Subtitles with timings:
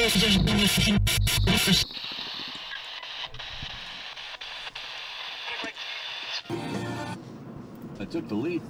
[0.00, 0.04] I
[8.04, 8.62] took the lead.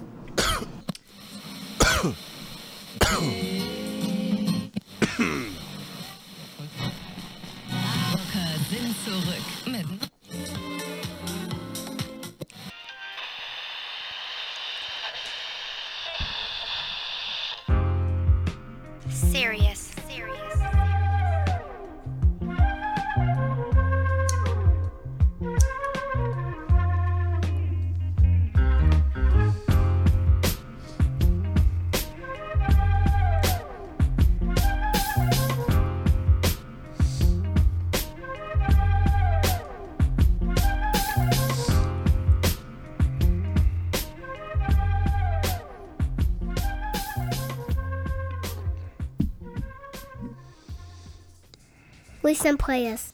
[52.39, 53.11] Listen, players.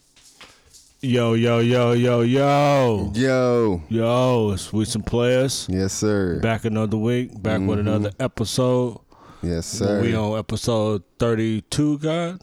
[1.02, 3.12] Yo, yo, yo, yo, yo.
[3.16, 3.82] Yo.
[3.90, 5.66] Yo, it's we some players.
[5.68, 6.40] Yes, sir.
[6.42, 9.00] Back another week, back with another episode.
[9.42, 10.04] Yes, sir.
[10.04, 12.40] We on episode 32, God.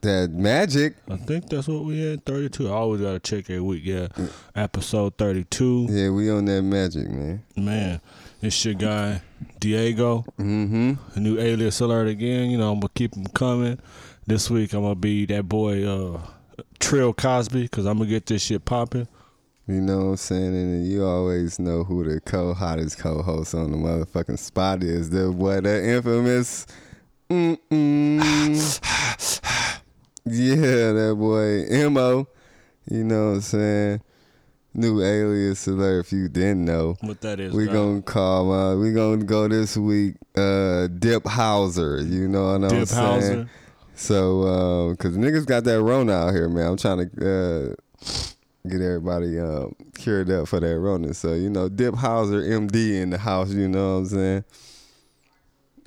[0.00, 0.94] that magic.
[1.10, 2.24] I think that's what we had.
[2.24, 2.68] 32.
[2.68, 4.08] I always got to check every week, yeah.
[4.56, 5.88] Episode 32.
[5.90, 7.42] Yeah, we on that magic, man.
[7.54, 8.00] Man,
[8.40, 9.20] it's your guy,
[9.60, 10.24] Diego.
[10.38, 10.92] Mm-hmm.
[11.16, 12.48] A new alias alert again.
[12.48, 13.78] You know, I'm going to keep him coming.
[14.26, 16.20] This week, I'm going to be that boy, uh,
[16.78, 19.06] Trill Cosby, because I'm going to get this shit popping.
[19.66, 20.54] You know what I'm saying?
[20.54, 25.10] And you always know who the co-hottest co-host on the motherfucking spot is.
[25.10, 26.66] The boy, the infamous.
[30.26, 32.26] Yeah, that boy Mo.
[32.90, 34.00] You know what I'm saying?
[34.72, 36.06] New alias alert.
[36.06, 37.72] If you didn't know, What that is, we God.
[37.74, 38.50] gonna call.
[38.50, 40.14] Uh, we gonna go this week.
[40.34, 42.00] Uh, Dip Hauser.
[42.00, 43.20] You know what I'm Dip saying?
[43.20, 43.50] Hauser.
[43.94, 46.66] So, uh, cause niggas got that Rona out here, man.
[46.66, 47.74] I'm trying to uh,
[48.68, 51.14] get everybody um, cured up for that Rona.
[51.14, 53.50] So, you know, Dip Hauser, MD in the house.
[53.50, 54.44] You know what I'm saying?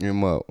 [0.02, 0.46] Mo.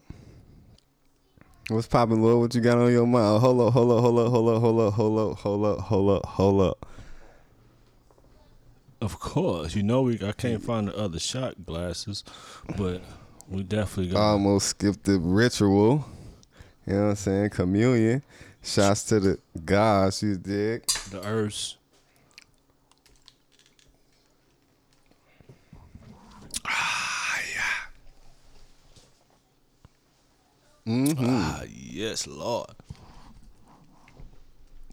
[1.69, 2.39] What's popping, Lord?
[2.39, 3.41] What you got on your mind?
[3.41, 6.11] Hold up, hold up, hold up, hold up, hold up, hold up, hold up, hold
[6.11, 6.87] up, hold up.
[9.01, 10.21] Of course, you know we.
[10.25, 12.23] I can't find the other shot glasses,
[12.77, 13.03] but
[13.49, 14.21] we definitely got.
[14.21, 16.05] I almost skipped the ritual.
[16.87, 17.51] You know what I'm saying?
[17.51, 18.23] Communion.
[18.63, 20.87] Shots to the gods, you dig?
[21.11, 21.77] the herbs.
[30.87, 31.27] Mm-hmm.
[31.29, 32.71] Ah, yes, Lord.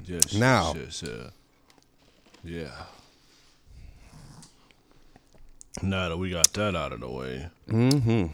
[0.03, 0.33] Yes.
[0.33, 0.73] Now.
[0.75, 1.11] Yes, yes,
[2.43, 2.61] yeah.
[2.61, 2.85] Yeah.
[5.81, 8.27] Now that we got that out of the way, Mm-hmm.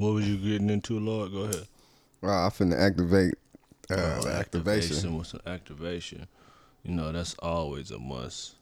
[0.00, 1.30] What was you getting into, Lord?
[1.30, 1.66] Go ahead.
[2.22, 3.34] Wow, I finna activate
[3.90, 5.18] uh, Oh, the activation.
[5.18, 6.26] with some activation.
[6.82, 8.54] You know, that's always a must.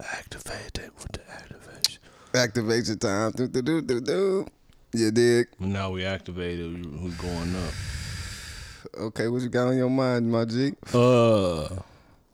[0.00, 2.00] Activate it with the activation.
[2.34, 3.30] Activation time.
[3.32, 4.46] Do, do, do, do, do.
[4.94, 5.46] You dig?
[5.60, 6.74] Now we activated.
[6.74, 7.72] We, we going up.
[8.98, 10.72] Okay, what you got on your mind, my G?
[10.92, 11.68] Uh,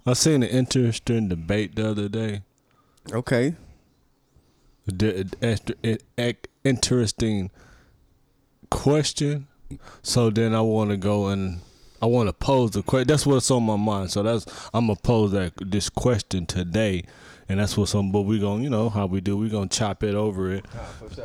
[0.06, 2.40] I seen an interesting debate the other day.
[3.12, 3.54] Okay.
[4.88, 6.00] The,
[6.64, 7.50] interesting
[8.70, 9.46] question.
[10.02, 11.60] So then I want to go and
[12.00, 13.08] I want to pose the question.
[13.08, 14.10] That's what's on my mind.
[14.10, 17.04] So that's I'm gonna pose that this question today,
[17.48, 18.12] and that's what's on.
[18.12, 19.36] But we gonna, you know how we do.
[19.36, 20.64] We gonna chop it over it.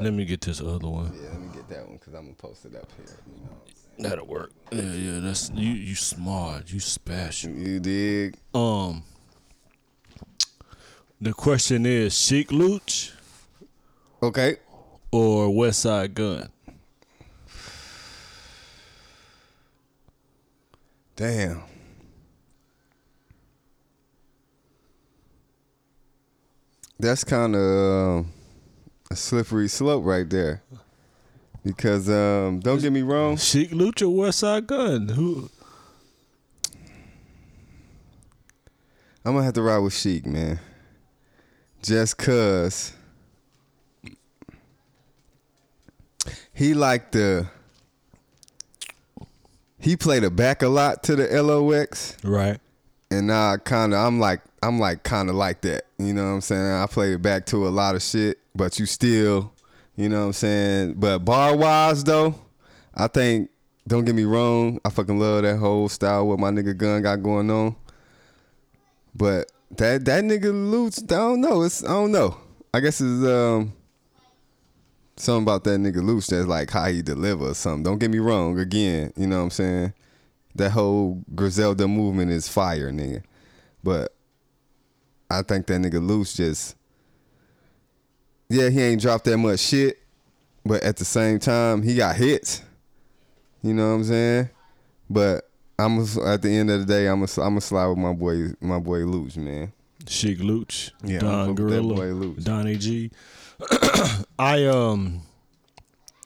[0.02, 1.14] Let me get this other one.
[1.16, 3.18] Yeah, let me get that one because I'm gonna post it up here.
[3.28, 4.10] You know.
[4.10, 4.52] That'll work.
[4.72, 5.20] Yeah, yeah.
[5.20, 5.72] That's you.
[5.72, 6.72] You smart.
[6.72, 7.52] You special.
[7.52, 8.36] You dig?
[8.54, 9.04] Um.
[11.22, 13.14] The question is: Sheek Louch
[14.24, 14.56] Okay.
[15.12, 16.48] or Westside Gunn?
[21.18, 21.62] Damn.
[26.98, 28.26] That's kind of
[29.12, 30.64] a slippery slope right there.
[31.66, 35.10] Because um, don't get me wrong, Sheek Louch or Westside Gunn?
[35.10, 35.50] Who?
[39.26, 40.62] I'm gonna have to ride with Sheek, man.
[41.82, 42.94] Just cause
[46.54, 47.48] he like the
[49.80, 52.60] he played a back a lot to the LOX, Right.
[53.12, 55.86] and I kind of I'm like I'm like kind of like that.
[55.98, 56.72] You know what I'm saying?
[56.72, 59.52] I played it back to a lot of shit, but you still,
[59.96, 60.94] you know what I'm saying?
[60.94, 62.36] But bar wise though,
[62.96, 63.50] I think
[63.86, 67.22] don't get me wrong, I fucking love that whole style what my nigga Gunn got
[67.22, 67.76] going on.
[69.14, 71.64] But that that nigga Louch, I don't know.
[71.64, 72.38] It's I don't know.
[72.74, 73.74] I guess it's um
[75.16, 77.84] something about that nigga Louch that's like how he deliver or something.
[77.84, 78.60] Don't get me wrong.
[78.60, 79.94] Again, you know what I'm saying?
[80.56, 83.24] That whole Griselda movement is fire, nigga.
[83.84, 84.16] But
[85.30, 86.76] I think that nigga Louch just
[88.50, 90.00] yeah, he ain't dropped that much shit,
[90.66, 92.62] but at the same time, he got hits.
[93.64, 94.50] You know what I'm saying?
[95.10, 95.50] But
[95.80, 98.54] I'm at the end of the day, I'm a, I'm a slide with my boy
[98.62, 99.72] my boy Louch, man.
[100.08, 102.44] Sheek Louch, Yeah, Don fuck with that Gorilla, Louch.
[102.44, 103.12] Donnie G.
[104.40, 105.22] I um,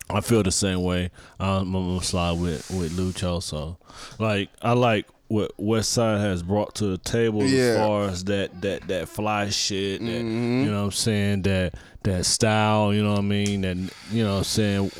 [0.09, 1.11] I feel the same way.
[1.39, 3.77] I'm gonna slide with with Louch also.
[4.19, 7.59] Like I like what Westside has brought to the table Yeah.
[7.61, 9.99] as far as that that that fly shit.
[9.99, 10.63] That Mm-hmm.
[10.63, 12.93] you know what I'm saying that that style.
[12.93, 13.61] You know what I mean.
[13.61, 13.77] That
[14.11, 14.91] you know what I'm saying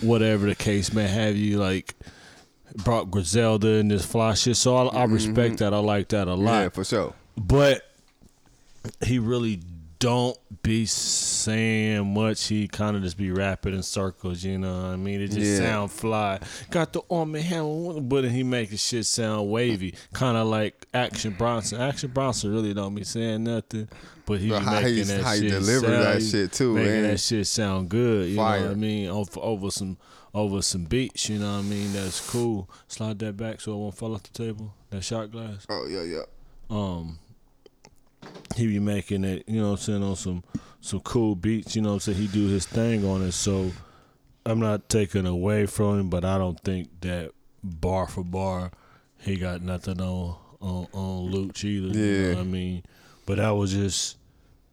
[0.00, 1.94] whatever the case may have you like.
[2.84, 5.74] Brought Griselda and this fly shit, so I, I respect that.
[5.74, 6.62] I like that a lot Mm-hmm.
[6.62, 7.12] Yeah, for sure.
[7.36, 7.82] but
[9.04, 9.60] he really
[9.98, 12.46] don't be saying much.
[12.48, 15.20] He kind of just be rapping in circles, you know what I mean?
[15.20, 15.58] It just Yeah.
[15.58, 16.40] sound fly.
[16.70, 20.86] Got the arm and hammer, but he make the shit sound wavy, kind of like
[20.92, 21.80] Action Bronson.
[21.80, 23.88] Action Bronson really don't be saying nothing,
[24.26, 27.02] but he But how making that how shit deliver sound, that shit too, making man.
[27.04, 28.28] that shit sound good.
[28.30, 28.62] You know Fire.
[28.62, 29.08] what I mean?
[29.08, 29.98] Over, over some
[30.34, 31.92] over some beats, you know what I mean?
[31.92, 32.68] That's cool.
[32.88, 34.74] Slide that back so it won't fall off the table.
[34.90, 36.22] That shot glass Oh yeah, yeah.
[36.70, 37.18] um
[38.56, 40.44] he be making it, you know what I'm saying, on some
[40.80, 42.18] some cool beats, you know what I'm saying?
[42.18, 43.32] He do his thing on it.
[43.32, 43.70] So
[44.44, 47.30] I'm not taking away from him, but I don't think that
[47.62, 48.72] bar for bar
[49.20, 51.96] he got nothing on on, on Louch either.
[51.96, 52.22] You Yeah.
[52.30, 52.82] know what I mean?
[53.26, 54.16] But that was just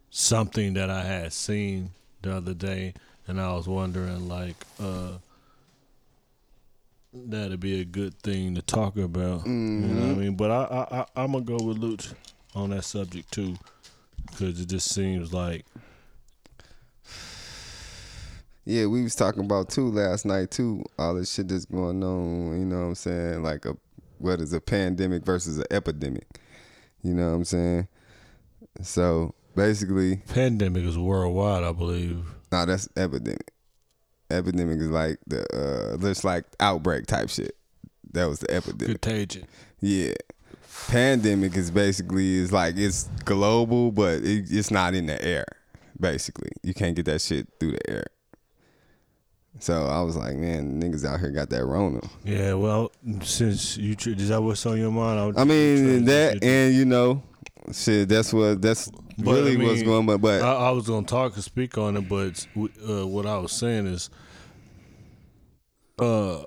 [0.10, 1.92] something that I had seen
[2.24, 2.94] the other day
[3.28, 5.20] and I was wondering like uh
[7.14, 9.46] that'd be a good thing to talk about.
[9.46, 10.36] You know what I mean?
[10.36, 12.14] But I, I, I I'm gonna go with Louch
[12.56, 13.56] on that subject too,
[14.32, 15.66] because it just seems like
[18.66, 20.84] Yeah, we was talking about too last night too.
[20.98, 22.60] All this shit that's going on.
[22.60, 23.44] You know what I'm saying?
[23.44, 23.76] Like a
[24.20, 26.28] what is a pandemic versus an epidemic.
[27.02, 27.88] You know what I'm saying?
[28.82, 31.64] So basically, pandemic is worldwide.
[31.64, 32.24] I believe.
[32.52, 33.52] nah, that's epidemic.
[34.30, 37.56] Epidemic is like the uh, just like outbreak type shit.
[38.12, 39.02] That was the epidemic.
[39.02, 39.48] Contagion.
[39.80, 40.14] Yeah.
[40.90, 45.46] Pandemic is basically is like it's global, but it, it's not in the air.
[46.00, 48.06] Basically, you can't get that shit through the air.
[49.60, 52.02] So I was like, man, niggas out here got that Rona.
[52.24, 52.54] Yeah.
[52.54, 52.92] Well,
[53.22, 55.26] since you is that what's on your mind?
[55.28, 57.22] would I mean that, and you know,
[57.72, 58.08] shit.
[58.10, 60.10] That's what that's But, really I what's going.
[60.10, 60.22] on.
[60.22, 63.52] But I, I was gonna talk and speak on it, but uh, what I was
[63.52, 64.10] saying is,
[66.00, 66.44] uh,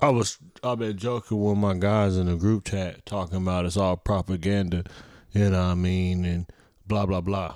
[0.00, 3.76] I was I've been joking with my guys in the group chat talking about it's
[3.76, 4.84] all propaganda,
[5.32, 6.46] you know what I mean, and
[6.86, 7.54] blah blah blah.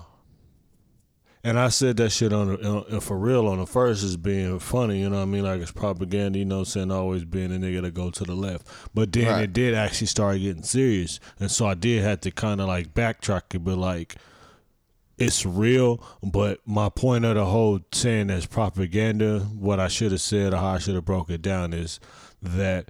[1.45, 4.61] And I said that shit on the, uh, for real on the first is being
[4.61, 5.43] funny, you know what I mean?
[5.43, 6.91] Like it's propaganda, you know what I'm saying?
[6.93, 8.69] Always being a nigga to go to the left.
[8.95, 9.43] But then Right.
[9.43, 11.19] it did actually start getting serious.
[11.41, 14.15] And so I did have to kind of like backtrack it, but like,
[15.19, 16.01] it's real.
[16.23, 20.59] But my point of the whole saying that's propaganda, what I should have said or
[20.59, 21.99] how I should have broke it down is
[22.43, 22.89] that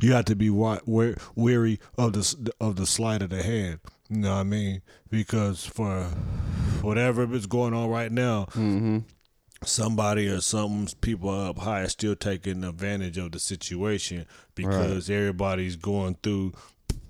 [0.00, 3.80] you have to be wa- wa- wary of the of the sleight of the hand.
[4.08, 4.82] You know what I mean?
[5.10, 6.04] Because for
[6.82, 8.46] whatever is going on right now,
[9.64, 15.74] somebody or some people up high are still taking advantage of the situation because everybody's
[15.76, 16.52] going through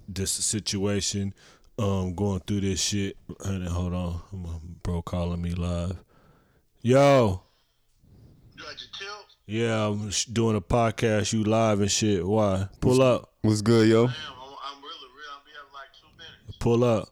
[0.09, 1.35] this situation,
[1.79, 3.17] um, going through this shit.
[3.45, 5.99] Honey, hold on, my bro calling me live.
[6.81, 7.43] Yo.
[9.49, 11.33] Yeah, I'm doing a podcast.
[11.33, 12.27] You live and shit.
[12.27, 12.69] Why?
[12.81, 13.31] Pull up.
[13.43, 14.09] what's good, yo?
[16.59, 17.09] Pull up.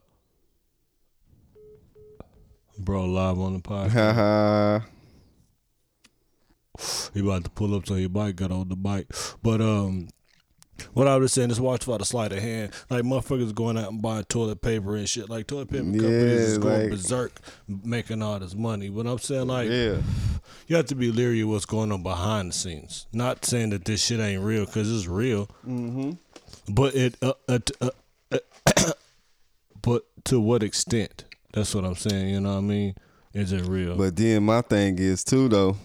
[2.77, 3.89] Bro, live on the podcast.
[3.91, 4.79] Haha.
[7.13, 9.07] He about to pull up so he bike got on the bike.
[9.41, 10.09] But um
[10.93, 12.71] what I was saying is watch for the sleight of hand.
[12.89, 15.29] Like motherfuckers going out and buying toilet paper and shit.
[15.29, 18.89] Like toilet paper companies is going like- berserk making all this money.
[18.89, 20.01] But I'm saying like yeah.
[20.67, 23.07] you have to be leery of what's going on behind the scenes.
[23.13, 25.47] Not saying that this shit ain't real because it's real.
[25.67, 26.11] Mm-hmm.
[26.67, 27.89] But it, uh, uh, uh,
[28.65, 28.91] uh,
[29.81, 31.25] but to what extent?
[31.53, 32.29] That's what I'm saying.
[32.29, 32.95] You know what I mean?
[33.33, 33.95] Is it real?
[33.95, 35.77] But then my thing is too though,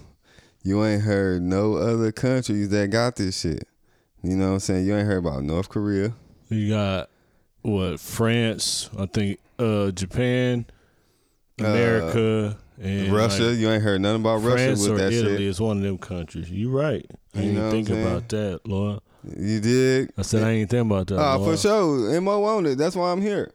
[0.63, 3.67] you ain't heard no other countries that got this shit.
[4.23, 4.87] You know what I'm saying?
[4.87, 6.13] You ain't heard about North Korea.
[6.49, 7.09] you got
[7.63, 8.01] what?
[8.01, 8.91] France?
[8.99, 10.67] I think uh, Japan,
[11.59, 15.37] America, and Russia, like, you ain't heard nothing about Russia France with or that Italy
[15.37, 15.41] shit.
[15.43, 16.51] is one of them countries.
[16.51, 17.05] You right.
[17.35, 19.01] I You didn't know what even think about that, Lord.
[19.37, 20.13] You did.
[20.17, 21.19] I said I ain't think about that.
[21.19, 21.53] Ah, Lord.
[21.59, 22.21] for sure.
[22.21, 22.77] Mo on it.
[22.77, 23.53] That's why I'm here.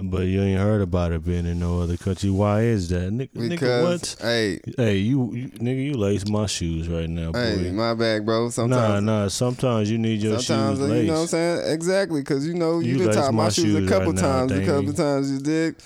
[0.00, 2.28] But you ain't heard about it being in no other country.
[2.28, 3.30] Why is that, nigga?
[3.30, 4.28] nigga Because what?
[4.28, 7.38] hey, Hey, you, you nigga, you lace my shoes right now, boy.
[7.38, 8.50] hey, my bag, bro.
[8.50, 9.22] Sometimes, nah.
[9.22, 9.28] nah.
[9.28, 11.72] Sometimes you need your sometimes shoes you know what I'm saying?
[11.72, 14.14] Exactly, because you know you, You done lace tied my my shoes a couple right
[14.16, 14.94] now, times, a couple dang.
[14.94, 15.80] times you dig.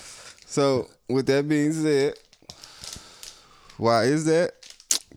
[0.47, 2.15] So with that being said,
[3.77, 4.53] why is that?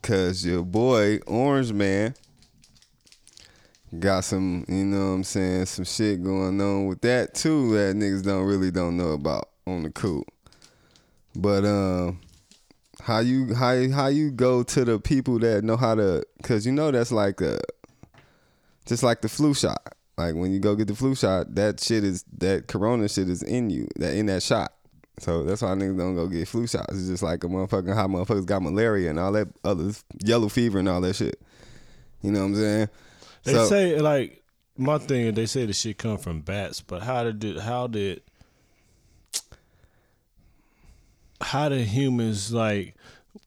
[0.03, 2.15] Cause your boy Orange Man
[3.99, 7.97] got some, you know what I'm saying, some shit going on with that too that
[7.97, 10.25] niggas don't really don't know about on the cool.
[11.35, 12.21] But um
[13.01, 16.73] how you how how you go to the people that know how to cause you
[16.73, 17.59] know that's like a
[18.87, 19.95] just like the flu shot.
[20.17, 23.43] Like when you go get the flu shot, that shit is that corona shit is
[23.43, 24.73] in you, that in that shot.
[25.19, 26.95] So that's why niggas don't go get flu shots.
[26.95, 29.93] It's just like a motherfucking how motherfuckers got malaria and all that other
[30.25, 31.41] yellow fever and all that shit.
[32.23, 32.89] You know what I'm saying?
[33.45, 34.43] They So- say like
[34.77, 35.27] my thing.
[35.27, 38.23] is They say the shit come from bats, but how did it, how did
[41.41, 42.95] how did humans like?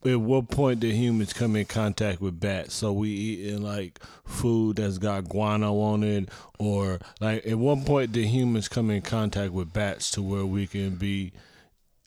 [0.03, 2.73] At what point did humans come in contact with bats?
[2.75, 8.11] So we eating like food that's got guano on it, or like at what point
[8.11, 11.33] did humans come in contact with bats to where we can be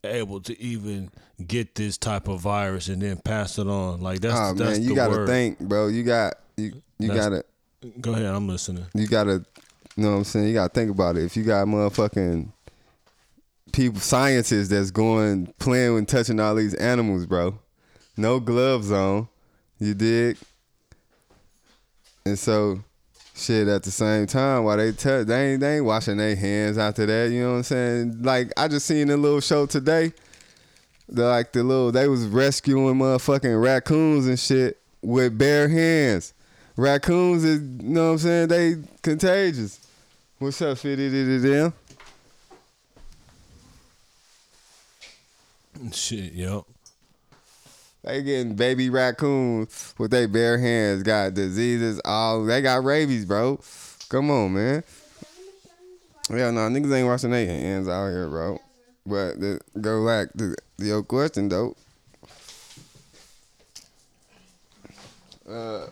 [0.04, 1.10] able to even
[1.46, 4.00] get this type of virus and then pass it on?
[4.00, 5.28] Like that's oh that's man, you gotta word.
[5.28, 5.86] think, bro.
[5.88, 7.44] You got you you That's- gotta
[8.00, 8.86] Go ahead, I'm listening.
[8.94, 9.44] you gotta
[9.96, 11.24] you know what I'm saying, you gotta think about it.
[11.24, 12.48] If you got motherfucking
[13.72, 17.58] people scientists that's going playing and touching all these animals, bro.
[18.16, 19.28] No gloves on.
[19.78, 20.38] You dig?
[22.26, 22.82] And so
[23.36, 26.78] shit at the same time while they touch they ain't they ain't washing their hands
[26.78, 28.22] after that, you know what I'm saying?
[28.22, 30.12] Like I just seen a little show today.
[31.08, 36.34] The like the little they was rescuing motherfucking raccoons and shit with bare hands.
[36.78, 39.84] Raccoons is you know what I'm saying, they contagious.
[40.38, 41.72] What's up, fitty to them?
[45.92, 46.62] Shit, yep.
[48.04, 53.58] They getting baby raccoons with their bare hands, got diseases, all they got rabies, bro.
[54.08, 54.84] Come on, man.
[56.30, 58.56] Yeah, no, niggas ain't washing their hands out here, bro.
[59.04, 61.74] But the, go back to your question though.
[65.50, 65.88] Uh,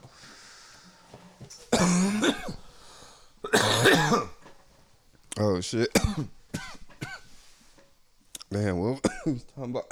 [5.39, 5.89] oh shit.
[8.51, 9.85] Damn, what was talking about?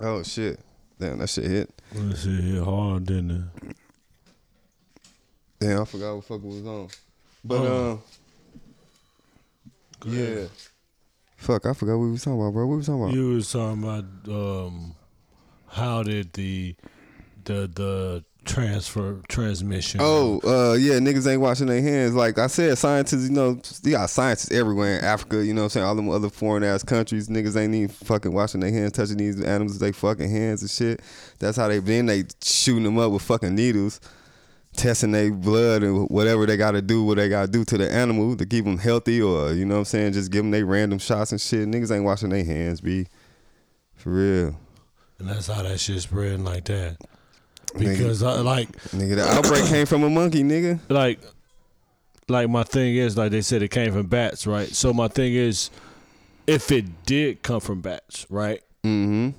[0.00, 0.60] Oh shit.
[0.98, 1.70] Damn, that shit hit.
[1.92, 3.44] That shit hit hard, didn't it?
[5.60, 6.88] Damn, I forgot what fuck was on.
[7.44, 8.02] But Oh.
[10.02, 10.46] um Yeah.
[11.36, 12.66] Fuck, I forgot what we was talking about, bro.
[12.66, 13.14] What we was talking about?
[13.14, 14.94] You was talking about um,
[15.68, 16.74] how did the
[17.44, 20.00] the the transfer transmission?
[20.02, 22.14] Oh, uh, yeah, niggas ain't washing their hands.
[22.14, 25.64] Like I said, scientists, you know, you got scientists everywhere in Africa, you know what
[25.66, 25.86] I'm saying?
[25.86, 29.42] All them other foreign ass countries, niggas ain't even fucking washing their hands, touching these
[29.42, 31.00] animals with their fucking hands and shit.
[31.38, 32.06] That's how they been.
[32.06, 34.00] They shooting them up with fucking needles,
[34.76, 38.36] testing their blood and whatever they gotta do, what they gotta do to the animal
[38.36, 40.98] to keep them healthy or, you know what I'm saying, just give them they random
[40.98, 41.68] shots and shit.
[41.68, 43.06] Niggas ain't washing their hands, be
[43.94, 44.56] For real.
[45.18, 46.98] and that's how that shit spreading like that.
[47.78, 50.80] Because I, like Nigga, the outbreak came from a monkey, nigga.
[50.88, 51.20] like
[52.28, 54.68] like my thing is like they said it came from bats, right?
[54.68, 55.70] So my thing is
[56.46, 58.62] if it did come from bats, right?
[58.84, 59.30] Mm-hmm.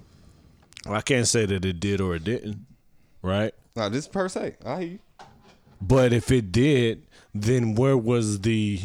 [0.91, 2.65] I can't say that it did or it didn't,
[3.21, 3.53] right?
[3.75, 4.55] Nah, this per se.
[4.65, 4.99] I hear you.
[5.81, 7.03] But if it did,
[7.35, 8.79] then where was the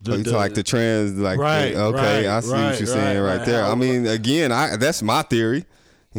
[0.00, 2.64] the, oh, you talk like the trans, like Right, the- okay, right, I see right,
[2.70, 3.64] what you're saying right, there.
[3.64, 5.64] I mean, again, I that's my theory.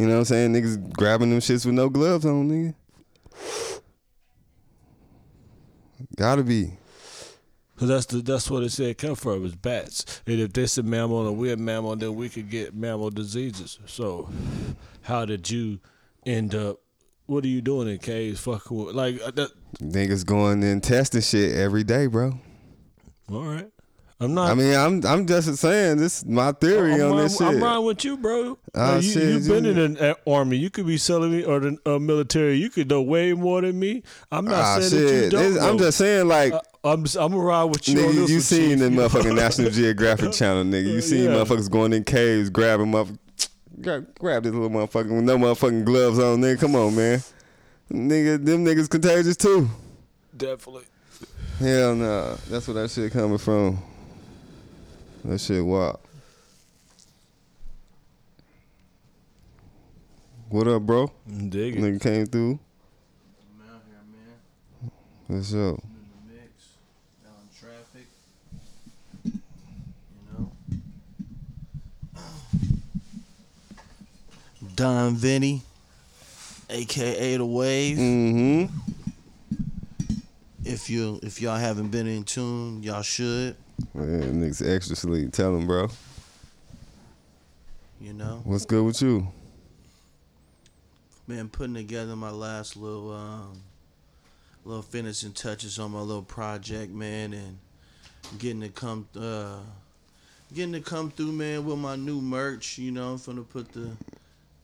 [0.00, 0.54] You know what I'm saying?
[0.54, 3.82] Niggas grabbing them shits with no gloves on, nigga.
[6.16, 6.72] Gotta be.
[7.76, 10.22] Cause that's the that's what it said come from is bats.
[10.26, 13.78] And if this a mammal and we're a mammal, then we could get mammal diseases.
[13.84, 14.30] So,
[15.02, 15.80] how did you
[16.24, 16.78] end up?
[17.26, 18.40] What are you doing in caves?
[18.40, 19.50] Fucking with, like uh, that.
[19.82, 22.40] Niggas going and testing shit every day, bro.
[23.30, 23.70] All right,
[24.22, 24.50] I'm not.
[24.50, 27.46] I mean, I'm I'm just saying this is my theory I'm, on riding- this shit.
[27.46, 28.58] I'm riding with you, bro.
[28.74, 30.58] Ah, Like, you, shit, you've been you- in an uh, army.
[30.58, 32.56] You could be selling me or the uh, military.
[32.56, 34.02] You could know way more than me.
[34.30, 35.54] I'm not ah, saying that you don't.
[35.54, 37.98] This- I'm just saying, like, Uh, I'm I'm gonna ride with you.
[37.98, 40.92] on nigga, this you one, seen the motherfucking National Geographic channel, nigga.
[40.92, 41.30] You seen Yeah.
[41.36, 43.18] motherfuckers going in caves, grabbing motherfuckers.
[43.80, 46.60] Grab, grab this little motherfucker with no motherfucking gloves on, nigga.
[46.60, 47.22] Come on, man.
[47.90, 49.68] Nigga, them niggas contagious too.
[50.36, 50.84] Definitely.
[51.58, 52.36] Hell nah.
[52.50, 53.78] That's where that shit coming from.
[55.24, 55.98] That shit wild.
[60.48, 61.12] What up, bro?
[61.28, 61.76] Dig.
[61.76, 62.58] Nigga came through.
[63.60, 64.90] I'm out here, man.
[65.26, 65.78] What's up?
[67.22, 68.06] Down traffic.
[74.74, 75.62] Don Vinny,
[76.70, 77.98] aka the Wave.
[77.98, 78.74] Mm-hmm.
[80.64, 83.54] If you if y'all haven't been in tune, y'all should.
[83.94, 85.32] Man, niggas extra sleep.
[85.32, 85.88] Tell him, bro.
[88.00, 89.28] You know, What's good with you?
[91.26, 93.62] man, putting together my last little um,
[94.64, 97.58] little finishing touches on my little project, man, and
[98.38, 99.58] getting to come uh,
[100.52, 102.78] getting to come through, man, with my new merch.
[102.78, 103.90] You know, I'm finna put the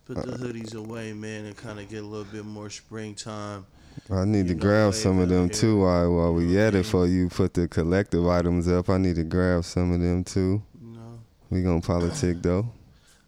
[0.07, 3.65] put the hoodies away, man, and kind of get a little bit more springtime.
[4.11, 7.07] I need to You grab some of them too while while we at it for
[7.07, 8.89] you put the collective items up.
[8.89, 10.63] I need to grab some of them too.
[10.81, 11.19] You know,
[11.51, 12.69] We gonna politic though.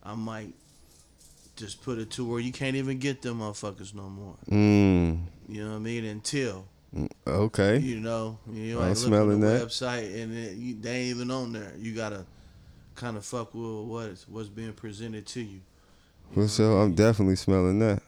[0.03, 0.55] I might
[1.57, 4.37] just put it to where you can't even get them motherfuckers no more.
[4.51, 5.21] Mm.
[5.49, 6.05] You know what I mean?
[6.05, 6.67] Until
[7.27, 7.79] Okay.
[7.79, 9.63] you know, you know, I'm smelling that.
[9.67, 11.73] website and it, you, they ain't even on there.
[11.79, 12.25] You gotta
[12.95, 15.61] kind of fuck with what's what's being presented to you.
[16.35, 18.03] Well, so I'm definitely smelling that.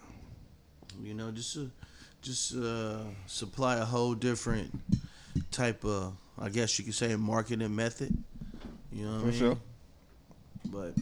[1.02, 1.60] You know, just uh,
[2.22, 4.78] just uh, supply a whole different
[5.50, 8.16] type of, I guess you could say, marketing method.
[8.92, 9.38] You know what I For mean?
[9.38, 9.58] sure.
[10.66, 10.92] But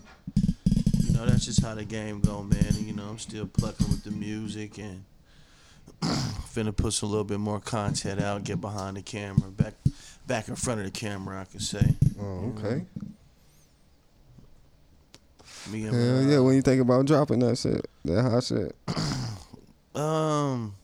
[1.04, 2.74] you know, that's just how the game go, man.
[2.78, 5.04] You know, I'm still plucking with the music and
[6.02, 9.74] finna put some little bit more content out, get behind the camera, back
[10.26, 11.94] back in front of the camera, I can say.
[12.20, 12.84] Oh, okay.
[15.70, 16.38] Me and Hell uh, yeah.
[16.38, 18.74] When you think about dropping that shit, that hot shit.
[19.94, 20.76] Um,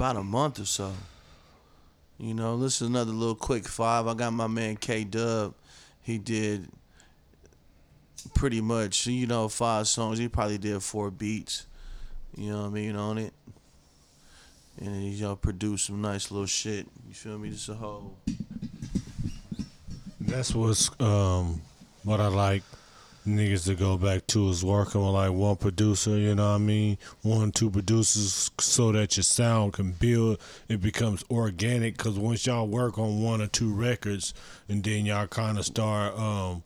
[0.00, 0.94] about a month or so.
[2.18, 4.06] You know, this is another little quick five.
[4.06, 5.52] I got my man K Dub.
[6.00, 6.70] He did
[8.34, 10.16] pretty much, you know, five songs.
[10.16, 11.66] He probably did four beats.
[12.34, 13.34] You know what I mean on it.
[14.80, 16.86] And he, know, produced some nice little shit.
[17.06, 17.50] You feel me?
[17.50, 18.16] Just a whole.
[20.18, 21.60] That's what's um
[22.04, 22.62] what I like
[23.26, 26.58] niggas to go back to is working with like one producer, you know what I
[26.58, 26.98] mean?
[27.22, 30.38] One, two producers so that your sound can build.
[30.68, 34.32] It becomes organic because once y'all work on one or two records
[34.68, 36.62] and then y'all kind of start um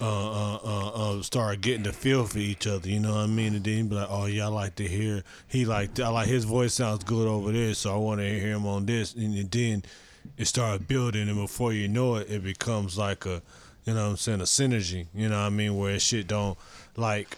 [0.00, 2.88] uh, uh, uh, uh, start getting the feel for each other.
[2.88, 3.54] You know what I mean?
[3.54, 5.22] And then be like, oh yeah, I like to hear.
[5.48, 8.52] He like I like his voice sounds good over there, so I want to hear
[8.52, 9.14] him on this.
[9.14, 9.82] And then
[10.38, 13.42] it started building, and before you know it, it becomes like a,
[13.84, 15.06] you know what I'm saying, a synergy.
[15.14, 15.76] You know what I mean?
[15.76, 16.56] Where shit don't
[16.96, 17.36] like.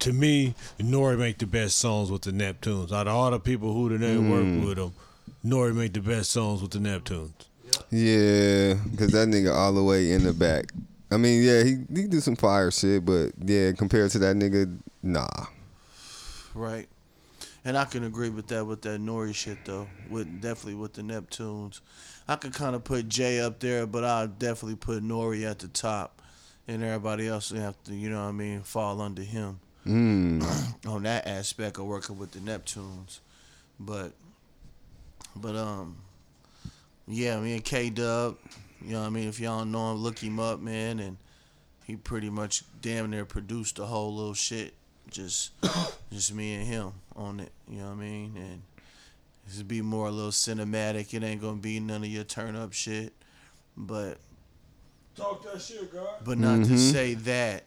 [0.00, 2.92] To me, Nori make the best songs with the Neptunes.
[2.92, 4.66] Out of all the people who done work hmm.
[4.66, 4.92] with him,
[5.44, 7.32] Nori make the best songs with the Neptunes.
[7.90, 10.66] Yeah, because that nigga all the way in the back.
[11.10, 14.76] I mean, yeah, he he do some fire shit, but yeah, compared to that nigga,
[15.02, 15.28] nah.
[16.54, 16.88] Right.
[17.66, 19.88] And I can agree with that with that Nori shit though.
[20.08, 21.80] With definitely with the Neptunes.
[22.28, 25.66] I could kind of put Jay up there, but I'll definitely put Nori at the
[25.66, 26.22] top.
[26.68, 30.42] And everybody else would have to, you know what I mean, fall under him Mm.
[30.88, 33.18] on that aspect of working with the Neptunes.
[33.78, 34.12] But
[35.34, 35.96] but um
[37.08, 38.36] yeah, me and K Dub,
[38.80, 41.16] you know what I mean, if y'all know him, look him up, man, and
[41.84, 44.74] he pretty much damn near produced the whole little shit.
[45.10, 45.52] Just
[46.12, 48.32] just me and him on it, you know what I mean?
[48.36, 48.62] And
[49.46, 51.14] this be more a little cinematic.
[51.14, 53.12] It ain't gonna be none of your turn up shit.
[53.76, 54.18] But
[55.14, 56.08] Talk that shit, God.
[56.24, 56.76] but not to mm-hmm.
[56.76, 57.64] say that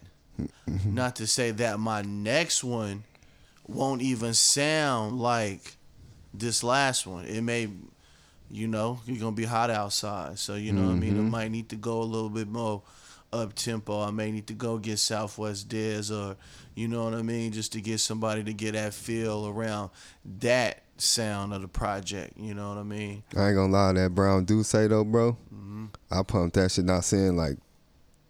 [0.85, 3.03] not to say that my next one
[3.67, 5.75] won't even sound like
[6.33, 7.25] this last one.
[7.25, 7.69] It may
[8.51, 10.39] you know, you're gonna be hot outside.
[10.39, 11.15] So you know what I mean?
[11.15, 11.29] It mm-hmm.
[11.29, 12.81] might need to go a little bit more
[13.31, 14.01] up tempo.
[14.01, 16.35] I may need to go get Southwest Diz or
[16.75, 19.89] you know what I mean, just to get somebody to get that feel around
[20.39, 22.37] that sound of the project.
[22.37, 23.23] You know what I mean?
[23.35, 25.33] I ain't gonna lie, that Brown do say though, bro.
[25.53, 25.85] Mm-hmm.
[26.11, 26.85] I pumped that shit.
[26.85, 27.57] Not saying like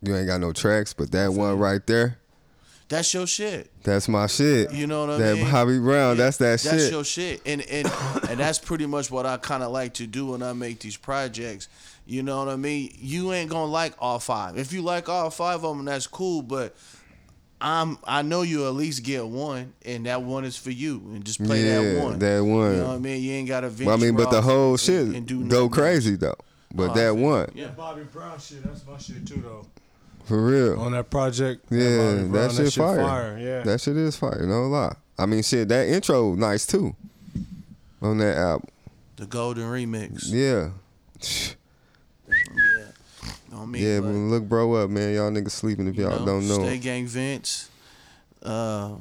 [0.01, 2.17] you ain't got no tracks, but that one right there,
[2.88, 3.69] That's your shit.
[3.83, 4.71] that's my shit.
[4.71, 5.51] You know what I that mean?
[5.51, 6.71] Bobby Brown, that's that That's shit.
[6.71, 7.88] That's your shit, and and
[8.29, 10.97] and that's pretty much what I kind of like to do when I make these
[10.97, 11.67] projects.
[12.10, 12.91] You know what I mean?
[13.00, 14.58] You ain't gonna like all five.
[14.58, 16.41] If you like all five of them, that's cool.
[16.41, 16.76] But
[17.62, 21.24] I'm I know you at least get one, and that one is for you, and
[21.24, 22.17] just play yeah, that one.
[22.19, 22.72] that one.
[22.72, 23.22] You know what I mean?
[23.22, 23.72] You ain't gotta.
[23.86, 26.36] Well, I mean, but the whole and- shit and do go nothing crazy though.
[26.74, 27.67] But Oh, that I one, Yeah.
[27.67, 29.65] Bobby Brown shit, that's my shit too though.
[30.26, 30.80] for real.
[30.80, 31.80] On that project, Yeah,
[32.13, 33.38] that Brown, shit fire.
[33.39, 34.95] Yeah, That shit is fire, no lie.
[35.17, 36.95] I mean, shit, that intro nice too.
[38.02, 38.67] On that album,
[39.17, 40.24] The Golden Remix.
[40.32, 40.69] yeah,
[42.30, 43.58] Yeah.
[43.58, 44.00] On me, yeah.
[44.00, 45.13] but- But look, bro, up, man.
[45.15, 46.60] Y'all niggas sleeping if You y'all don't know.
[46.60, 47.70] Stay Gang Vince,
[48.44, 48.96] uh,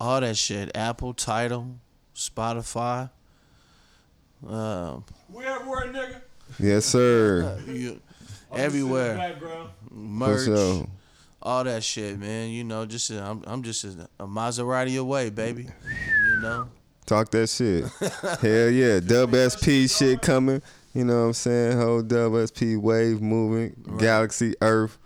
[0.00, 0.70] all that shit.
[0.74, 1.76] Apple, Tidal,
[2.14, 3.10] Spotify.
[4.46, 4.98] Uh,
[5.30, 6.20] we everywhere, nigga.
[6.58, 7.58] Yes, sir.
[7.66, 8.00] you,
[8.54, 9.36] everywhere.
[9.38, 10.86] For Merch, sure.
[11.42, 12.50] all that shit, man.
[12.50, 15.64] You know, just a, I'm I'm just a, a Maserati away, baby.
[15.64, 16.68] You know.
[17.06, 17.84] Talk that shit.
[18.40, 18.98] Hell yeah.
[19.00, 20.62] Dub SP shit coming.
[20.94, 21.76] You know what I'm saying?
[21.76, 23.74] Whole WSP wave moving.
[23.98, 24.96] Galaxy, Earth,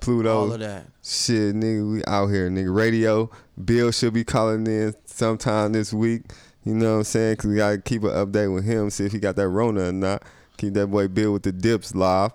[0.00, 0.40] Pluto.
[0.40, 0.86] All of that.
[1.02, 2.74] Shit, nigga, we out here, nigga.
[2.74, 3.30] Radio.
[3.64, 6.22] Bill should be calling in sometime this week.
[6.64, 7.36] You know what I'm saying?
[7.36, 9.92] Cause we gotta keep an update with him, see if he got that Rona or
[9.92, 10.22] not.
[10.58, 12.32] Keep that boy Bill with the dips live.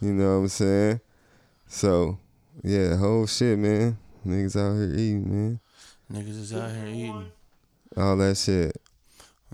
[0.00, 1.00] You know what I'm saying?
[1.68, 2.18] So,
[2.64, 3.98] yeah, whole shit, man.
[4.26, 5.60] Niggas out here eating, man.
[6.12, 7.30] Niggas is out here eating.
[7.96, 8.76] All that shit.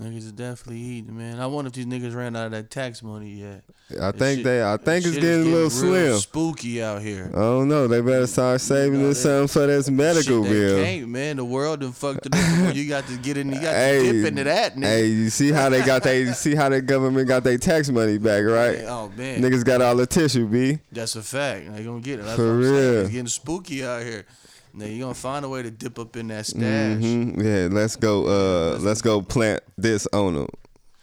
[0.01, 1.39] Niggas is definitely eating, man.
[1.39, 3.63] I wonder if these niggas ran out of that tax money yet.
[3.93, 4.61] I That think shit- they.
[4.65, 6.19] I think it's getting a little slim.
[6.19, 7.31] spooky out here.
[7.33, 7.87] I don't know.
[7.87, 10.85] They better start saving know, this they- something for this medical Shit, they bill.
[10.85, 11.37] can't, man.
[11.37, 12.75] The world done fucked it up.
[12.75, 13.51] You got to get in.
[13.53, 14.83] You got to Hey, dip into that, nigga.
[14.85, 18.19] Hey, you see how they got they see how the government got their tax money
[18.19, 18.81] back, right?
[18.89, 20.81] Oh man, Niggas got all the tissue, b.
[20.91, 21.73] that's a fact.
[21.73, 22.25] They gonna get it.
[22.25, 22.75] That's For what I'm saying.
[22.75, 23.01] real.
[23.03, 24.27] It's getting spooky out here.
[24.77, 26.99] Now you gonna find a way to dip up in that stash.
[26.99, 28.27] hmm Yeah, let's go.
[28.27, 30.49] Uh, let's go plant this on them.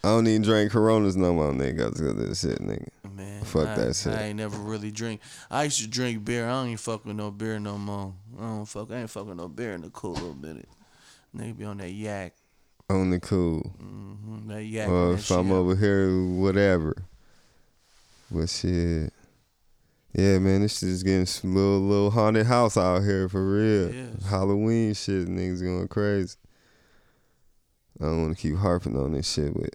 [0.04, 1.90] I don't even drink Coronas no more, nigga.
[1.92, 2.88] Cause of this shit, nigga.
[3.14, 4.12] Man, Fuck I, that shit.
[4.12, 5.20] I ain't never really drink.
[5.50, 6.46] I used to drink beer.
[6.46, 8.12] I don't even fuck with no beer no more.
[8.38, 8.90] I don't fuck.
[8.90, 10.68] I ain't fucking no beer in a cool little minute.
[11.36, 12.34] Nigga be on that yak.
[12.90, 13.74] On the cool.
[13.82, 14.88] Mm-hmm, That yak.
[14.88, 15.54] Or that if I'm shit.
[15.54, 16.96] over here, whatever.
[18.30, 19.12] But shit.
[20.14, 23.94] Yeah, man, this shit is getting some little little haunted house out here for real.
[23.94, 24.26] Yes.
[24.28, 26.36] Halloween shit, niggas going crazy.
[28.00, 29.70] I don't want to keep harping on this shit, but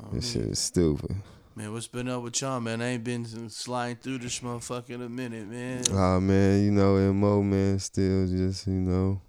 [0.00, 0.44] Oh, this man.
[0.44, 1.16] shit is stupid.
[1.56, 2.80] Man, what's been up with y'all, man?
[2.80, 5.82] I ain't been sliding through this motherfucker in a minute, man.
[5.92, 9.20] Ah man, you know, Mo man still just, you know,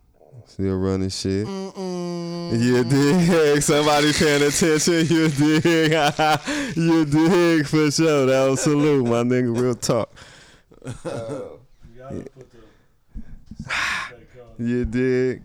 [0.46, 1.48] still running shit.
[1.48, 3.62] You dig?
[3.62, 5.06] Somebody paying attention.
[5.08, 5.92] You dig?
[6.76, 8.26] you dig for sure.
[8.26, 9.60] That was salute, my nigga.
[9.60, 10.12] Real talk.
[14.62, 15.42] You dig?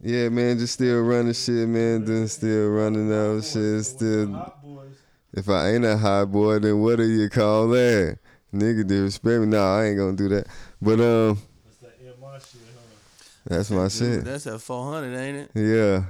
[0.00, 2.04] Yeah, man, just still running shit, man.
[2.04, 3.84] Then still running out shit.
[3.84, 4.52] Still,
[5.32, 8.18] if I ain't a hot boy, then what do you call that?
[8.54, 9.46] Nigga, disrespect me.
[9.46, 10.46] Nah, I ain't gonna do that.
[10.80, 11.38] But um,
[13.44, 14.24] that's my Dude, shit.
[14.24, 15.50] That's at 400, ain't it?
[15.54, 16.04] Yeah.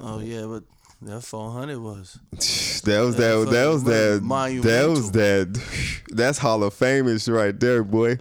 [0.00, 0.62] Oh yeah, but
[1.02, 2.18] that 400 was.
[2.84, 3.50] That was that.
[3.50, 4.22] That was that.
[4.62, 5.62] That was that.
[6.08, 8.18] That's Hall of Famous right there, boy.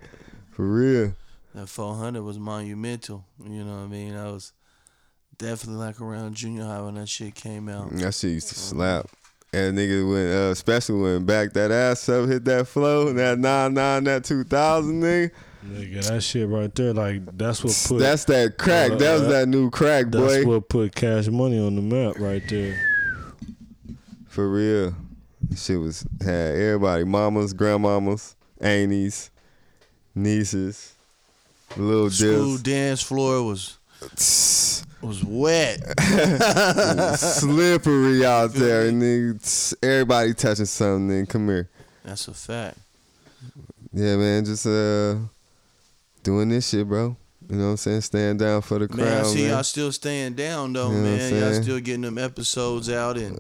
[0.51, 1.13] For real.
[1.53, 3.23] That 400 was monumental.
[3.41, 4.15] You know what I mean?
[4.15, 4.53] I was
[5.37, 7.91] definitely like around junior high when that shit came out.
[7.91, 9.07] That shit used to slap.
[9.53, 13.73] And nigga went, uh, especially when back that ass up, hit that flow, that nine
[13.73, 15.31] nine, that two thousand nigga.
[15.65, 18.91] Nigga, that shit right there, like that's what put That's that crack.
[18.97, 20.33] That was Uh, that new crack, that's boy.
[20.33, 22.77] That's what put Cash Money on the map right there.
[24.27, 24.95] For real.
[25.55, 29.31] Shit was had everybody, mamas, grandmamas, aunties,
[30.13, 30.93] nieces,
[31.77, 33.77] little School dance floor was
[35.01, 35.79] was wet.
[37.17, 39.73] slippery out there, and nigga.
[39.83, 41.29] Everybody touching something, nigga.
[41.29, 41.69] Come here.
[42.03, 42.77] That's a fact.
[43.93, 45.15] Yeah, man, just uh
[46.23, 47.15] doing this shit, bro.
[47.49, 48.01] You know what I'm saying?
[48.01, 49.51] Stand down for the crowd, Man, I see man.
[49.51, 51.35] y'all still staying down though, You know man.
[51.35, 53.39] Y'all still getting them episodes out and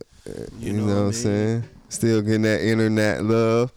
[0.59, 1.13] you, you know, know, what I'm mean?
[1.13, 1.63] saying?
[1.89, 3.71] Still getting that internet love.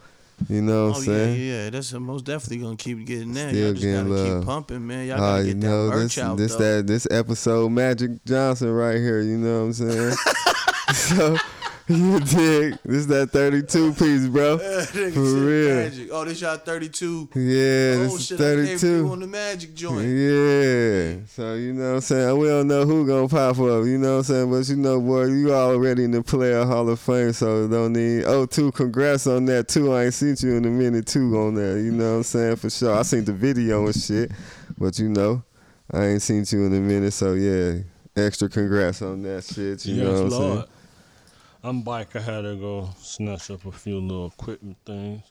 [0.48, 1.40] You know what Oh I'm yeah, saying?
[1.48, 1.70] yeah.
[1.70, 3.50] That's uh, most definitely gonna keep getting that.
[3.50, 4.40] Still Y'all just gotta getting love.
[4.40, 5.07] keep pumping, man.
[5.07, 6.76] Y'all Oh, gotta you get that know merch this out this though.
[6.76, 10.16] that this episode Magic Johnson right here, you know what I'm saying?
[10.94, 11.37] so
[11.96, 12.79] you dig.
[12.85, 14.59] This that 32 piece, bro.
[14.62, 15.74] Nigga For real.
[15.74, 16.09] Magic.
[16.12, 17.31] Oh, this y'all 32.
[17.35, 19.11] Yeah, oh this is shit, I 32.
[19.11, 20.07] on the Magic joint.
[20.07, 21.26] Yeah.
[21.26, 22.38] So you know what I'm saying?
[22.38, 24.50] We don't know who gonna pop up, you know what I'm saying?
[24.53, 28.24] But you know, boy, you already in the player hall of fame, so don't need
[28.24, 29.92] oh two, congrats on that too.
[29.92, 32.57] I ain't seen you in a minute too on that, you know what I'm saying?
[32.57, 32.94] For sure.
[32.94, 34.31] I seen the video and shit.
[34.79, 35.42] But you know,
[35.92, 37.81] I ain't seen you in a minute, so yeah.
[38.16, 39.87] Extra congrats on that shit.
[39.87, 40.59] You yes, know what I'm Lord.
[40.59, 40.68] saying?
[41.62, 42.16] I'm bike.
[42.16, 45.23] I had to go snatch up a few little equipment things.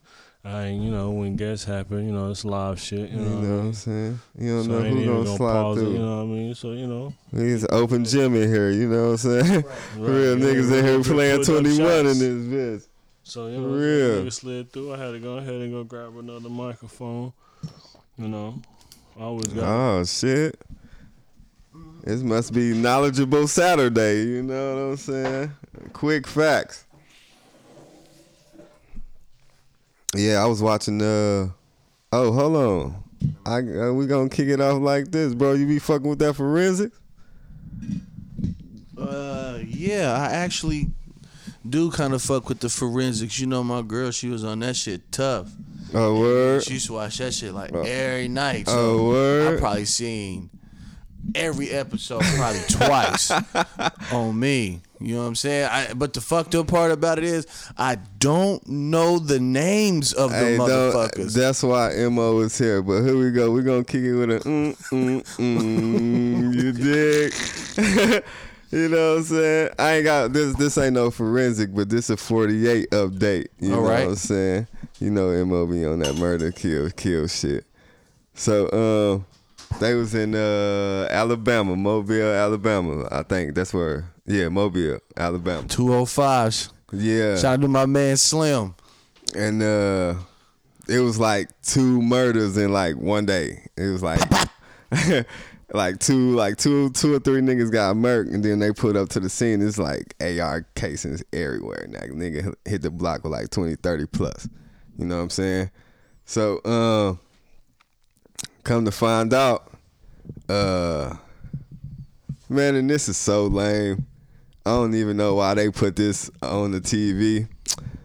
[0.44, 3.10] I you know, when guests happen, you know, it's live shit.
[3.10, 4.20] You You know, what what I'm saying?
[4.38, 5.92] You don't so know I ain't who even gonna gonna slide pause it, through.
[5.94, 6.56] you know what I mean?
[6.56, 9.64] So you know, He's an open gym in here, you know what I'm saying?
[9.98, 12.20] Real Right, niggas yeah, in here playing put up 21 in this
[12.84, 12.88] bitch.
[13.24, 14.24] So you For know, real.
[14.24, 14.94] nigga slid through.
[14.94, 17.34] I had to go ahead and go grab another microphone.
[18.18, 18.62] You know,
[19.20, 19.64] I always got.
[19.66, 20.56] Oh shit.
[22.04, 25.52] This must be knowledgeable Saturday, you know what I'm saying?
[25.94, 26.86] Quick facts.
[30.16, 31.50] Yeah, I was watching uh
[32.12, 33.04] Oh, hold on.
[33.46, 35.54] I uh, we going to kick it off like this, bro.
[35.54, 36.98] You be fucking with that forensics?
[38.98, 40.90] Uh, yeah, I actually
[41.70, 43.40] do kind of fuck with the forensics.
[43.40, 45.52] You know, my girl, she was on that shit tough.
[45.94, 46.64] Oh word.
[46.64, 48.68] She used to watch that shit like every night.
[48.68, 49.58] So Oh, word.
[49.58, 50.50] I probably seen
[51.36, 53.32] every episode probably twice
[54.12, 54.82] on me.
[55.02, 55.70] You know what I'm saying?
[55.72, 60.32] I, but the fucked up part about it is I don't know the names of
[60.32, 61.34] the Hey, motherfuckers.
[61.34, 62.82] that's why Mo is here.
[62.82, 63.52] But here we go.
[63.52, 66.72] We're gonna kick it with a mm, mm, mm, you
[68.14, 68.24] dig?
[68.72, 69.70] you know what I'm saying?
[69.80, 70.56] I ain't got this.
[70.58, 73.48] This ain't no forensic, but this a 48 update.
[73.60, 74.04] You All know right.
[74.04, 74.68] what I'm saying?
[75.00, 77.66] You know Mo be on that murder, kill, kill shit.
[78.34, 78.70] So
[79.16, 79.26] um,
[79.80, 83.08] they was in uh Alabama, Mobile, Alabama.
[83.12, 84.06] I think that's where.
[84.26, 85.64] Yeah, Mobile, Alabama.
[85.68, 86.72] 205s.
[86.92, 87.36] Yeah.
[87.36, 88.76] Shout out to my man Slim.
[89.36, 90.16] and uh
[90.88, 93.64] it was like two murders in like one day.
[93.78, 94.20] It was like
[95.74, 99.10] like two like two two or three niggas got murked and then they put up
[99.10, 99.62] to the scene.
[99.62, 101.86] It's like AR casings everywhere.
[101.90, 104.48] Now nigga hit the block with like 20, 30 plus.
[104.98, 105.72] You know what I'm saying?
[106.26, 107.20] So um
[108.64, 109.72] come to find out,
[110.48, 111.16] uh
[112.50, 114.06] man, and this is so lame.
[114.66, 117.48] I don't even know why they put this on the TV.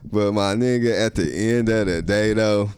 [0.05, 2.71] But my nigga, at the end of the day though,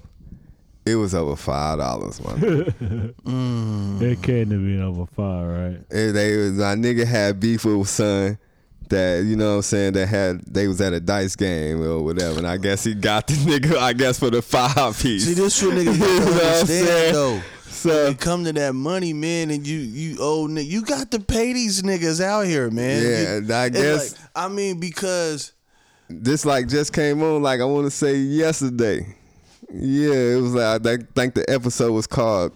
[0.86, 3.14] it was over five dollars, man.
[4.00, 5.80] It can't have been over five, right?
[5.90, 8.38] And they was my nigga had beef with son
[8.88, 12.02] that you know what I'm saying that had they was at a dice game or
[12.02, 15.24] whatever, and I guess he got the nigga I guess for the five piece.
[15.26, 17.40] See, this what niggas You know don't what I'm understand though.
[18.18, 21.82] Come to that money, man, and you you old nigga, you got to pay these
[21.82, 23.02] niggas out here, man.
[23.02, 25.52] Yeah, You- I guess- like- I mean, because
[26.08, 29.16] this like just came on like I want to say yesterday.
[29.72, 32.52] Yeah, it was like I think the episode was called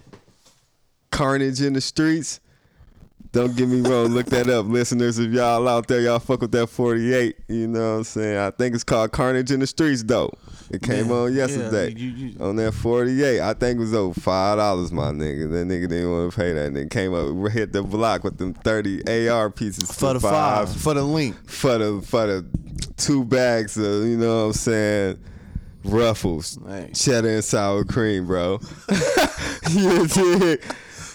[1.11, 2.39] "Carnage in the Streets."
[3.33, 5.17] Don't get me wrong, look that up, listeners.
[5.17, 7.37] If y'all out there, y'all fuck with that 48.
[7.47, 8.37] You know what I'm saying?
[8.37, 10.33] I think it's called Carnage in the Streets, though.
[10.69, 13.39] It came Yeah, on yeah, yesterday you- you- on that 48.
[13.39, 15.49] I think it was over five dollars, my nigga.
[15.49, 16.65] That nigga didn't want to pay that.
[16.67, 20.69] And Nigga came up, hit the block with them 30 AR pieces for the five,
[20.69, 21.35] for the link.
[21.49, 22.45] for the for the
[22.97, 25.17] two bags of you know what I'm saying
[25.85, 26.89] ruffles, Hey.
[26.93, 28.59] cheddar and sour cream, bro.
[29.71, 30.61] you dig?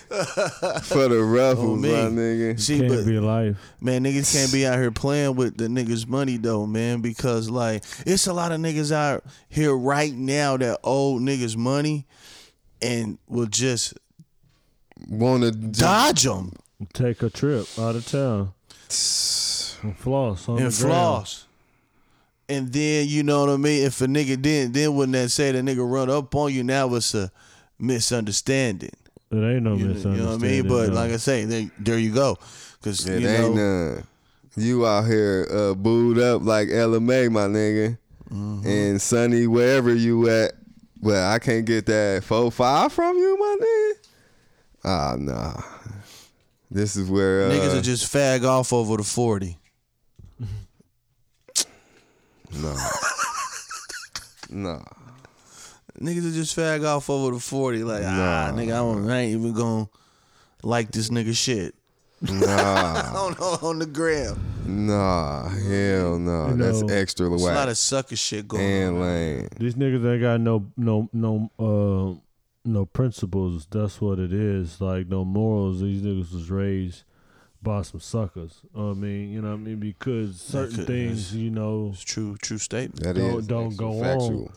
[0.09, 1.91] For the ruffles, On oh, me.
[1.93, 2.61] my nigga.
[2.61, 3.57] See, Can't but be life.
[3.81, 7.83] man, niggas can't be out here playing with the niggas' money though, man, because like
[8.07, 12.07] it's a lot of niggas out here right now that owe niggas money
[12.83, 13.95] and will just
[15.09, 16.53] Wanna dodge them
[16.93, 18.53] Take a trip out of town
[19.83, 20.95] and floss on and the ground.
[21.27, 21.47] floss.
[22.49, 23.85] And then you know what I mean.
[23.85, 26.63] If a nigga didn't, then wouldn't that say the nigga run up on you?
[26.63, 27.31] Now it's a
[27.79, 28.91] misunderstanding.
[29.37, 30.19] It ain't no You, misunderstanding.
[30.19, 30.69] you know what I mean?
[30.69, 30.95] But no.
[30.95, 32.39] like I say, there, there you go.
[32.83, 34.07] Cause It you ain't know, none.
[34.57, 37.99] You out here uh, booed up like LMA, my nigga,
[38.33, 38.67] Mm-hmm.
[38.67, 40.53] and Sunny wherever you at.
[41.01, 43.93] But I can't get that four five from you, my nigga.
[44.85, 45.55] Ah, nah.
[46.71, 49.59] This is where uh, niggas will just fag off over the forty.
[52.53, 52.77] Nah.
[54.51, 54.83] nah.
[56.01, 57.83] Niggas will just fag off over the forty.
[57.85, 59.89] Like ah, nigga, I, don't, I ain't even gonna
[60.63, 61.75] like this nigga shit
[62.23, 63.13] Nah.
[63.15, 64.39] on on the gram.
[64.67, 65.49] nah.
[65.49, 66.49] Hell no.
[66.49, 69.01] You That's know, extra There's a lot of sucker shit going and on.
[69.03, 69.49] lame.
[69.59, 72.21] These niggas ain't got no no no uh
[72.65, 73.67] no principles.
[73.71, 74.81] That's what it is.
[74.81, 75.81] Like no morals.
[75.83, 77.05] These niggas was raised
[77.63, 78.61] by some suckers.
[78.77, 79.79] I mean, you know what I mean?
[79.81, 83.03] Because certain could- things, you know, It's true, true statement.
[83.03, 84.43] That Don't- is don't go factual.
[84.45, 84.51] on.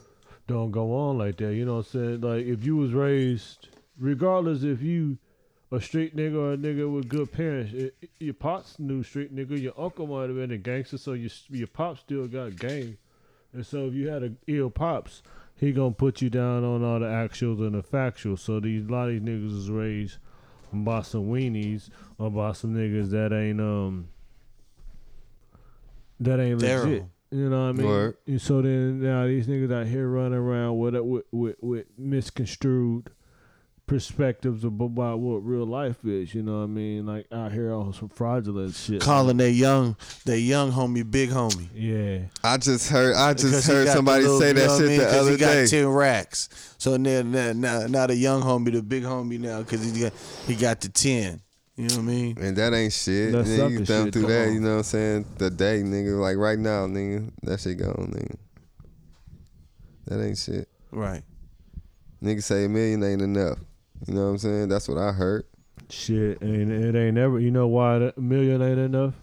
[0.50, 1.54] Don't go on like that.
[1.54, 2.20] You know what I'm saying?
[2.20, 5.18] Like if you was raised, regardless if you
[5.72, 9.34] a street nigga or a nigga with good parents, it, it- your pops knew street
[9.34, 12.98] nigga, your uncle might have been a gangster, so your your pops still got game.
[13.52, 15.22] And so if you had a ill pops,
[15.56, 18.40] he gonna put you down on all the actuals and the factuals.
[18.40, 20.18] So these a lot of these niggas is raised
[20.72, 24.08] by some weenies or by some niggas that ain't um
[26.20, 27.04] that ain't legit.
[27.30, 27.40] Thorough.
[27.42, 27.86] You know what I mean?
[27.86, 28.16] Word.
[28.26, 31.86] And so then now these niggas out here running around with uh, with with, with
[31.98, 33.10] misconstrued
[33.86, 36.32] perspectives about what real life is.
[36.32, 37.06] You know what I mean?
[37.06, 39.00] Like out here on some fraudulent shit.
[39.02, 41.66] Calling their young, their young homie, big homie.
[41.74, 42.26] yeah.
[42.44, 44.78] I just heard I just Because heard got the somebody little- say that what I
[44.78, 44.98] shit mean?
[45.00, 45.66] the 'Cause other he got day.
[45.66, 46.74] ten racks.
[46.78, 50.12] So now, now, now, now the young homie, the big homie now, because he got
[50.46, 51.40] he got the ten.
[51.80, 52.38] You know what I mean?
[52.38, 53.32] And that ain't shit.
[53.32, 54.54] That's Nigga, you thumb shit, through come that, on.
[54.54, 55.24] you know what I'm saying?
[55.38, 58.36] The day, nigga, like right now, nigga, that shit gone, nigga.
[60.06, 60.68] That ain't shit.
[60.90, 61.22] Right.
[62.22, 63.58] Nigga say a million ain't enough.
[64.06, 64.68] You know what I'm saying?
[64.68, 65.44] That's what I heard.
[65.88, 67.40] Shit, and it ain't never.
[67.40, 69.14] You know why a million ain't enough?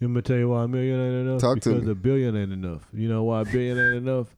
[0.00, 1.40] Let me tell you why a million ain't enough.
[1.40, 1.92] Talk to because me.
[1.92, 2.86] a billion ain't enough.
[2.92, 4.34] You know why a billion ain't enough?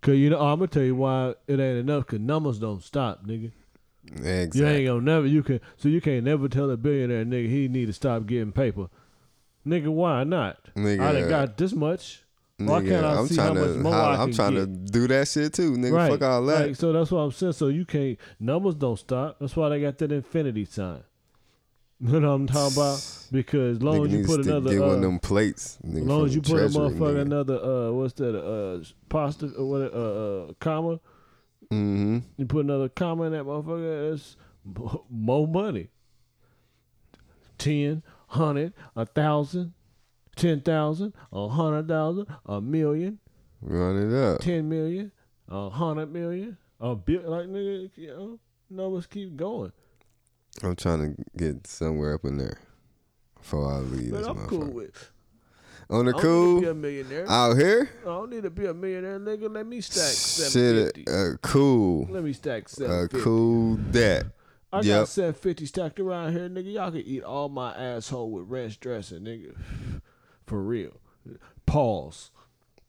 [0.00, 2.06] Cause you know I'm gonna tell you why it ain't enough.
[2.06, 3.52] Cause numbers don't stop, nigga.
[4.12, 5.26] You ain't gonna never.
[5.26, 5.60] You can.
[5.76, 8.88] So you can't never tell a billionaire nigga he need to stop getting paper.
[9.66, 10.58] Nigga, why not?
[10.76, 12.22] Nigga, I done got this much.
[12.58, 14.36] Why Nigga, can't I I'm see trying how much to, more holla- I I'm can
[14.36, 15.92] trying to do that shit too, nigga.
[15.92, 16.12] Right.
[16.12, 16.66] Fuck all that.
[16.68, 17.54] Like, so that's what I'm saying.
[17.54, 19.38] So you can't numbers don't stop.
[19.40, 21.02] That's why they got that infinity sign.
[22.00, 23.26] You know what I'm talking about?
[23.32, 25.78] Because as long nigga as you put another, get uh, one of them plates.
[25.86, 29.64] Nigga, as long as you put a motherfucker another uh what's that uh pasta uh,
[29.64, 31.00] what uh, uh comma
[31.70, 32.18] Mm-hmm.
[32.36, 34.36] you put another comma in that motherfucker that's
[35.10, 35.90] more money.
[37.58, 39.72] Ten, hundred, a thousand,
[40.36, 43.18] ten thousand, a hundred thousand, a million,
[43.62, 44.40] Run it up.
[44.40, 45.12] ten million,
[45.48, 48.38] a hundred million, a bill like nigga, you know,
[48.70, 49.72] numbers keep going.
[50.62, 52.58] I'm trying to get somewhere up in there
[53.36, 55.10] before I leave But I'm cool with.
[55.90, 57.30] On the I don't need to cool, be a millionaire.
[57.30, 59.52] out here, I don't need to be a millionaire, nigga.
[59.54, 61.12] Let me stack seven shit, fifty.
[61.12, 63.22] uh, cool, Let me stack uh, seven fifty.
[63.24, 64.26] cool that.
[64.72, 65.06] I got Yep.
[65.08, 66.72] seven fifty stacked around here, nigga.
[66.72, 69.54] Y'all can eat all my asshole with ranch dressing, nigga.
[70.46, 70.92] For real.
[71.66, 72.30] Pause.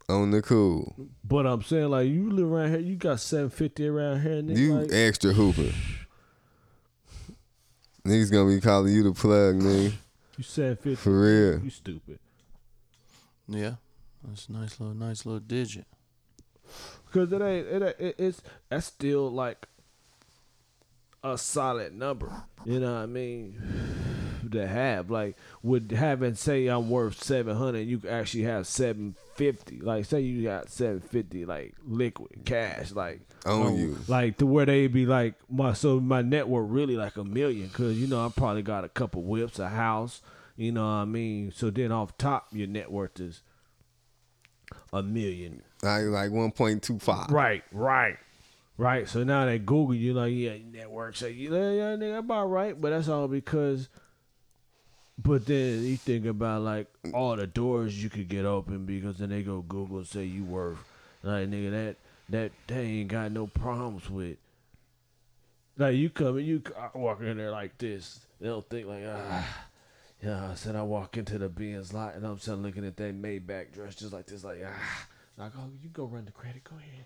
[0.08, 3.88] On the cool, But I'm saying like you live around here, you got seven fifty
[3.88, 4.58] around here, nigga.
[4.58, 5.74] you like, extra hooper.
[8.06, 9.94] Niggas gonna be calling you the plug, nigga.
[10.38, 10.96] you seven fifty.
[10.96, 11.60] For real.
[11.64, 12.20] You stupid.
[13.48, 13.76] Yeah,
[14.28, 15.86] that's a nice little, nice little digit.
[17.12, 19.68] Cause it ain't it, it it's that's still like
[21.24, 22.32] a solid number.
[22.66, 23.62] You know what I mean?
[24.52, 29.16] To have like with having say I'm worth seven hundred, you can actually have seven
[29.34, 29.80] fifty.
[29.80, 33.98] Like say you got seven fifty like liquid cash, like On um, you.
[34.08, 37.70] like to where they be like my so my net worth really like a million
[37.70, 40.22] because you know I probably got a couple whips, a house.
[40.58, 41.52] You know what I mean?
[41.54, 43.42] So then off top, your net worth is
[44.94, 45.62] a million.
[45.84, 47.30] Like like one point two five.
[47.30, 48.18] Right, right,
[48.78, 49.08] right.
[49.08, 52.92] So now they Google you like, yeah, network say, yeah, yeah, nigga, about right, but
[52.92, 53.90] that's all because.
[55.18, 59.30] But then you think about like all the doors you could get open because then
[59.30, 60.78] they go Google and say you worth
[61.24, 61.96] like nigga that
[62.28, 64.36] that they ain't got no problems with.
[65.78, 69.04] Like you come and you I walk in there like this, they don't think like
[69.08, 69.48] ah.
[70.26, 73.22] Yeah, I said I walk into the Benz lot and I'm still looking at that
[73.22, 75.08] Maybach dress just like this, like ah.
[75.38, 76.64] Like, oh, you go run the credit.
[76.64, 77.06] Go ahead.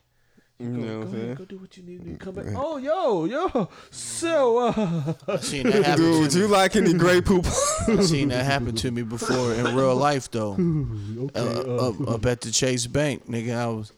[0.60, 1.38] You You go, know go ahead.
[1.40, 2.18] Go do what you need to do.
[2.18, 2.46] Come back.
[2.56, 3.70] Oh, yo, yo.
[3.90, 6.52] So, uh, I seen that happen Dude, to you me.
[6.52, 7.48] like any Grey poop?
[7.88, 10.52] I seen that happen to me before in real life though.
[11.20, 11.40] okay.
[11.40, 13.56] uh, uh, up, up at the Chase Bank, nigga.
[13.58, 13.92] I was,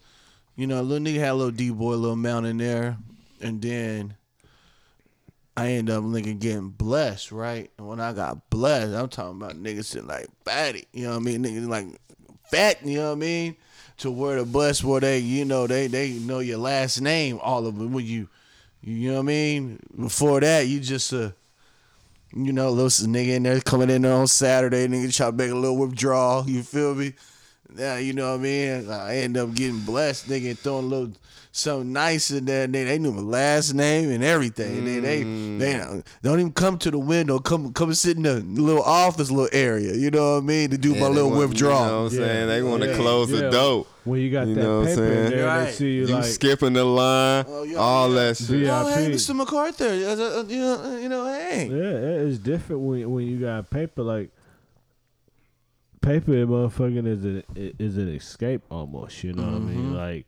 [0.56, 2.96] you know, a little nigga had a little D boy, little mount in there,
[3.42, 4.14] and then
[5.56, 7.70] I end up nigga getting blessed, right?
[7.76, 11.16] And when I got blessed, I'm talking about niggas sitting like fatty, you know what
[11.16, 11.44] I mean?
[11.44, 11.86] Niggas like
[12.50, 13.56] fat, you know what I mean?
[13.98, 17.66] To where the blessed where they, you know, they they know your last name, all
[17.66, 17.92] of them.
[17.92, 18.28] When you,
[18.80, 19.78] you know what I mean?
[19.98, 21.32] Before that, you just uh
[22.34, 25.50] you know, little nigga in there coming in there on Saturday, nigga try to make
[25.50, 26.48] a little withdrawal.
[26.48, 27.12] You feel me?
[27.76, 28.90] Yeah, you know what I mean.
[28.90, 31.12] I end up getting blessed, nigga, and throwing a little
[31.54, 32.64] something nice in there.
[32.64, 34.84] And they, they knew my last name and everything.
[34.86, 35.22] They, they
[35.58, 37.38] they don't- don't even come to the window.
[37.38, 39.94] Come come sit in the little office, little area.
[39.94, 40.70] You know what I mean?
[40.70, 41.80] To do Yeah, my little want- withdrawal.
[41.84, 42.48] You know what I'm saying?
[42.48, 42.96] They want to Yeah.
[42.96, 43.50] close the Yeah.
[43.50, 43.88] dope.
[44.04, 45.30] when you got You that know what I'm paper in saying?
[45.30, 48.14] there, they see you, You like, skipping the line, Oh, yeah, all yeah.
[48.24, 48.58] that shit.
[48.62, 48.82] Yeah.
[48.84, 49.32] Oh, hey, Mr.
[49.36, 49.84] McCarthy.
[50.04, 51.68] Uh, uh, You know, you know, hey.
[51.70, 54.02] yeah, it's different when when you got paper.
[54.02, 54.30] Like
[56.02, 59.24] paper, motherfucking is an is an escape almost.
[59.24, 59.94] You know what I mean?
[59.94, 60.26] Like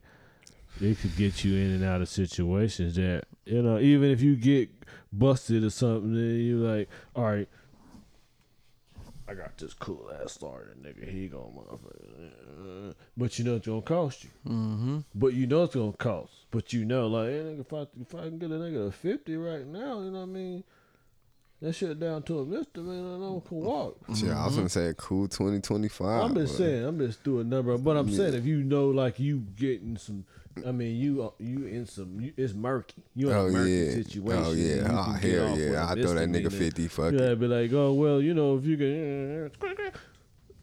[0.81, 3.79] it could get you in and out of situations that you know.
[3.79, 4.69] Even if you get
[5.13, 7.49] busted or something, then you like, all right.
[9.27, 11.09] I got this cool ass starter, nigga.
[11.09, 12.93] He gonna motherfucker.
[13.17, 14.29] But you know it's gonna cost you.
[14.47, 14.99] Mm-hmm.
[15.15, 16.33] But you know it's gonna cost.
[16.51, 18.91] But you know, like, hey, nigga, if I if I can get a nigga a
[18.91, 20.63] fifty right now, you know what I mean?
[21.65, 22.99] That shit down to a mister, man.
[22.99, 23.97] I know can walk.
[24.15, 26.23] Shit, I was gonna say a cool 2025.
[26.23, 27.75] I'm just but- saying, I'm just doing a number.
[27.79, 30.25] But I'm saying, if you know, like, you getting some,
[30.63, 33.01] I mean, you you in some, you, it's murky.
[33.15, 33.91] You in Oh a murky yeah.
[34.03, 34.43] situation.
[34.45, 34.87] Oh yeah.
[34.91, 35.87] Oh hell yeah.
[35.89, 36.87] I throw that nigga 50.
[36.87, 37.39] Fuck Yeah, it.
[37.39, 39.51] be like, oh well, you know, if you can,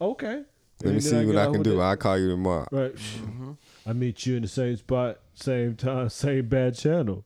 [0.01, 0.45] okay.
[0.85, 1.81] Let me see then what I can do.
[1.81, 1.83] it.
[1.83, 2.69] I'll call you tomorrow.
[2.71, 2.95] Right.
[2.95, 3.53] Mm-hmm.
[3.87, 7.25] I meet you in the same spot, same time, same bad channel.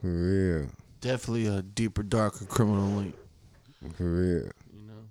[0.00, 0.70] For real.
[1.00, 3.14] Definitely a deeper, darker criminal link.
[3.96, 4.34] For real.
[4.74, 5.04] You know,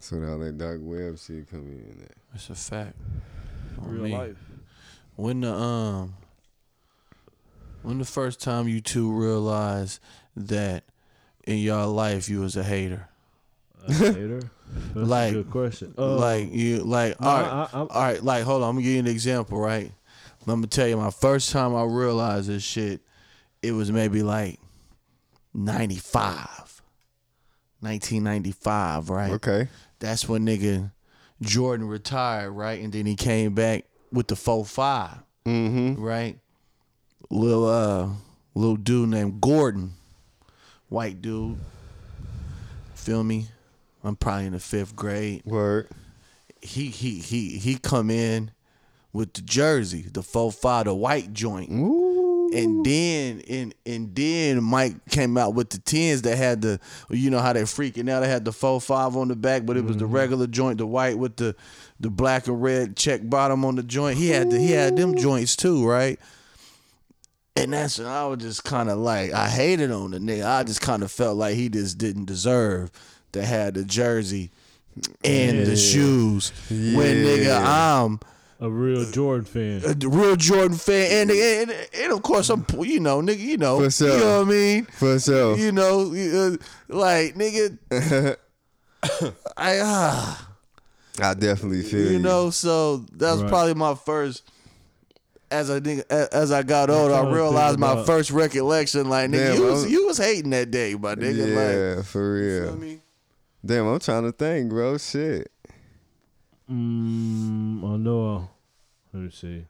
[0.00, 2.08] So now that dark web shit come in there.
[2.34, 2.96] it's a fact.
[3.80, 4.12] On Real me.
[4.16, 4.36] life.
[5.16, 6.14] When the um
[7.82, 10.00] when the first time you two realized
[10.36, 10.84] that
[11.46, 13.08] in y'all life you was a hater?
[13.88, 14.40] A hater?
[14.94, 15.94] That's Like- a good question.
[15.96, 18.22] Uh, like you, like no, all right, I- I'm- all right.
[18.22, 19.90] Like hold on, I'm gonna give you an example, right?
[20.44, 23.00] Let me tell you my first time I realized this shit.
[23.62, 24.60] It was maybe like
[25.56, 26.82] 95,
[27.80, 29.32] 1995, right?
[29.32, 29.68] Okay.
[29.98, 30.92] That's when nigga
[31.40, 32.80] Jordan retired, right?
[32.82, 36.02] And then he came back with the 4-5, Mm-hmm.
[36.02, 36.38] right?
[37.30, 38.08] Little uh,
[38.54, 39.94] little dude named Gordon,
[40.88, 41.56] white dude.
[42.94, 43.46] Feel me?
[44.04, 45.88] I'm probably in the fifth grade Word.
[46.60, 48.50] he he he he come in
[49.12, 51.70] with the jersey, the 4 5, the white joint.
[51.70, 52.05] Ooh.
[52.56, 56.80] And then and and then Mike came out with the tens that had the
[57.10, 58.20] you know how they freaking out.
[58.20, 60.14] They had the faux five on the back, but it was the mm-hmm.
[60.14, 61.54] regular joint, the white with the
[62.00, 64.18] the black and red check bottom on the joint.
[64.18, 66.18] He had the, he had them joints too, right?
[67.56, 70.46] And that's when I was just kind of like I hated on the nigga.
[70.46, 72.90] I just kind of felt like he just didn't deserve
[73.32, 74.50] to have the jersey
[75.24, 76.52] and the shoes.
[76.68, 78.20] When nigga, I'm
[78.60, 79.82] a real Jordan fan.
[79.84, 83.80] a real Jordan fan, and, and and of course I'm you know nigga you know
[83.80, 84.08] For sure.
[84.14, 85.56] you know what I mean For sure.
[85.58, 86.56] you know uh,
[86.88, 87.78] like nigga
[89.56, 90.48] I ah
[91.20, 92.08] I definitely feel you.
[92.12, 93.48] you know so that was Right.
[93.50, 94.42] probably my first.
[95.48, 98.06] As I nigga, a- as I got older, I trying to think realized my about-
[98.06, 99.08] first recollection.
[99.08, 101.46] Like nigga, Damn, you was I'm- you was hating that day, my nigga.
[101.48, 102.76] yeah, Like, for you feel real.
[102.80, 103.00] me?
[103.64, 104.98] Damn, I'm trying to think, bro.
[104.98, 105.50] Shit.
[106.70, 108.48] Mm, I know.
[109.12, 109.64] Let me see.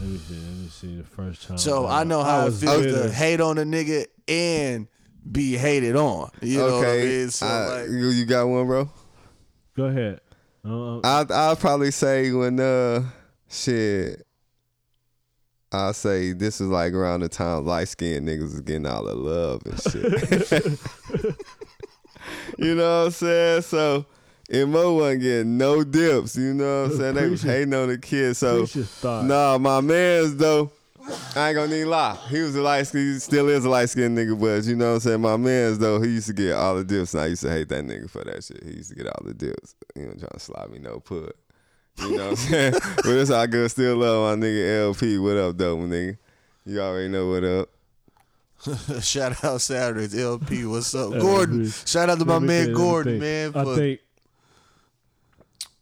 [0.00, 0.34] Let me see.
[0.34, 0.96] Let me see.
[0.96, 1.58] The first time.
[1.58, 4.88] So I know how it feels to hate on a nigga and
[5.30, 6.30] be hated on.
[6.42, 7.04] You know what I okay.
[7.06, 7.30] mean?
[7.30, 8.90] So I- like, you, you got one, bro?
[9.76, 10.20] Go ahead.
[10.64, 13.04] Uh, I I'll probably say when uh
[13.48, 14.26] shit.
[15.72, 19.14] I'll say this is like around the time light skinned niggas is getting all the
[19.14, 20.80] love and shit.
[22.58, 23.62] you know what I'm saying?
[23.62, 24.06] So
[24.50, 27.14] and Mo wasn't getting no dips, you know what I'm saying?
[27.14, 28.36] They was Appreciate- hating on the kid.
[28.36, 29.24] So Appreciate thought.
[29.24, 30.70] nah, my man's though,
[31.36, 32.16] I ain't gonna need lie.
[32.28, 34.88] He was a light skin, he still is a light skinned nigga, but you know
[34.88, 35.20] what I'm saying?
[35.20, 37.68] My man's though, he used to get all the dips and I used to hate
[37.68, 38.62] that nigga for that shit.
[38.64, 39.74] He used to get all the dips.
[39.94, 41.36] You know, trying to slide me no put.
[41.98, 42.72] You know what I'm saying?
[42.96, 45.18] but that's how good still love my nigga LP.
[45.18, 46.18] What up, though, my nigga?
[46.66, 47.68] You already know what up.
[49.02, 50.64] shout out Saturdays, LP.
[50.66, 51.70] What's up, Gordon?
[51.70, 53.52] Shout out to my man think, let me Gordon, man.
[53.54, 54.00] I think.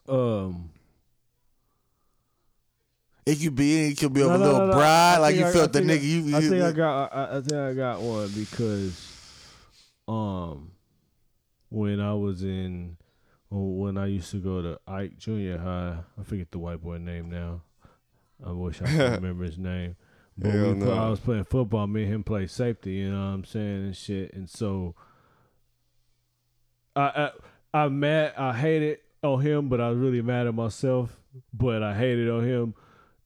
[0.08, 0.70] Um.
[3.26, 5.52] it could be it could be no, a no, little no, bride, like you I-
[5.52, 6.02] felt I the nigga.
[6.02, 7.14] You, I think I got.
[7.14, 9.42] I, I think I got one because,
[10.06, 10.70] um,
[11.70, 12.96] when I was in,
[13.50, 17.30] when I used to go to Ike Junior High, I forget the white boy name
[17.30, 17.62] now.
[18.44, 19.96] I wish I could remember his name.
[20.36, 21.86] But Hell we, put- I was playing football.
[21.86, 22.92] Me and him play safety.
[22.94, 24.34] You know what I'm saying and shit.
[24.34, 24.94] And so,
[26.94, 27.30] I
[27.72, 28.34] I, I mad.
[28.36, 31.16] I hated on him, but I was really mad at myself.
[31.52, 32.74] But I hated on him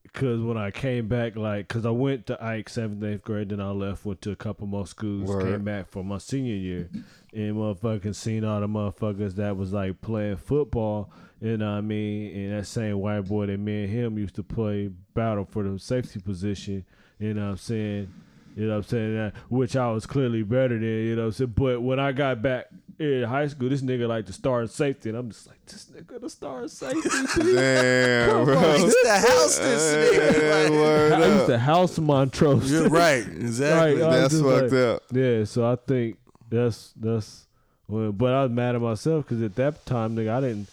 [0.03, 3.61] because when I came back, like, because I went to Ike seventh, eighth grade, then
[3.61, 5.43] I left, went to a couple more schools, Word.
[5.43, 6.91] came back for my senior year,
[7.35, 11.11] and motherfucking seen all the motherfuckers that was like playing football.
[11.41, 12.35] You know what I mean?
[12.35, 15.79] And that same white boy that me and him used to play battle for the
[15.79, 16.85] safety position.
[17.19, 18.13] You know what I'm saying?
[18.57, 19.15] You know what I'm saying?
[19.15, 21.53] That, which I was clearly better than, you know what I'm saying?
[21.55, 22.67] But when I got back
[22.99, 25.09] in high school, this nigga like to start safety.
[25.11, 27.01] And I'm just like, this nigga the star safety.
[27.43, 27.55] dude.
[27.57, 28.59] Damn, Come bro.
[28.59, 30.63] on, It's the house this nigga.
[30.65, 31.47] Like, word I used up.
[31.47, 32.71] to house Montrose.
[32.71, 34.03] you're right, exactly.
[34.03, 35.03] Right, That's fucked like- up.
[35.13, 36.19] Yeah, so I think
[36.51, 37.47] that's that's.
[37.87, 40.69] Well, but I was mad at myself because at that time, nigga, I didn't.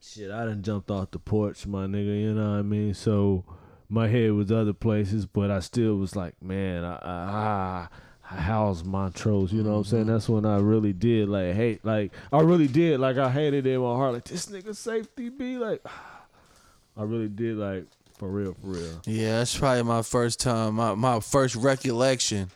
[0.00, 2.20] Shit, I didn't jumped off the porch, my nigga.
[2.20, 2.94] You know what I mean?
[2.94, 3.44] So
[3.88, 7.88] my head was other places, but I still was like, man, I, I, I,
[8.30, 9.52] I house Montrose.
[9.52, 10.06] You know what I'm saying?
[10.06, 13.74] That's when I really did like hate, like I really did, like I hated it
[13.74, 15.84] in my heart, like this nigga safety be like.
[16.96, 17.86] I really did like
[18.18, 19.00] for real, for real.
[19.06, 22.50] Yeah, that's probably my first time, my, my first recollection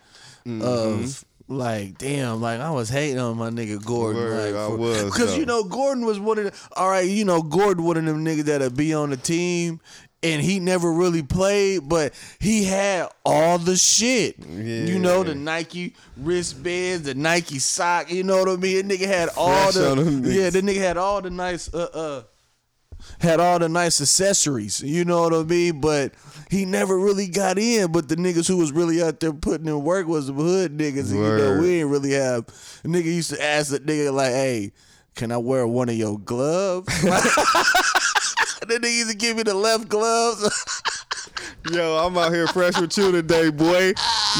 [0.44, 0.62] Mm-hmm.
[0.62, 4.22] of like, damn, like I was hating on my nigga Gordon.
[4.22, 6.52] Word, I like, was, because you know Gordon was one of the.
[6.76, 9.80] All right, you know Gordon one of them niggas that'd be on the team.
[10.24, 14.38] And he never really played, but he had all the shit.
[14.38, 15.42] You know, the Yeah.
[15.42, 18.08] Nike wristbands, the Nike sock.
[18.10, 18.86] You know what I mean?
[18.86, 20.50] That nigga had all Fresh the yeah.
[20.50, 22.22] The nigga had all the nice uh uh
[23.18, 25.80] had all the nice accessories, you know what I mean?
[25.80, 26.12] But
[26.50, 27.90] he never really got in.
[27.90, 31.10] But the niggas who was really out there putting in work was the hood niggas.
[31.10, 32.44] And, you know, we ain't really have.
[32.84, 34.72] A nigga used to ask the nigga like, "Hey,
[35.16, 36.86] can I wear one of your gloves?"
[38.68, 40.42] the nigga used to give me the left gloves.
[41.72, 43.88] Yo, I'm out here fresh with you today, boy.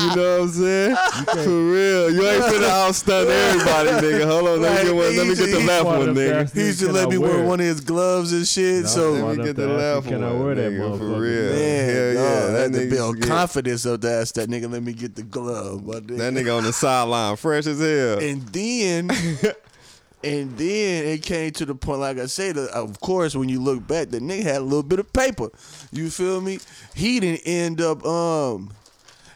[0.01, 0.97] You know what I'm saying?
[1.27, 2.11] For real.
[2.13, 4.27] You ain't finna outstun everybody, nigga.
[4.27, 5.17] Hold on, let me get one.
[5.17, 6.53] Let me get the left he's- one, nigga.
[6.55, 8.87] He used to let me wear wear one of his gloves and shit.
[8.89, 10.23] So Let Why me get the the left African?
[10.23, 10.99] one, I wear that nigga.
[10.99, 11.53] For real.
[11.53, 12.49] Man, Hell dog, yeah.
[12.49, 14.21] I That had nigga build used to get- confidence of that.
[14.23, 15.85] Ask that nigga, let me get the glove.
[15.87, 16.19] my nigga.
[16.19, 18.19] That nigga on the sideline, fresh as hell.
[18.19, 19.11] And then,
[20.25, 23.61] and then it came to the point, like I said, uh, of course, when you
[23.61, 25.51] look back, the nigga had a little bit of paper.
[25.91, 26.59] You feel me?
[26.95, 28.71] He didn't end up um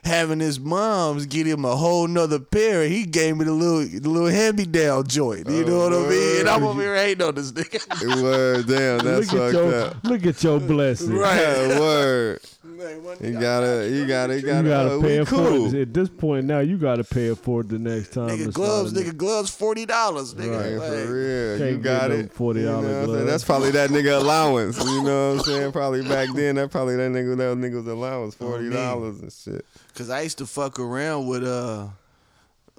[0.04, 2.82] having his moms get him a whole nother pair.
[2.82, 5.48] and He gave me the little the little hand me down joint.
[5.48, 6.40] You know what I mean?
[6.40, 8.22] And I'm over here hating on this nigga.
[8.22, 10.04] Word, damn, that's look at fucked your up.
[10.04, 11.16] look at your blessing.
[11.16, 12.40] Yeah, word.
[12.66, 15.74] Man, You gotta, you gotta, you You gotta, gotta uh, pay we it for cool.
[15.74, 15.80] it.
[15.82, 18.28] At this point now, you gotta pay it for it the next time.
[18.28, 20.60] Nigga gloves, not a- nigga gloves, forty dollars, nigga.
[20.60, 21.58] Right, Like, for real.
[21.58, 22.34] Can't you get got no it.
[22.34, 23.04] $40 You know what I'm saying?
[23.06, 23.26] gloves.
[23.26, 24.78] That's probably that nigga allowance.
[24.84, 25.72] You know what I'm saying?
[25.72, 29.64] Probably back then, that probably that nigga that nigga's allowance, forty dollars and shit.
[29.94, 31.86] Cause I used to fuck around with uh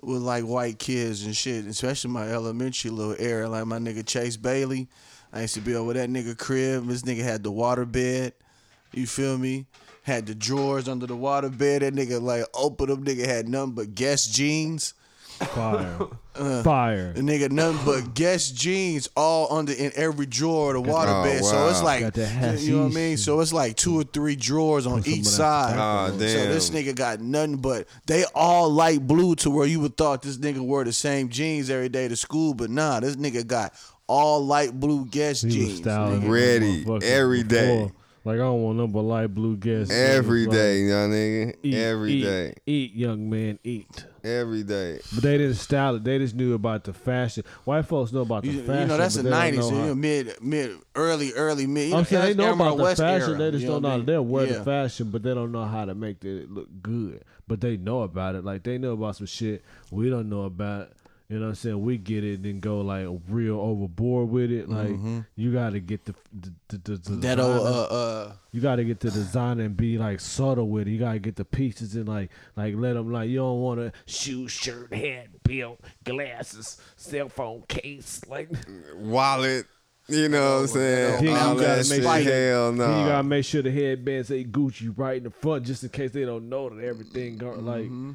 [0.04, 3.50] with like white kids and shit, especially my elementary little era.
[3.50, 4.88] Like my nigga Chase Bailey.
[5.34, 6.88] I used to be over that nigga crib.
[6.88, 8.34] This nigga had the water bed.
[8.98, 9.66] You feel me?
[10.04, 11.82] Had the drawers under the water bed.
[11.82, 13.04] That nigga like open them.
[13.06, 14.94] Nigga had nothing but Guess jeans.
[15.38, 16.00] fire,
[16.36, 17.14] Uh, fire.
[17.14, 21.24] The nigga nothing but Guess jeans all under in every drawer of the water Oh,
[21.24, 21.44] bed.
[21.44, 21.86] So it's wow.
[21.86, 23.18] like Got that you know what I mean.
[23.18, 25.76] So it's like two or three drawers on each side.
[25.78, 26.20] Ah, damn.
[26.20, 30.22] So this nigga got nothing but they all light blue to where you would thought
[30.22, 33.74] this nigga wore the same jeans every day to school, but nah, this nigga got
[34.08, 35.86] all light blue Guess He jeans.
[35.86, 37.92] Ready motherfuckers every day.
[38.28, 38.34] Before.
[38.38, 39.90] Like I don't want nothing but light blue gas.
[39.90, 41.56] Every Like, day, young nigga.
[41.64, 42.54] Eat, Every eat, day.
[42.66, 44.06] Eat, young man, eat.
[44.24, 45.00] Every day.
[45.14, 46.04] But they didn't style it.
[46.04, 47.44] They just knew about the fashion.
[47.64, 48.82] White folks know about the You, fashion.
[48.82, 51.90] you know that's the nineties, know you how- know, mid mid early early mid.
[51.90, 53.30] You I'm saying they know about the West fashion.
[53.30, 54.06] era, they just you know don't know I how mean?
[54.06, 54.54] they'll wear Yeah.
[54.58, 57.24] the fashion, but they don't know how to make it look good.
[57.48, 58.44] But they know about it.
[58.44, 60.90] Like they know about some shit we don't know about.
[61.30, 61.82] You know what I'm saying?
[61.82, 64.70] We get it and then go like real overboard with it.
[64.70, 64.96] Like
[65.36, 67.20] you got to get the the, the, the Mm-hmm.
[67.20, 70.70] That old designer- uh uh you got to get the design and be like subtle
[70.70, 70.92] with it.
[70.92, 73.80] You got to get the pieces and like like let them like you don't want
[73.82, 78.22] to shoe, shirt, hat, belt, glasses, cell phone case.
[78.30, 78.50] Like
[78.96, 79.66] Wallet.
[80.10, 81.26] You know what I'm saying?
[81.26, 82.02] Then All you gotta shit.
[82.04, 82.88] make sure- Hell no.
[82.88, 85.90] Then you gotta make sure the headband say Gucci right in the front, just in
[85.90, 88.12] case they don't know that everything go like, Mm-hmm.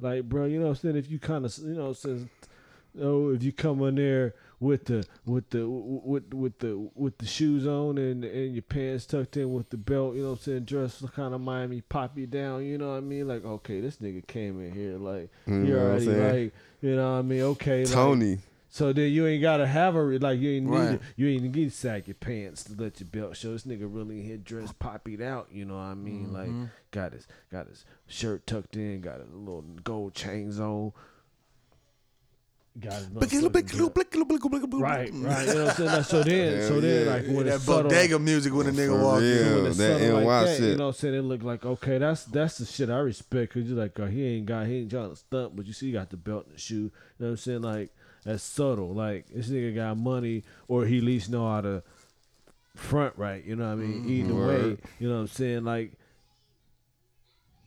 [0.00, 0.46] like, bro.
[0.46, 0.96] You know what I'm saying?
[0.96, 2.30] If you kind of, you know, what I'm saying,
[3.00, 7.26] oh, if you come in there with the with the with with the with the
[7.26, 10.42] shoes on and and your pants tucked in with the belt, you know what I'm
[10.42, 10.64] saying?
[10.64, 13.28] Dress kind of Miami pop you down, you know what I mean?
[13.28, 16.54] Like, okay, this nigga came in here like You he know what I'm already like,
[16.80, 17.42] you know what I mean?
[17.42, 18.38] Okay, like, Tony.
[18.70, 21.00] so then you ain't gotta have a like you ain't need Right.
[21.16, 23.52] you ain't need to sack your pants to let your belt show.
[23.52, 25.48] This nigga really hit dress poppied out.
[25.50, 26.32] You know what I mean?
[26.32, 26.64] Like mm-hmm.
[26.92, 30.92] got his got his shirt tucked in, got his little gold chains on.
[32.78, 34.82] Got his motherfucking belt.
[34.82, 35.48] right, right.
[35.48, 35.90] You know what I'm saying?
[35.90, 37.12] Like, so then, so Hell then, yeah.
[37.12, 39.54] like when that it's subtle, bodega music when a nigga walk in.
[39.54, 40.60] when it's that NY like that, shit.
[40.60, 41.14] you know what I'm saying?
[41.14, 44.26] It look like okay, that's that's the shit I respect because you're like, oh, he
[44.26, 46.54] ain't got, he ain't trying to stunt, but you see, he got the belt and
[46.54, 46.74] the shoe.
[46.74, 47.62] You know what I'm saying?
[47.62, 47.90] Like
[48.24, 48.92] that's subtle.
[48.92, 51.82] Like this nigga got money, or he at least know how to
[52.74, 53.42] front right.
[53.44, 54.02] You know what I mean?
[54.02, 54.10] Mm-hmm.
[54.10, 55.64] Either way, you know what I'm saying?
[55.64, 55.92] Like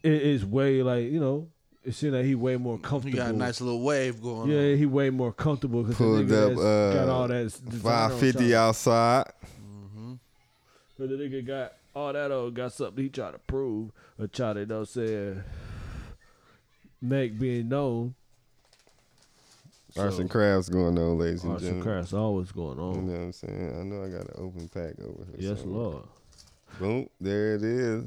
[0.03, 1.47] it is way like you know,
[1.83, 3.17] it seems like he way more He comfortable.
[3.17, 4.77] got a nice little wave going yeah, on.
[4.77, 7.63] he way more comfortable because the Pulled nigga up that's uh, got all that design
[7.73, 8.57] on 550 top.
[8.59, 9.23] outside.
[10.97, 14.53] But the nigga got all that old got something he try to prove or try
[14.53, 15.35] to you know say
[17.01, 18.15] make being known.
[19.97, 21.93] Arts So, and crafts going on, ladies and Arts and gentlemen.
[21.95, 22.95] crafts always going on.
[22.95, 23.79] You know what I'm saying?
[23.79, 25.49] I know I got an open pack over here.
[25.51, 25.81] Yes, somewhere.
[25.83, 26.03] Lord.
[26.79, 27.09] Boom.
[27.19, 28.03] There it is.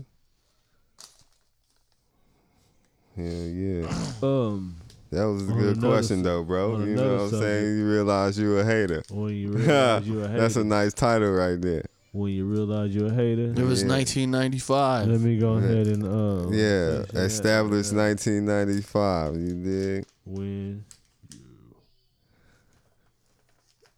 [3.16, 3.86] Hell yeah.
[4.22, 4.76] Um,
[5.10, 6.78] That was a good question s- though, bro.
[6.80, 7.78] You know what I'm another saying?
[7.78, 9.02] You realize you a hater.
[9.10, 11.84] when you realize you a hater, That's a nice title right there.
[12.12, 13.88] when you realize you're a hater, It was Yeah.
[13.88, 15.08] 1995.
[15.08, 17.24] let me go ahead and um, Yeah, section that.
[17.24, 19.36] established 1995.
[19.36, 20.04] You dig?
[20.24, 20.84] when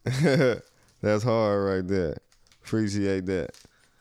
[1.00, 2.16] That's hard right there.
[2.64, 3.50] Appreciate that.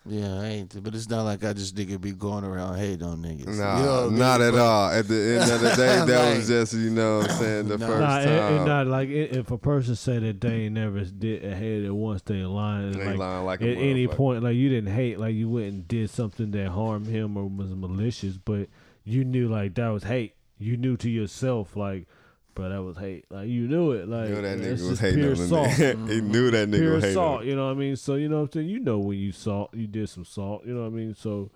[0.06, 0.84] Yeah, I ain't.
[0.84, 3.58] But it's not like I just nigga be going around hating on niggas.
[3.58, 4.20] Nah, You know what I mean?
[4.20, 4.89] not at But- all.
[4.91, 5.76] At the end of the day,
[6.06, 7.88] that Like- was just you know what I'm saying the Nah.
[7.88, 8.54] first Nah, it, time.
[8.62, 11.86] it not like it, if a person say that they ain't never did a hate
[11.86, 12.91] it once they lying.
[12.91, 15.68] They like, lying like a at any point, like you didn't hate, like you went
[15.68, 18.68] and did something that harmed him or was malicious, but
[19.06, 20.34] you knew like that was hate.
[20.60, 22.08] You knew to yourself like,
[22.54, 23.26] bro, that was hate.
[23.30, 24.08] Like you knew it.
[24.08, 25.68] Like You know that that's nigga was just hating pure on salt.
[25.72, 26.32] he mm-hmm.
[26.32, 27.16] knew that nigga pure was hating.
[27.16, 27.43] salt.
[27.45, 27.95] You know what I mean?
[27.95, 28.70] So you know what I'm saying.
[28.70, 30.66] You know when you salt, you did some salt.
[30.66, 31.16] You know what I mean?
[31.16, 31.49] So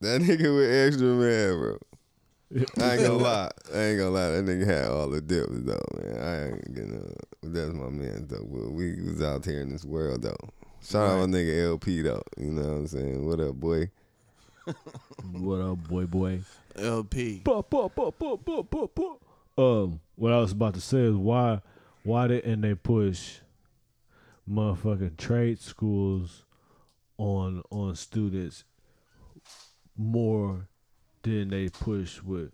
[0.00, 1.78] That nigga with extra man, bro.
[2.80, 3.50] I ain't gonna lie.
[3.74, 4.30] I ain't gonna lie.
[4.30, 6.22] That nigga had all the dips though, man.
[6.22, 7.02] I ain't gonna.
[7.42, 8.44] That's my man though.
[8.44, 10.36] But we was out here in this world though.
[10.82, 12.22] Shout out my nigga LP though.
[12.38, 13.26] You know what I'm saying?
[13.26, 13.90] What up, boy?
[15.32, 16.40] What up, boy, boy?
[16.76, 17.42] LP.
[19.56, 21.60] Um, what I was about to say is why,
[22.02, 23.38] why didn't they push
[24.50, 26.44] motherfucking trade schools
[27.16, 28.64] on on students
[29.96, 30.68] more
[31.22, 32.50] than they push with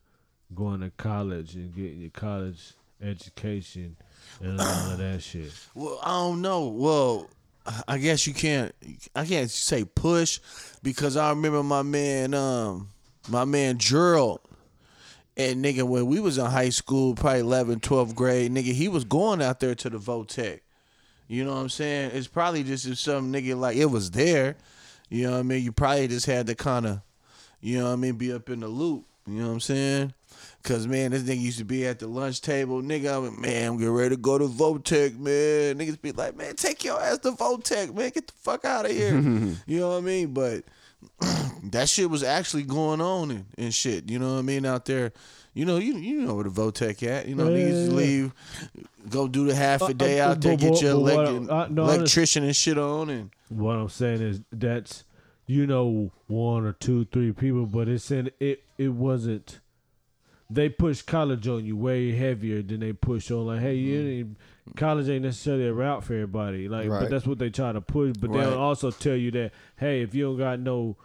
[0.55, 3.96] going to college and getting your college education
[4.40, 5.53] and all of that shit.
[5.74, 6.68] Well, I don't know.
[6.68, 7.30] Well,
[7.86, 8.74] I guess you can't.
[9.14, 10.40] I can't say push
[10.82, 12.90] because I remember my man, um,
[13.28, 14.40] my man Gerald,
[15.41, 19.05] and nigga when we was in high school, probably 11th, 12th grade, nigga, he was
[19.05, 20.61] going out there to the Votech.
[21.28, 22.11] You know what I'm saying?
[22.12, 24.57] It's probably just if some nigga like it was there.
[25.09, 25.62] You know what I mean?
[25.62, 27.01] You probably just had to kind of,
[27.61, 29.05] you know what I mean, be up in the loop.
[29.26, 30.14] You know what I'm saying?
[30.62, 33.16] Cause man, this nigga used to be at the lunch table, nigga.
[33.16, 35.78] I'm like, man, I'm getting ready to go to Votech, man.
[35.78, 38.11] Niggas be like, man, take your ass to Votech, man.
[38.11, 39.14] Get the fuck out of here.
[39.66, 40.34] you know what I mean?
[40.34, 40.64] But
[41.70, 44.11] that shit was actually going on and, and shit.
[44.11, 44.66] You know what I mean?
[44.66, 45.12] Out there,
[45.55, 47.26] you know, you you know where the Votech at.
[47.28, 47.96] You know, Yeah, niggas yeah, yeah.
[47.96, 48.32] leave,
[49.09, 51.16] go do the half Uh, a day uh, out there, but- get but- your but
[51.16, 55.05] what I- no, electrician and shit on, and What I'm saying is that's
[55.46, 58.62] you know one or two, three people, but it's in it.
[58.78, 59.59] It wasn't.
[60.53, 64.36] They push college on you way heavier than they push on like, hey, you ain't,
[64.76, 66.68] college ain't necessarily a route for everybody.
[66.68, 67.00] Like, Right.
[67.00, 68.14] but that's what they try to push.
[68.18, 68.40] But Right.
[68.40, 70.96] they'll also tell you that, hey, if you don't got no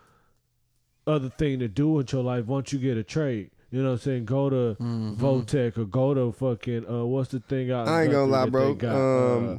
[1.08, 3.52] other thing to do with your life, once you get a trade?
[3.72, 4.26] You know what I'm saying?
[4.26, 4.76] Go to
[5.18, 7.88] Votech or go to fucking uh, what's the thing out?
[7.88, 8.74] I ain't gonna lie, bro.
[8.74, 9.58] got, uh,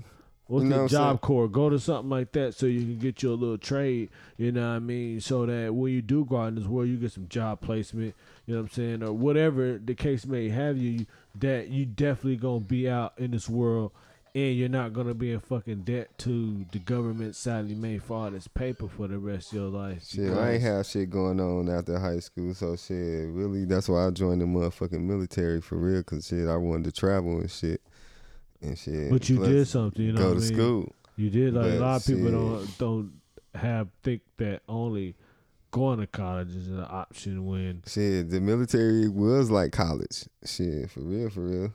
[0.49, 1.49] What's You know the job corps?
[1.49, 4.11] Go to something like that so you can get you a little trade.
[4.37, 5.21] You know what I mean?
[5.21, 8.15] So that when you do go out in this world, you get some job placement.
[8.47, 11.07] You know what I'm saying, or whatever the case may have you.
[11.39, 13.93] That you definitely gonna be out in this world,
[14.35, 17.37] and you're not gonna be in fucking debt to the government.
[17.37, 20.07] Sadly, made for all this paper for the rest of your life.
[20.07, 24.07] Shit, I ain't have shit going on after high school, so shit, really, that's why
[24.07, 27.83] I joined the motherfucking military for real, cause shit, I wanted to travel and shit,
[28.63, 29.11] and shit.
[29.11, 30.05] But you Plus, did something.
[30.05, 30.55] You know go what to I mean?
[30.55, 30.93] school.
[31.17, 32.33] You did like a lot of people shit.
[32.33, 33.13] don't don't
[33.55, 35.15] have think that only
[35.71, 40.25] going to college is an option when Shit, the military was like college.
[40.45, 41.73] Shit, for real, for real.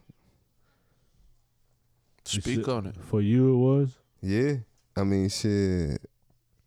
[2.24, 2.96] speak on it.
[3.10, 3.90] For you, it was.
[4.22, 4.54] Yeah,
[4.96, 6.00] I mean, shit.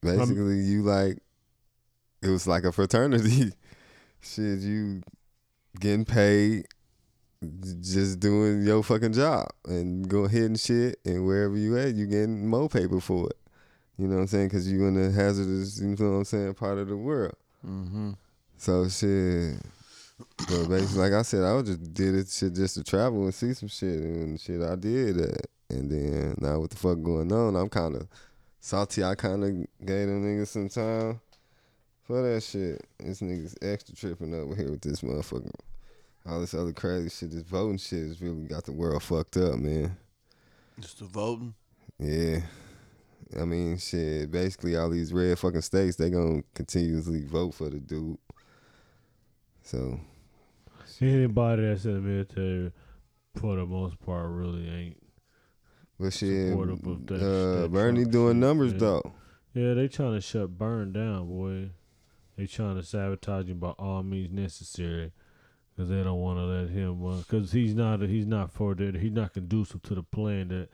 [0.00, 1.18] Basically, you like
[2.22, 3.52] it was like a fraternity.
[4.20, 5.02] shit, you
[5.80, 6.64] getting paid, j-
[7.80, 12.06] just doing your fucking job and go ahead and shit, and wherever you at, you
[12.06, 13.36] getting more paper for it.
[13.98, 14.48] You know what I'm saying?
[14.48, 17.36] Because you in the hazardous, you know what I'm saying, part of the world.
[17.66, 18.12] Mm-hmm.
[18.56, 19.60] So shit.
[20.36, 23.34] But basically, like I said, I was just did it shit just to travel and
[23.34, 24.62] see some shit and shit.
[24.62, 27.56] I did that, and then now what the fuck going on?
[27.56, 28.06] I'm kind of
[28.60, 29.02] salty.
[29.02, 29.50] I kind of
[29.84, 31.20] gave them niggas some time
[32.02, 32.86] for that shit.
[32.98, 35.50] This niggas extra tripping over here with this motherfucker.
[36.26, 37.30] All this other crazy shit.
[37.32, 39.96] This voting shit has really got the world fucked up, man.
[40.80, 41.54] Just the voting.
[41.98, 42.40] Yeah.
[43.38, 44.30] I mean, shit.
[44.30, 48.18] Basically, all these red fucking states, they gonna continuously vote for the dude.
[49.62, 50.00] So
[51.00, 52.72] Anybody that's in the military,
[53.36, 55.02] for the most part, really ain't.
[55.98, 58.78] But shit, Supportive of that- uh, that Bernie doing shit, numbers yeah.
[58.78, 59.12] though.
[59.54, 61.70] Yeah, they trying to shut Burn down, boy.
[62.36, 65.12] They trying to sabotage him by all means necessary,
[65.74, 67.00] because they don't want to let him.
[67.18, 68.00] Because he's not.
[68.02, 68.96] He's not for that.
[68.96, 70.68] He's not conducive to the plan that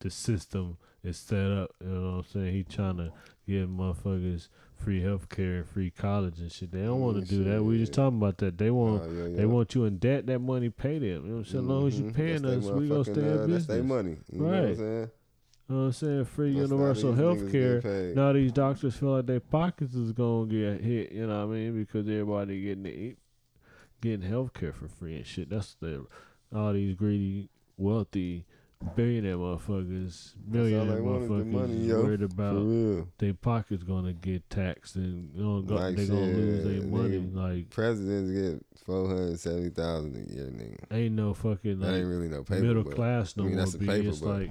[0.00, 1.70] the system is set up.
[1.80, 2.52] You know what I'm saying?
[2.52, 3.12] He trying to
[3.46, 6.72] give motherfuckers free health care and free college and shit.
[6.72, 7.62] They don't want to do that.
[7.62, 8.58] We just talking about that.
[8.58, 9.04] They want.
[9.06, 9.36] Oh, yeah, yeah.
[9.36, 10.26] They want you in debt.
[10.26, 11.08] That money pay them.
[11.08, 11.64] You know what I'm saying?
[11.64, 12.14] As long as you Mhm.
[12.14, 13.66] paying That's us, we gonna stay in uh, That's business.
[13.66, 14.16] their money.
[14.32, 14.76] You know what I'm Right.
[14.76, 15.10] saying?
[15.68, 16.24] You know what I'm saying?
[16.26, 18.12] Free That's universal health care.
[18.14, 21.58] Now these doctors feel like their pockets is gonna get hit, you know what I
[21.58, 21.74] mean?
[21.74, 23.18] Because everybody getting to eat,
[24.00, 25.50] getting health care for free and shit.
[25.50, 26.06] That's the
[26.54, 28.44] all these greedy, wealthy,
[28.94, 32.02] billionaire motherfuckers, millionaire motherfuckers money, yo.
[32.02, 36.82] worried about their pockets gonna get taxed and you know, Like they gonna lose their
[36.88, 37.18] money.
[37.18, 40.84] Like Presidents get four hundred seventy thousand a year, nigga.
[40.96, 42.62] ain't no fucking like ain't really no paper.
[42.62, 43.64] middle but- class no I mean, more.
[43.64, 43.86] that's the B.
[43.86, 44.50] paper, it's but- like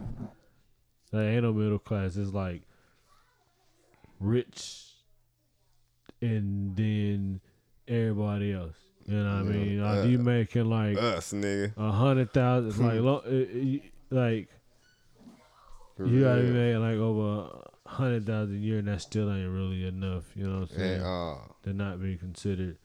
[1.11, 2.17] that ain't no middle class.
[2.17, 2.63] It's like
[4.19, 4.85] rich,
[6.21, 7.39] and then
[7.87, 8.75] everybody else.
[9.07, 9.79] You know what I mean?
[9.81, 11.73] uh, you making like Us, nigga.
[11.77, 12.83] a hundred thousand.
[12.83, 13.79] Like lo-
[14.09, 14.49] like
[15.95, 17.49] For you gotta making like over
[17.85, 20.23] hundred thousand a year, and that still ain't really enough.
[20.35, 20.99] You know what I'm saying?
[21.01, 21.55] At all.
[21.63, 22.77] to not be considered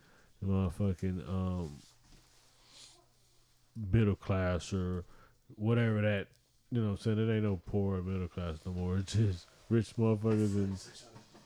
[0.45, 1.79] motherfucking um
[3.93, 5.05] middle class or
[5.57, 6.27] whatever that
[6.71, 8.97] you know what I'm saying it ain't no poor or middle class no more.
[8.99, 10.79] It's just rich motherfuckers and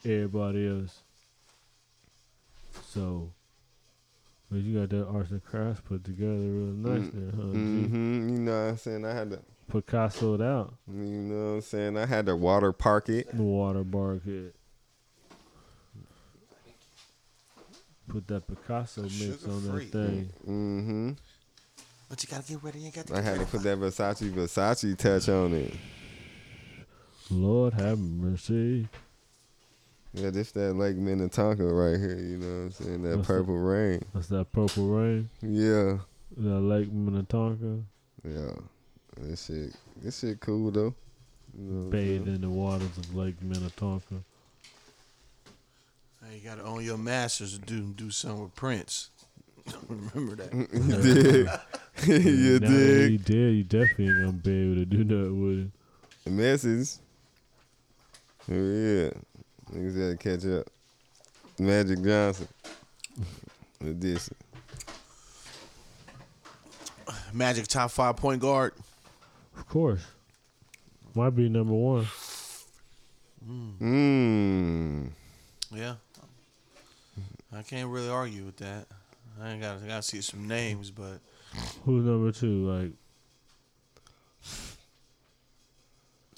[0.05, 1.01] everybody else.
[2.89, 3.31] So
[4.51, 7.43] but you got that arts and crafts put together real nice there, huh?
[7.43, 8.29] Mm-hmm.
[8.29, 9.05] You know what I'm saying?
[9.05, 9.41] I had to,
[9.71, 11.97] Picasso it out you know what I'm saying?
[11.97, 13.33] I had to water park it.
[13.35, 14.55] water park it.
[18.07, 19.85] Put that Picasso mix on Sugar-free.
[19.87, 20.31] that thing.
[20.47, 21.11] Mm-hmm.
[22.09, 22.81] But you gotta get ready.
[22.81, 25.75] You got to I had to put that Versace Versace touch on it.
[27.31, 28.89] Lord have mercy.
[30.15, 33.03] Yeah, this that Lake Minnetonka right here, you know what I'm saying?
[33.03, 33.35] That What's that?
[33.35, 34.05] purple rain.
[34.15, 35.29] That's that purple rain.
[35.43, 35.99] Yeah.
[36.37, 37.81] That Lake Minnetonka.
[38.25, 38.53] Yeah.
[39.21, 40.95] This shit this shit cool though.
[41.57, 44.15] You know what Bathed in the waters of Lake Minnetonka.
[46.25, 49.11] Hey, you gotta own your masters to do do something with Prince.
[49.89, 50.53] Remember that.
[50.73, 52.25] you did.
[52.25, 53.11] you Now that dig.
[53.11, 53.55] He did.
[53.57, 55.71] You definitely ain't gonna be able to do that with it.
[56.25, 56.99] The message.
[58.49, 59.11] Yeah.
[59.73, 60.67] Niggas gotta catch up.
[61.59, 62.49] Magic Johnson.
[63.81, 64.35] Edition.
[67.33, 68.73] Magic top five point guard.
[69.57, 70.05] Of course.
[71.15, 72.07] Might be number one.
[73.49, 75.11] Mmm.
[75.73, 75.95] Yeah.
[77.53, 78.87] I can't really argue with that.
[79.41, 81.21] I ain't got I gotta see some names, but
[81.85, 82.67] Who's number two?
[82.69, 82.93] Like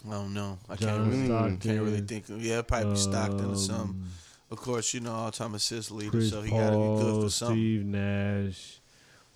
[0.09, 0.59] I don't know.
[0.69, 1.59] I John can't really Stockton.
[1.59, 2.29] can't really think.
[2.29, 3.89] Of, yeah, probably Stockton or something.
[4.01, 4.05] um,
[4.51, 7.23] Of course, you know all time assist leader, Chris so he gotta be good Paul,
[7.23, 7.57] for something.
[7.57, 8.79] Steve Nash,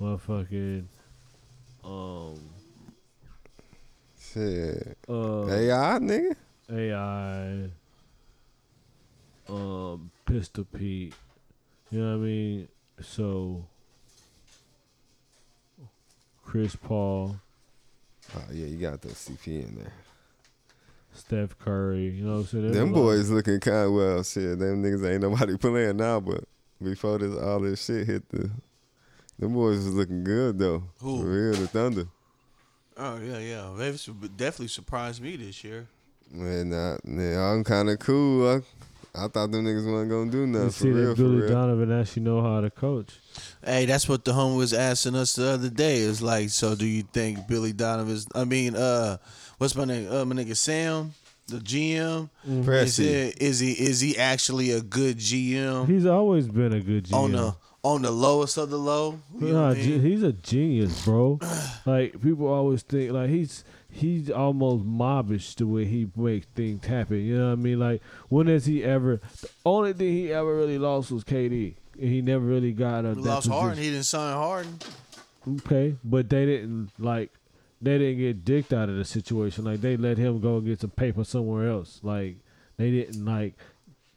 [0.01, 0.85] motherfucking,
[1.85, 2.39] um,
[4.33, 4.97] Shit.
[5.09, 6.37] uh, AI, nigga?
[6.73, 7.71] AI,
[9.49, 11.15] um, Pistol Pete.
[11.91, 12.69] You know what I mean?
[13.03, 13.65] So,
[16.45, 17.37] Chris Paul,
[18.37, 19.93] Oh, yeah, you got the CP in there.
[21.21, 22.09] Steph Curry.
[22.09, 22.65] You know what I'm saying?
[22.65, 24.23] There's Them a lot- boys looking kind of well.
[24.23, 26.45] Shit, them niggas ain't nobody playing now, but
[26.83, 28.51] before this all this shit hit the,
[29.39, 30.83] them boys was looking good though.
[31.01, 31.21] Who?
[31.23, 32.05] For real, the Thunder.
[32.97, 33.71] Oh yeah, yeah.
[33.77, 35.87] They've su- definitely surprised me this year.
[36.33, 38.49] Man, nah, man, I'm kind of cool.
[38.49, 38.57] I,
[39.15, 41.49] I thought them niggas wasn't gonna do nothing You for real, that for Billy real.
[41.49, 43.15] Donovan actually know how to coach.
[43.65, 45.97] Hey, that's what the homie was asking us the other day.
[46.03, 48.27] It's like, so do you think Billy Donovan's?
[48.35, 49.17] I mean, uh,
[49.61, 50.11] what's my name?
[50.11, 51.13] Uh, my nigga Sam,
[51.49, 52.29] the GM.
[52.45, 52.89] He Presti.
[52.89, 57.15] said, is he is he actually a good GM He's always been a good GM.
[57.15, 59.19] on the on the lowest of the low?
[59.39, 60.01] You know Nah, what I ge- mean?
[60.03, 61.39] he's a genius, bro.
[61.87, 67.19] like people always think, like he's he's almost mobbish the way he makes things happen.
[67.19, 67.79] You know what I mean?
[67.79, 69.21] Like when has he ever?
[69.43, 73.11] The only thing he ever really lost was KD, and he never really got a.
[73.11, 73.79] He that lost Harden.
[73.79, 74.79] He didn't sign Harden.
[75.65, 77.33] Okay, but they didn't like
[77.83, 79.65] they didn't get dicked out of the situation.
[79.65, 82.01] Like they let him go get some paper somewhere else.
[82.03, 82.37] Like
[82.77, 83.55] they didn't like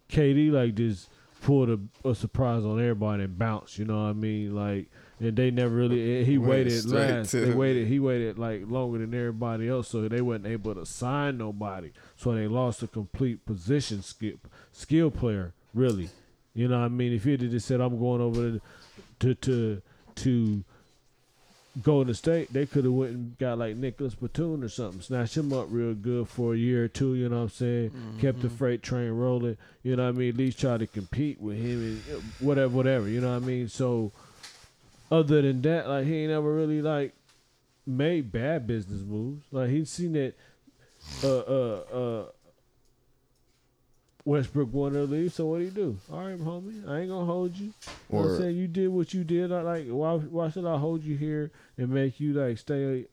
[0.10, 1.10] KD like just
[1.42, 3.78] pulled a, a surprise on everybody and bounced.
[3.80, 4.56] You know what I mean?
[4.56, 4.88] Like
[5.20, 6.26] and they never really.
[6.26, 7.32] He Went waited last.
[7.32, 7.88] to They the- waited.
[7.88, 11.92] He waited like longer than everybody else, so they wasn't able to sign nobody.
[12.18, 14.36] So they lost a complete position skill
[14.72, 15.54] skill player.
[15.74, 16.10] Really,
[16.54, 17.14] you know what I mean?
[17.14, 18.60] If he had just said, "I'm going over
[19.20, 19.82] to to
[20.16, 20.64] to
[21.82, 25.52] Golden State, they could have went and got like Nicolas Batum or something, snatched him
[25.52, 27.16] up real good for a year or two.
[27.16, 27.92] You know what I'm saying?
[28.22, 29.58] Kept the freight train rolling.
[29.82, 30.30] You know what I mean?
[30.30, 33.08] At least try to compete with him and uh, whatever, whatever.
[33.10, 33.70] You know what I mean?
[33.70, 34.12] So,
[35.12, 37.14] other than that, like he ain't ever really like
[37.88, 39.44] made bad business moves.
[39.52, 40.36] Like he's seen that
[41.24, 42.26] uh uh uh
[44.26, 45.98] Westbrook wanted to leave, so what do you do?
[46.12, 47.74] All right, homie, I ain't gonna hold you.
[48.10, 49.52] You know I'm saying you did what you did.
[49.52, 53.06] I like why why should I hold you here and make you like stay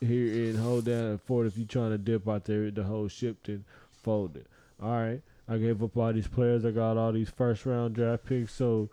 [0.00, 3.08] here and hold down and fort if you trying to dip out there the whole
[3.08, 3.64] ship then
[4.02, 4.46] fold it.
[4.82, 5.22] All right.
[5.48, 8.88] I gave up all these players, I got all these first round draft picks, so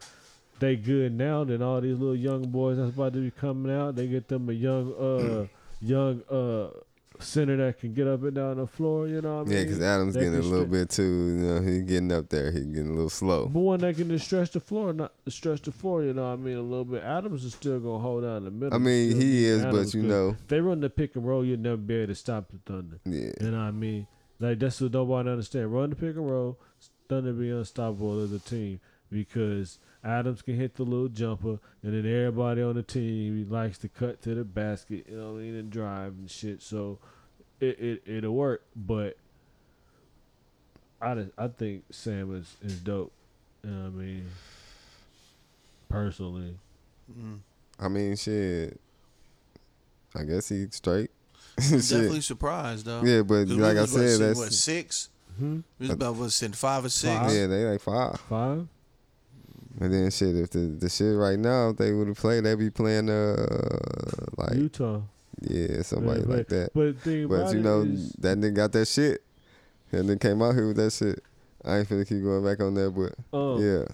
[0.59, 1.43] they good now.
[1.43, 4.49] Then all these little young boys that's about to be coming out, they get them
[4.49, 5.45] a young uh
[5.81, 6.69] young uh
[7.19, 9.57] center that can get up and down the floor, you know what I mean?
[9.57, 11.03] Yeah, because Adams That getting a little bit too.
[11.03, 12.51] You know, he getting up there.
[12.51, 13.47] He getting a little slow.
[13.47, 16.33] But one that can just stretch the floor, not stretch the floor, you know what
[16.33, 17.03] I mean, a little bit.
[17.03, 18.73] Adams is still gonna hold down the middle.
[18.73, 21.43] I mean, he is, Adams but you know, if they run the pick and roll,
[21.45, 22.99] you'll never be able to stop the Thunder.
[23.05, 23.31] yeah.
[23.41, 24.07] You know what I mean?
[24.39, 25.73] Like that's what nobody understand.
[25.73, 26.59] Run the pick and roll,
[27.09, 28.79] Thunder be unstoppable as a team
[29.11, 33.89] because Adams can hit the little jumper, and then everybody on the team likes to
[33.89, 36.61] cut to the basket, you know what I mean, and drive and shit.
[36.61, 36.99] So
[37.59, 39.17] it it it'll work, but
[41.01, 43.11] I just- I think Sam is is dope.
[43.63, 44.25] You know what I mean?
[45.89, 46.57] Personally,
[47.79, 48.79] I mean, shit.
[50.15, 51.11] I guess he straight.
[51.57, 53.03] Definitely surprised though.
[53.03, 55.09] Yeah, but 'Cause we like I was, what, said, sitting, that's what six.
[55.37, 55.59] hmm?
[55.79, 57.15] We was about what sitting five or six.
[57.15, 57.33] Five.
[57.33, 58.19] yeah, they like five.
[58.21, 58.67] five.
[59.79, 62.55] And then shit, if the the shit right now, if they would have played, they'd
[62.55, 63.45] be playing uh
[64.37, 65.01] like Utah.
[65.41, 66.69] yeah somebody like but- that.
[66.73, 69.23] But the thing But you know is- that nigga got that shit.
[69.91, 71.23] And then came out here with that shit.
[71.63, 73.85] I ain't finna keep going back on that, but um, yeah,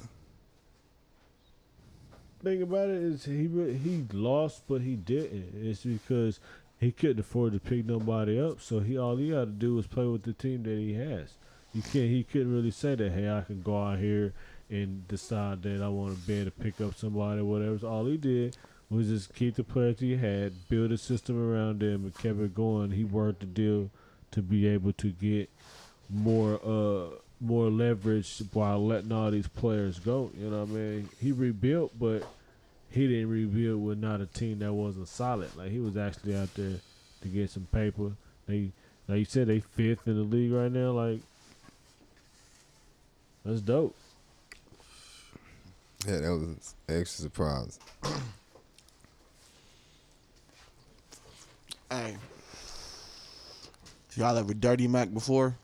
[2.44, 5.54] thing about it is he he lost, but he didn't.
[5.56, 6.40] It's because
[6.80, 8.62] he couldn't afford to pick nobody up.
[8.62, 11.34] So he all he had to do was play with the team that he has.
[11.74, 12.10] You can't.
[12.10, 13.12] He couldn't really say that.
[13.12, 14.34] Hey, I can go out here
[14.74, 17.78] and decide that I want to be able to pick up somebody, or whatever.
[17.80, 18.58] So all he did
[18.90, 22.56] was just keep the players he had, build a system around them, and kept it
[22.56, 22.92] going.
[22.92, 23.90] He worked the deal
[24.32, 25.50] to be able to get
[26.10, 30.32] more uh more leverage while letting all these players go.
[30.38, 31.10] You know what I mean?
[31.20, 32.24] He rebuilt, but
[32.90, 35.56] he didn't rebuild with not a team that wasn't solid.
[35.56, 36.80] Like he was actually out there
[37.22, 38.14] to get some paper.
[38.48, 38.72] They
[39.08, 40.92] like you said they fifth in the league right now.
[40.92, 41.20] Like
[43.46, 43.96] that's dope.
[46.08, 47.80] Yeah, that was an extra surprise.
[51.92, 52.16] Hey,
[54.16, 55.56] y'all ever dirty Mac before?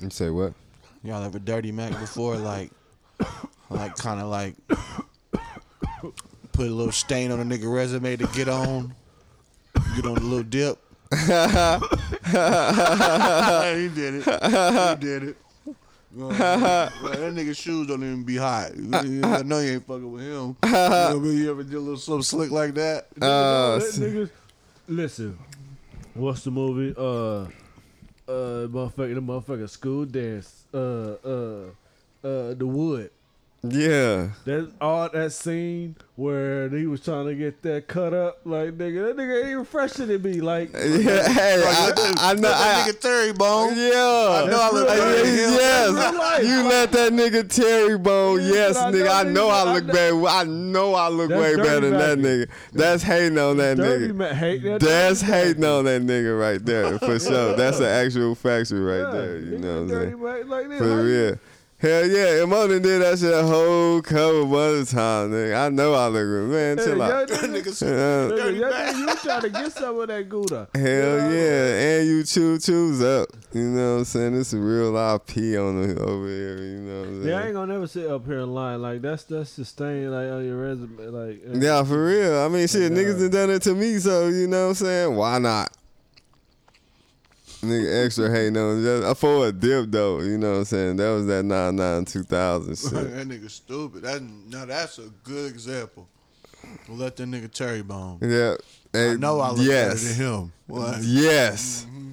[0.00, 0.52] You say what?
[1.02, 2.36] Y'all ever dirty Mac before?
[2.36, 2.70] Like,
[3.70, 4.54] like kind of like
[6.52, 8.94] put a little stain on a nigga resume to get on,
[9.96, 10.78] get on a little dip.
[11.10, 11.18] he
[13.88, 14.24] did it.
[14.24, 15.36] He did it.
[16.20, 16.28] Uh,
[17.12, 18.72] that nigga's shoes don't even be hot.
[18.92, 20.56] I know you ain't fucking with him.
[20.64, 21.36] You, know what I mean?
[21.38, 23.06] you ever did a little something slick like that?
[23.20, 24.30] Uh, That niggas-
[24.88, 25.38] listen,
[26.14, 26.94] what's the movie?
[26.96, 27.46] Uh,
[28.30, 30.64] uh, motherfucker, the motherfucker school dance.
[30.74, 31.64] Uh, uh,
[32.24, 33.10] uh, the wood.
[33.62, 38.78] Yeah, That all that scene where he was trying to get that cut up, like
[38.78, 40.40] nigga, that nigga ain't even fresher than me.
[40.40, 41.28] Like, yeah.
[41.28, 42.42] Hey, I, I, I know.
[42.42, 43.74] that I, nigga Terry Bone.
[43.76, 46.44] yeah, I know I look Hey, better than yes, That's real life.
[46.44, 48.40] you let that nigga Terry Bone.
[48.42, 49.04] Yes, I nigga.
[49.04, 50.26] know I know I I look know- better.
[50.26, 52.48] I know I look way better than that nigga.
[52.72, 54.14] That's hating on that dirty nigga.
[54.14, 54.80] man, hate that.
[54.80, 57.56] That's dirty hating on that nigga right there for sure.
[57.56, 59.38] That's an actual factor right Yeah, there.
[59.40, 60.48] You know what I'm saying?
[60.48, 60.78] like this.
[60.78, 61.38] For real.
[61.80, 65.66] Hell yeah, Mo done did that shit a whole couple other times, nigga.
[65.66, 66.48] I know I look good.
[66.50, 67.28] Man, chill young out.
[67.28, 70.68] That nigga, nigga Uh, dirty nigga, you trying to get some of that gouda.
[70.74, 73.28] Hell yeah, and you chew chews up.
[73.52, 74.34] You know what I'm saying?
[74.34, 76.56] This is real IP on the over here.
[76.58, 77.28] You know what I'm saying?
[77.28, 78.74] Yeah, I ain't gonna never sit up here and lie.
[78.74, 80.98] Like that's that's the stain like on your resume.
[81.06, 82.38] Like Yeah, for real.
[82.40, 82.98] I mean, shit, Yeah.
[82.98, 85.14] niggas done done it to me, so you know what I'm saying?
[85.14, 85.70] Why not?
[87.60, 90.96] Nigga extra hating on just for a dip though, you know what I'm saying?
[90.96, 92.92] That was that nine nine two thousand shit.
[92.92, 94.02] that nigga stupid.
[94.02, 96.08] That now that's a good example.
[96.88, 98.18] Let that nigga Terry Bone.
[98.22, 98.54] Yeah.
[98.92, 100.02] Hey, I know I look yes.
[100.02, 100.52] better than him.
[100.66, 101.02] What?
[101.02, 101.86] Yes.
[101.88, 102.12] Mm-hmm.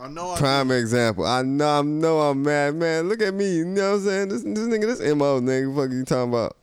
[0.00, 1.26] I know I Prime example.
[1.26, 3.08] I know I know I'm mad, man.
[3.08, 3.56] Look at me.
[3.56, 4.28] You know what I'm saying?
[4.28, 6.56] This this nigga, this MO nigga, fuck you talking about.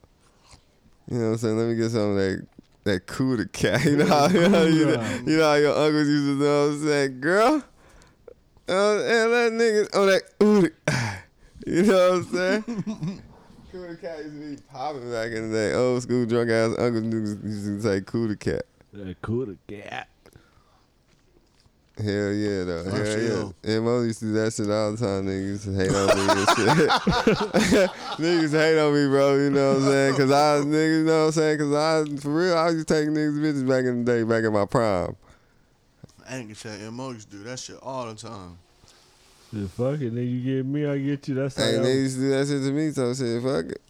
[1.10, 1.58] You know what I'm saying?
[1.58, 2.48] Let me get some of that
[2.86, 3.84] that Cuda cat.
[3.86, 6.68] You know how you know, you know, you know how your uncles used to know
[6.68, 7.64] what I'm saying, girl?
[8.68, 10.70] Uh, and that nigga oh that ooh
[11.66, 12.64] You know what I'm saying?
[13.74, 15.74] Cuda cat used to be popping back in the day.
[15.74, 17.06] Old school drunk ass uncles
[17.44, 18.64] used to say Cuda cat.
[18.94, 20.08] that coulda cat.
[21.98, 22.84] Hell yeah, though.
[22.86, 23.54] Hell sure.
[23.64, 23.72] yeah.
[23.76, 25.28] And Mo used to do that shit all the time.
[25.28, 27.90] Niggas hate on me and shit.
[28.18, 29.36] niggas hate on me, bro.
[29.36, 30.16] You know what I'm saying?
[30.16, 31.58] Cause I, niggas, you know what I'm saying?
[31.60, 34.44] Cause I, for real, I used to take niggas bitches back in the day, back
[34.44, 35.16] in my prime.
[36.30, 38.58] I ain't gonna tell Mo used to do that shit all the time.
[39.52, 40.32] Yeah, fuck it, nigga.
[40.32, 41.36] You get me, I get you.
[41.36, 41.64] That's how.
[41.64, 43.82] Hey, y'all- they used to do that shit to me, so shit, fuck it.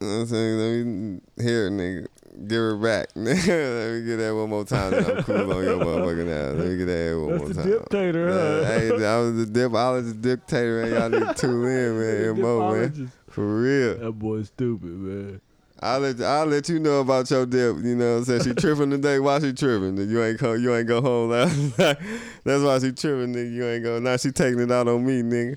[0.00, 0.58] You know what I'm saying?
[0.58, 2.06] Let me hear it, nigga.
[2.48, 3.08] Give her back.
[3.16, 4.92] Let me get that one more time.
[4.92, 6.58] Then I'm cool on your motherfucking ass.
[6.58, 7.70] Let me get that one That's more the time.
[7.70, 8.96] dictator, Yeah, huh?
[8.96, 9.74] hey, I was the dip.
[9.74, 10.92] I was the dictator, man.
[10.94, 11.98] Y'all need to tune in,
[12.32, 12.40] man.
[12.40, 12.90] Mo, man.
[12.92, 13.10] Dipologist.
[13.28, 13.98] For real.
[13.98, 15.40] That boy stupid, man.
[15.82, 17.76] I'll let I'll let you know about your dip.
[17.78, 18.42] You know what I'm saying?
[18.42, 19.18] She tripping today.
[19.18, 19.96] Why she tripping?
[19.96, 21.96] You ain't come, you ain't go home last night.
[22.44, 23.52] That's why she tripping, nigga.
[23.52, 23.98] You ain't go.
[23.98, 25.56] Now she taking it out on me, nigga.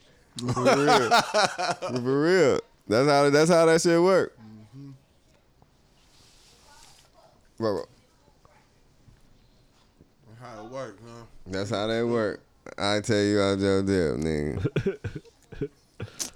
[0.53, 2.01] For real.
[2.01, 2.59] For real.
[2.88, 4.38] That's how that's how that shit work.
[4.39, 4.91] Mm-hmm.
[7.57, 7.86] Bro, bro.
[10.41, 11.24] How it work, huh?
[11.47, 12.41] That's how that work.
[12.78, 14.97] I tell you about your dip, nigga.
[15.59, 15.69] you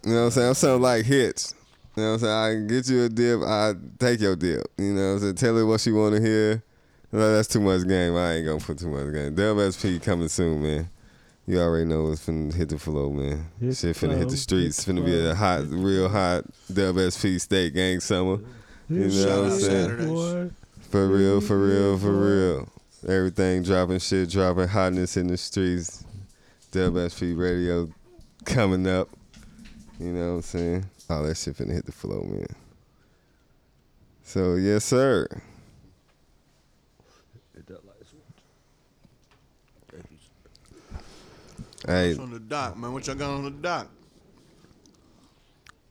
[0.04, 0.48] know what I'm saying?
[0.50, 1.54] I'm something like hits.
[1.98, 2.68] You know what I'm saying?
[2.68, 4.68] I get you a dip, I take your dip.
[4.78, 5.36] You know what I'm saying?
[5.36, 6.62] Tell her what she wanna hear.
[7.12, 8.16] No, that's too much game.
[8.16, 9.36] I ain't gonna put too much game.
[9.36, 10.90] WSP coming soon, man.
[11.48, 13.50] You already know what's finna hit the flow, man.
[13.60, 14.78] Hit Shit finna hit the streets.
[14.78, 18.44] It's Finna be a hot, real hot WSP StateGang summer.
[18.90, 20.52] You know what I'm saying?
[20.92, 22.70] For real, for real, for real.
[23.08, 26.04] Everything dropping shit, dropping hotness in the streets.
[26.72, 27.90] WSP radio
[28.46, 29.10] coming up.
[30.00, 30.86] You know what I'm saying?
[31.10, 32.48] All that shit finna hit the flow, man.
[34.24, 35.28] So yes, sir.
[41.86, 42.92] Hey, What's on the dock, man?
[42.92, 43.88] What y'all got on the dock?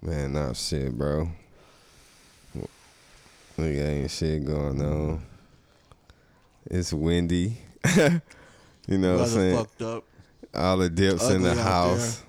[0.02, 1.28] man, nah shit, bro.
[3.56, 5.22] We ain't shit going on.
[6.66, 7.56] It's windy.
[7.96, 9.56] you know what I'm saying?
[9.56, 10.04] fucked up.
[10.54, 12.22] All the dips in the Ugly out house.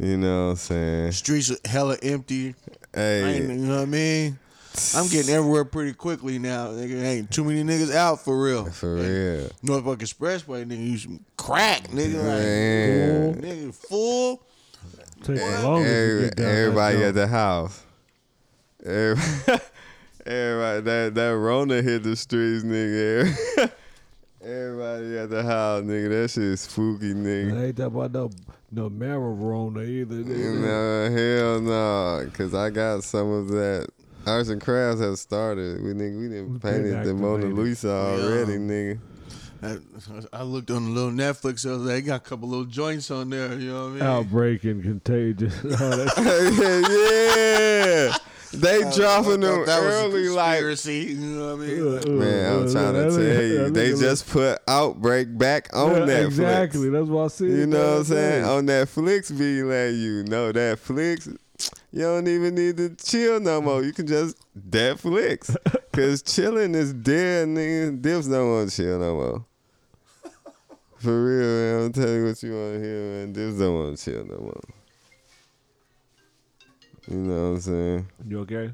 [0.00, 1.12] You know what I'm saying?
[1.12, 2.54] Streets are hella empty.
[2.94, 4.38] I ain't, Hey, you know what I mean?
[4.94, 6.68] I'm getting everywhere pretty quickly now.
[6.68, 8.64] Nigga, ain't too many niggas out for real.
[8.66, 9.50] for real.
[9.62, 12.14] Norfolk Expressway, nigga, you some crack, nigga.
[12.14, 13.32] Man.
[13.32, 14.42] Like, nigga, full.
[15.22, 17.04] take the longest to Every- get down everybody jump.
[17.08, 17.82] at the house.
[18.86, 19.62] Everybody,
[20.26, 23.70] everybody that that Rona hit the streets, nigga.
[24.42, 26.08] Everybody at the house, nigga.
[26.08, 27.60] That shit spooky, nigga.
[27.60, 28.30] I ain't that about no
[28.72, 30.16] no marijuana either.
[30.16, 30.60] nigga.
[30.60, 32.30] No, hell no.
[32.32, 33.88] Cause I got some of that.
[34.26, 35.82] Arts and crafts has started.
[35.82, 37.58] We nigga, we didn't We been painted the Mona activated.
[37.58, 38.58] Lisa already, Yeah.
[38.58, 38.98] nigga.
[39.62, 39.78] I,
[40.40, 41.94] I looked on the little Netflix the other day.
[41.94, 43.54] They got a couple little joints on there.
[43.58, 44.02] You know what I mean?
[44.02, 45.54] Outbreak and contagious.
[45.64, 48.16] Oh, All that yeah,
[48.52, 50.60] they dropping them thought that was a early like.
[50.86, 52.00] You know what I mean?
[52.02, 52.10] shit.
[52.10, 56.26] Man, I'm trying to tell you, they just put Outbreak back on yeah, Netflix.
[56.26, 56.90] Exactly.
[56.90, 57.46] That's what I see.
[57.46, 58.44] You know what I'm saying?
[58.44, 61.36] On Netflix, be letting you know that Netflix.
[61.92, 63.82] You don't even need to chill no more.
[63.82, 65.56] You can just Netflix.
[65.92, 68.00] Cause chilling is dead, nigga.
[68.00, 69.44] Dips don't want to chill no more.
[70.98, 71.86] For real, man.
[71.86, 73.32] I'm telling you what you want to hear, man.
[73.32, 74.60] Dips don't want to chill no more.
[77.10, 78.06] You know what I'm saying?
[78.28, 78.70] You okay?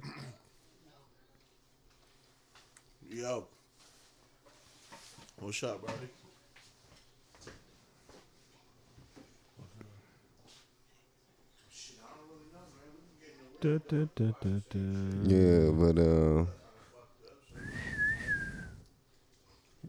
[3.08, 3.46] Yo.
[5.40, 6.08] What's up, buddy?
[13.62, 14.80] Da, da, da, da, da.
[15.24, 16.44] Yeah, but uh,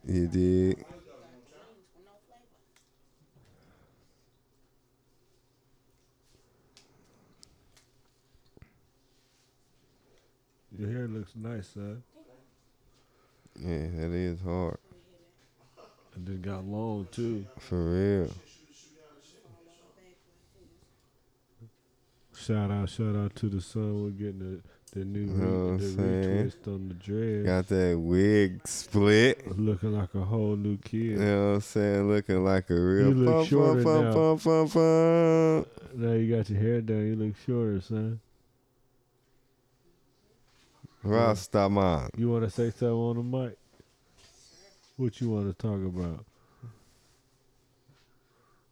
[0.05, 0.85] you did.
[10.77, 12.03] Your hair looks nice, son.
[13.59, 14.77] Yeah, that is hard.
[16.15, 17.45] And then got long too.
[17.59, 18.31] For real.
[22.35, 24.03] Shout out, shout out to the son.
[24.03, 24.61] We're getting the
[24.97, 27.45] the new Know I'm re- the retwist on the dread.
[27.45, 29.57] Got that wig split.
[29.57, 31.01] Looking like a whole new kid.
[31.01, 32.07] You know what I'm saying?
[32.09, 34.35] Looking like a real You look bum, shorter bum, now.
[34.35, 35.65] bum.
[35.95, 37.07] Now you got your hair done.
[37.07, 38.19] You look shorter, son.
[41.03, 42.09] Rasta man.
[42.17, 43.57] You want to say something on the mic?
[44.97, 46.25] What you want to talk about?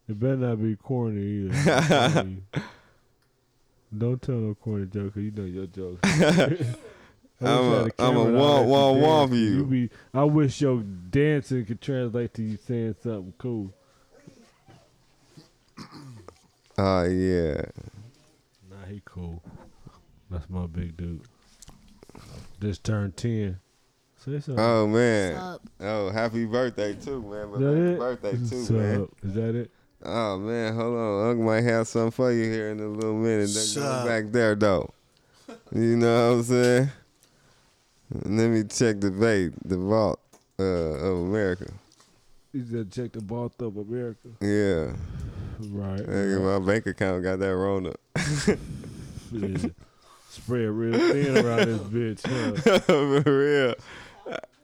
[0.07, 2.41] It better not be corny either.
[2.55, 2.61] You.
[3.97, 5.99] Don't tell no corny joke 'cause you know your jokes.
[7.41, 9.39] I wish I I'm a- I'm a womp, you womp, womp dance.
[9.39, 9.65] you.
[9.65, 13.71] be, I wish your dancing could translate to you saying something cool.
[16.78, 17.61] Oh yeah.
[18.69, 19.41] Nah, he cool.
[20.30, 21.21] That's my big dude.
[22.62, 23.60] Just turned 10.
[24.18, 24.56] Say something.
[24.58, 25.36] Oh man.
[25.36, 25.62] Up.
[25.80, 27.49] Oh, happy birthday too, man.
[27.51, 27.99] But happy it?
[27.99, 29.08] birthday too, So, man.
[29.24, 29.72] Is that it?
[30.03, 31.30] Oh man, hold on.
[31.30, 33.49] Uncle might have something for you here in a little minute.
[33.53, 34.93] Then go back there though.
[35.74, 36.89] You know what I'm saying?
[38.14, 40.20] Let me check the vault, the vault
[40.60, 41.72] uh, of America.
[42.53, 44.30] He said check the vault of America.
[44.41, 44.93] Yeah.
[45.70, 46.01] Right.
[46.01, 47.99] Nigga, my bank account got that rolled up.
[49.32, 49.58] Yeah.
[50.36, 51.79] Spread real thin around this
[52.23, 52.79] bitch, huh?
[52.79, 53.75] For real.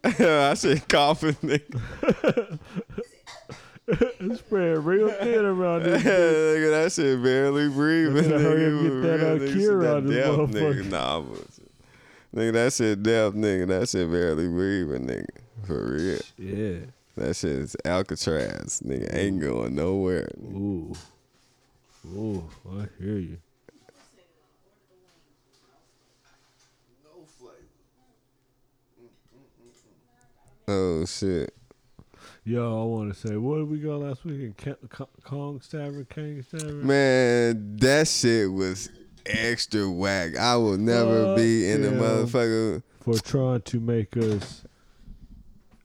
[0.50, 2.60] I should coughing, nigga.
[4.38, 6.06] Spread real thin around this bitch.
[6.06, 8.16] nigga, that shit barely breathing.
[8.16, 10.84] Better hurry nigga, get that, for uh, real, nigga, cure out of this motherfucker.
[10.84, 11.72] Nigga, nah, bullshit.
[12.36, 13.68] Nigga, that shit deaf, nigga.
[13.68, 15.26] That shit barely breathing, nigga.
[15.66, 16.20] For real.
[16.38, 16.80] Yeah.
[17.16, 19.16] That shit is Alcatraz, nigga.
[19.16, 20.28] Ain't going nowhere.
[20.44, 20.94] Ooh.
[22.14, 23.38] Ooh, I hear you.
[30.72, 31.54] Oh shit.
[32.46, 36.48] Yo, I want to say, what did we go last week Ka- Kong's Tavern, King's
[36.48, 36.88] Tavern?
[36.88, 38.90] Man, that shit was
[39.26, 40.38] extra whack.
[40.38, 42.82] I will never Fuck be in the motherfucker.
[43.02, 44.64] For trying to make us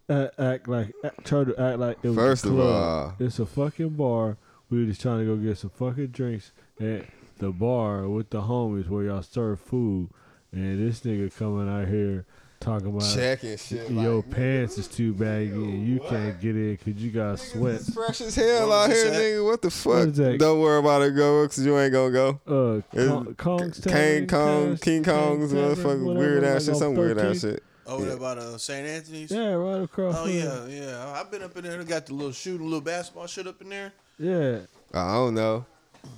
[0.08, 2.68] act, act like, act, try to act like it was First a of club.
[2.70, 4.36] all- it's a fucking bar
[4.70, 7.06] We were just trying to go get some fucking drinks at
[7.38, 10.08] the bar with the homies where y'all serve food.
[10.52, 12.24] And this nigga coming out here
[12.60, 13.90] talking about Checking shit.
[13.90, 17.76] your like, pants is too baggy and you can't get in because you got sweat.
[17.76, 19.44] It's fresh as hell out here, this nigga.
[19.44, 20.08] What the fuck?
[20.08, 20.38] is that?
[20.38, 22.40] Don't worry about it, go, because you ain't gonna go.
[22.46, 26.68] Uh, Kong, Kong's King Kong, Kong's- King Kong's Tavern, motherfucking whatever, weird ass like shit,
[26.74, 27.40] on some weird ass 13th.
[27.40, 27.62] shit.
[27.88, 28.84] Oh, that about uh, St.
[28.84, 29.30] Anthony's?
[29.30, 30.16] Yeah, right across.
[30.18, 31.14] Oh, yeah, yeah.
[31.16, 31.78] I've been up in there.
[31.78, 33.92] They got the little shooting, little basketball shit up in there.
[34.18, 34.58] yeah.
[34.94, 35.66] I don't know.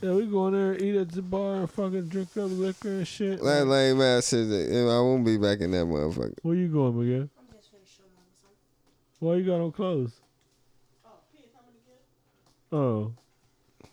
[0.03, 3.43] Yeah, we go in there, eat at the bar, fucking drink up liquor and shit.
[3.43, 4.49] That lame ass shit.
[4.49, 6.35] that- I won't be back in that motherfucker.
[6.43, 7.29] Where you going, Miguel?
[9.21, 10.13] Why you got on clothes?
[12.71, 13.13] Oh.
[13.81, 13.85] he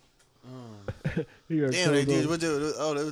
[0.47, 0.47] oh.
[0.47, 1.59] oh.
[1.61, 2.23] got Damn, they clothes did.
[2.25, 2.29] on.
[2.29, 2.93] What they, oh,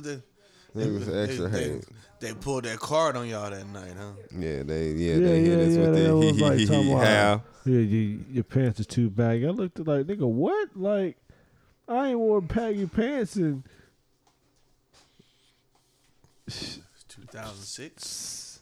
[0.74, 1.84] they, Niggas they, extra they, hate.
[2.20, 4.10] they pulled that card on y'all that night, huh?
[4.36, 6.58] Yeah, they yeah, Yeah, they hit yeah, us yeah, with that the was hee like
[6.58, 7.42] hee talking hee about- how.
[7.66, 9.46] Yeah, you, your pants are too baggy.
[9.46, 10.76] I looked at like, nigga, what?
[10.76, 11.16] Like,
[11.88, 13.62] I ain't wore baggy pants in
[17.08, 18.60] 2006.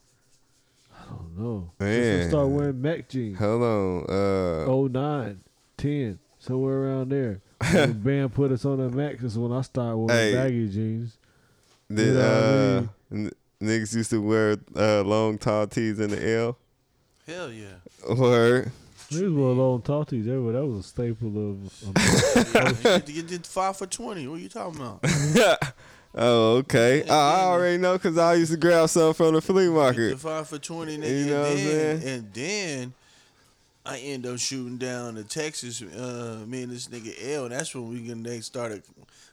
[0.95, 1.71] I don't know.
[1.79, 2.03] Man.
[2.03, 3.39] Since I start wearing Mac jeans.
[3.39, 4.05] Hold on.
[4.09, 5.41] Uh, Oh nine,
[5.77, 7.41] ten, somewhere around there.
[7.73, 10.35] When the band put us on the Max is when I started wearing Hey.
[10.35, 11.17] baggy jeans.
[11.89, 12.81] did, you know what I uh,
[13.17, 13.27] mean?
[13.27, 13.33] n-
[13.69, 16.59] niggas used to wear uh, long tall tees in the L.
[17.27, 18.15] Hell yeah.
[18.17, 18.73] Word.
[19.15, 20.55] Niggas wore long tall tees everywhere.
[20.55, 22.57] That was a staple of.
[22.57, 24.27] of you, you did five for 20.
[24.29, 25.05] What are you talking about?
[26.15, 27.05] oh, okay.
[27.07, 27.45] Yeah, I yeah.
[27.47, 30.19] already know because I used to grab some from the flea The market.
[30.19, 31.19] five for 20, nigga.
[31.25, 32.15] You know what I'm and, then, saying?
[32.19, 32.95] and then
[33.85, 37.45] I end up shooting down to Texas, uh, me and this nigga L.
[37.45, 38.83] And that's when we can, they started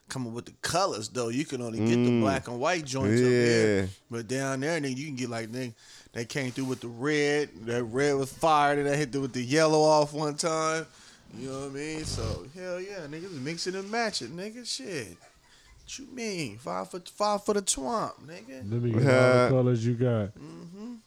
[0.08, 1.30] coming with the colors, though.
[1.30, 2.22] You can only get the Mm.
[2.22, 3.82] black and white joints up here.
[3.82, 3.88] Yeah.
[4.10, 5.74] But down there, nigga, you can get like, nigga,
[6.14, 7.49] they came through with the red.
[7.66, 10.86] That red was fired, and I hit it with the yellow off one time.
[11.38, 12.05] You know what I mean?
[12.05, 14.66] So hell yeah, niggas mixing and matching, nigga.
[14.66, 15.10] Shit.
[15.84, 16.57] What you mean?
[16.57, 18.72] Five for five for the twomp, nigga.
[18.72, 20.30] Let me get all the colors you got.
[20.38, 20.97] Mhm.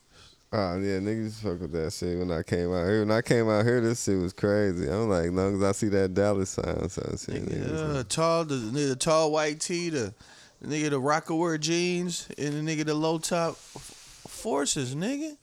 [0.55, 3.01] Oh yeah, niggas fuck with that shit when I came out here.
[3.01, 4.87] When I came out here, this shit was crazy.
[4.87, 7.43] I'm like, long as I see that Dallas sign, so shit.
[7.47, 10.13] Nigga, niggas- uh, tall, the, the tall white tee, the,
[10.61, 14.02] the nigga the Rocawear jeans, and the nigga the low top f-
[14.43, 15.37] forces, nigga.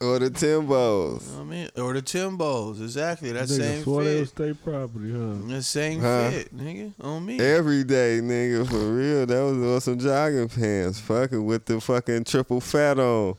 [0.00, 1.24] Or the Timbos.
[1.26, 1.68] You know what I mean?
[1.78, 3.30] Or the Timbos, exactly.
[3.32, 4.20] That Nigga same swore they fit.
[4.20, 5.34] was state property, huh?
[5.54, 6.30] That same Huh?
[6.30, 6.92] fit, nigga.
[7.00, 7.38] On me.
[7.40, 9.24] Every day, nigga, for real.
[9.24, 13.36] That was on some jogging pants, fucking with the fucking triple fat on.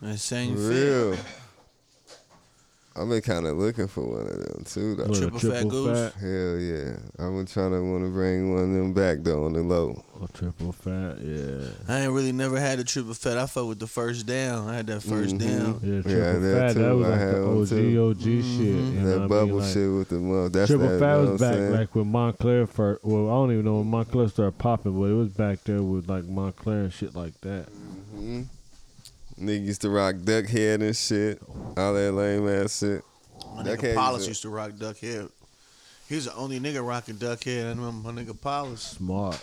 [0.00, 0.84] That same For fit.
[0.84, 1.16] real.
[3.00, 5.04] I've been kind of looking for one of them too, though.
[5.04, 6.14] What, a Triple fat goose?
[6.14, 6.96] Hell yeah.
[7.24, 10.04] I've been trying to want to bring one of them back though on the low.
[10.20, 11.68] Oh, triple fat, yeah.
[11.88, 13.38] I ain't really never had a triple fat.
[13.38, 14.68] I fuck with the first down.
[14.68, 15.38] I had that 1st Mhm.
[15.38, 15.80] down.
[15.84, 16.72] Yeah, triple Yeah, that fat.
[16.72, 16.78] too.
[16.82, 18.08] That was I like had the one OG, too.
[18.08, 18.58] OG shit.
[18.58, 19.28] You know that I mean?
[19.28, 20.48] bubble Like, shit with the mother.
[20.48, 21.72] That's Triple that, Fat you know was I'm back saying?
[21.72, 23.04] like when Moncler first.
[23.04, 26.08] Well, I don't even know when Moncler started popping, but it was back there with
[26.08, 27.66] like Moncler and shit like that.
[28.18, 28.46] Mhm.
[29.40, 31.40] Nigga used to rock duck head and shit.
[31.76, 33.02] All that lame ass shit.
[33.54, 35.28] My That nigga cat Paulus used to- used to rock duck head.
[36.08, 37.66] He was the only nigga rocking duck head.
[37.66, 38.80] I remember my nigga Paulus.
[38.82, 39.40] Smart.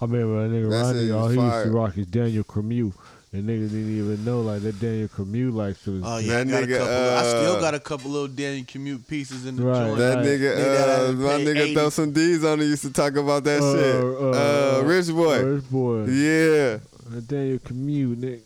[0.00, 1.12] I remember that nigga That shit Ronnie.
[1.12, 2.92] was All he used to rock his Daniel Cremieux,
[3.32, 6.00] and niggas didn't even know like that Daniel Cremieux like so.
[6.04, 8.64] Oh yeah, I, That got nigga, couple, I still uh, got a couple little Daniel
[8.64, 9.86] Cremieux pieces in the Right.
[9.86, 9.98] joint.
[9.98, 10.24] That Right.
[10.26, 11.74] nigga, Nigga that uh, my nigga 80.
[11.74, 12.64] throw some D's on it.
[12.66, 14.04] Used to talk about that Uh, shit.
[14.04, 15.42] uh, Uh, Rich boy.
[15.44, 16.04] Rich boy.
[16.04, 16.78] Yeah.
[17.10, 18.40] That Daniel Cremieux, nigga.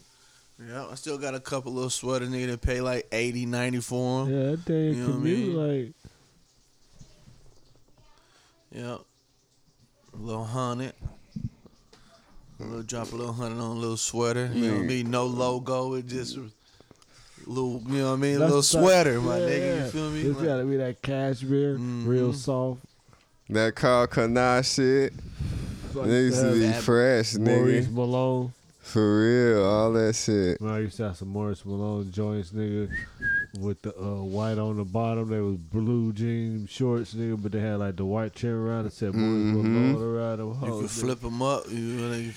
[0.71, 4.25] Yeah, I still got a couple little sweater nigga that pay like 80, 90 for
[4.27, 4.33] them.
[4.35, 5.55] Yeah, that Daniel You know what I mean?
[5.85, 5.95] like
[8.73, 8.97] Yeah.
[10.13, 10.93] A little hundred.
[12.61, 14.51] A little drop a little hundred on a little sweater.
[14.53, 15.11] You know what I mean?
[15.11, 15.95] No logo.
[15.95, 16.37] It just
[17.47, 18.37] little, you know what I mean?
[18.37, 19.59] A little the- sweater, my yeah, nigga.
[19.79, 19.85] yeah.
[19.87, 20.21] You feel me?
[20.23, 22.37] It's Like- gotta be that cashmere, real Mhm.
[22.37, 22.81] soft.
[23.49, 25.13] That Karl Kani shit.
[25.93, 27.93] So I They used to be that fresh, Maurice nigga.
[27.93, 28.53] Malone.
[28.93, 29.21] For
[29.55, 30.61] real, all that shit.
[30.61, 32.91] Man, I used to have some Morris Malone joints, nigga,
[33.61, 35.29] with the uh, white on the bottom.
[35.29, 38.93] They was blue jean shorts, nigga, but they had like the white trim around it
[38.93, 39.93] said Maurice Mhm.
[39.93, 40.49] Malone around them.
[40.49, 40.91] You hoes, can nigga.
[41.03, 41.71] flip them up.
[41.71, 42.33] You know, they,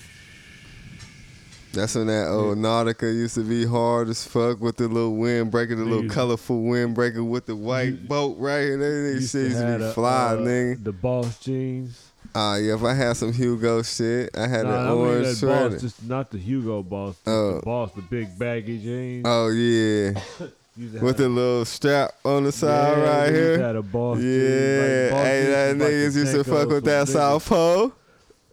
[1.72, 5.70] That's when that old Nautica used to be hard as fuck with the little windbreaker,
[5.70, 8.78] the little Niggas- colorful windbreaker with the white boat right here.
[8.78, 10.84] They, they Used shit used to be the, fly, uh, nigga.
[10.84, 12.03] The boss jeans.
[12.36, 15.26] Ah, yeah, if I had some Hugo shit, I had Nah, that I mean orange
[15.28, 15.70] that sweater.
[15.70, 17.14] boss, just not the Hugo boss.
[17.14, 17.54] just Oh.
[17.56, 19.22] the boss, the big baggy jeans.
[19.24, 20.20] Oh, yeah.
[20.76, 23.58] With have- the little strap on the side yeah, right niggas here.
[23.60, 26.84] Had a boss Yeah, jeans, like, boss hey, that was niggas used to fuck with
[26.84, 27.12] that niggas.
[27.12, 27.92] South Pole.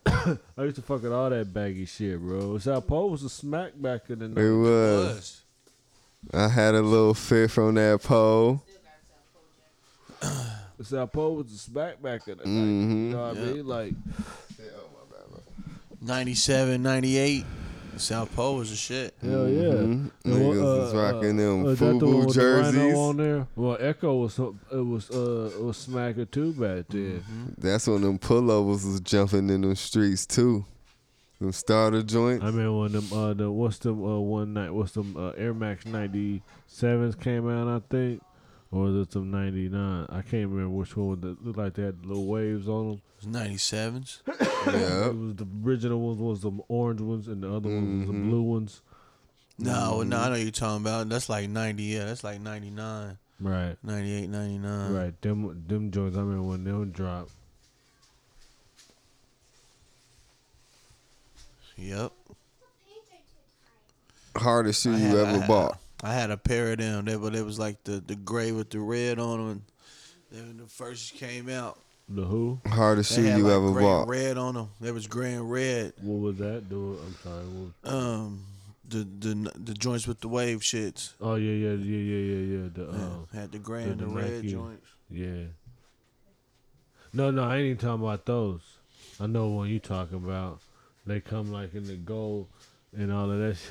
[0.05, 2.59] I used to fuck with all that baggy shit, bro.
[2.59, 4.43] South Pole was a smack back in the night.
[4.43, 5.15] It was.
[5.15, 5.41] was.
[6.35, 8.61] I had a little fit from that pole.
[10.83, 12.51] South Pole was the smack back in the night.
[12.51, 12.89] Mhm.
[12.89, 13.53] You know what I Yeah.
[13.53, 13.67] mean?
[13.67, 13.93] Like
[16.01, 17.45] 97, 98.
[17.97, 19.13] South Pole was a shit.
[19.21, 19.61] hell yeah.
[19.73, 19.81] Mhm.
[19.83, 22.95] And Niggas what, was rocking them is that the one FUBU the jerseys.
[22.97, 23.47] on there?
[23.55, 24.53] Well, Ecko was it
[24.85, 27.21] was uh it was smacker too back then.
[27.57, 30.65] That's when them pullovers was jumping in the streets too.
[31.39, 32.43] Them starter joints.
[32.43, 35.53] I remember when them uh the what's them uh one night what's them uh, Air
[35.53, 38.21] Max ninety sevens came out I think
[38.71, 41.83] or was it some ninety nine I can't remember which one that looked like they
[41.83, 43.01] had little waves on them.
[43.21, 44.21] It was 97s.
[44.67, 45.07] yeah.
[45.07, 48.19] It was the original ones was the orange ones and the other ones was the
[48.19, 48.29] Mhm.
[48.29, 48.81] blue ones.
[49.59, 51.07] No, no, I know you're talking about.
[51.09, 51.83] That's like 90.
[51.83, 53.75] Yeah, that's like 99, Right.
[53.83, 54.93] 98, 99.
[54.93, 55.21] Right.
[55.21, 57.31] Them them joints I remember when them dropped.
[61.77, 62.11] Yep.
[64.35, 65.79] Hardest shoe you had- I ever had- bought.
[66.01, 67.05] I had a pair of them.
[67.05, 69.63] They, but it was like the, the gray with the red on them.
[70.31, 71.79] They when the first came out.
[72.09, 72.59] The who?
[72.67, 74.07] Hardest They shoe you like ever bought.
[74.07, 74.69] red on them.
[74.81, 75.93] There was gray and red.
[76.01, 76.69] What was that?
[76.69, 77.43] The I'm sorry.
[77.45, 78.45] What, Um,
[78.87, 81.13] the the the joints with the wave shits.
[81.21, 82.69] oh yeah yeah yeah yeah yeah yeah.
[82.73, 84.51] The Yeah, uh, had the gray the- and the, the red Nike.
[84.51, 84.87] joints.
[85.09, 85.43] Yeah.
[87.13, 88.61] No, no, I ain't even talking about those.
[89.19, 90.59] I know what you talking about.
[91.05, 92.47] They come like in the gold
[92.97, 93.55] and all of that.
[93.57, 93.69] Sh-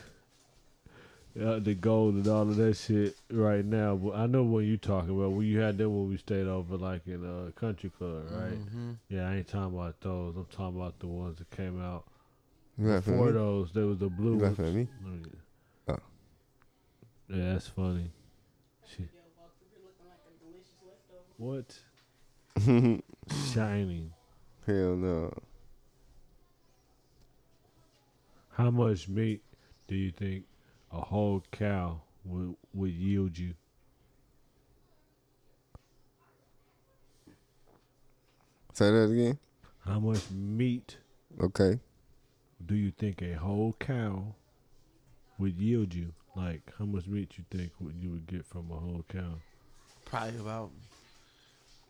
[1.35, 3.95] yeah, the gold and all of that shit right now.
[3.97, 5.33] But I know what you're talking about.
[5.33, 8.59] When you had them when we stayed over like in a country club, right?
[8.59, 8.97] Mhm.
[9.09, 10.37] Yeah, I ain't talking about those.
[10.37, 12.05] I'm talking about the ones that came out
[12.79, 13.73] You before those.
[13.73, 14.59] There was the blue You ones.
[14.59, 14.89] laughing at me?
[15.11, 15.23] Me-
[15.89, 15.97] Oh.
[17.29, 18.11] Yeah, that's funny.
[18.89, 19.09] Shit.
[21.37, 21.79] What?
[23.53, 24.13] Shining.
[24.67, 25.33] Hell no.
[28.51, 29.43] How much meat
[29.89, 30.45] do you think
[30.93, 33.55] a whole cow would would yield you?
[38.73, 39.39] Say that again.
[39.85, 40.97] How much meat
[41.41, 41.79] Okay.
[42.65, 44.35] do you think a whole cow
[45.39, 46.13] would yield you?
[46.37, 49.35] Like how much meat you think would you would get from a whole cow?
[50.05, 50.71] Probably about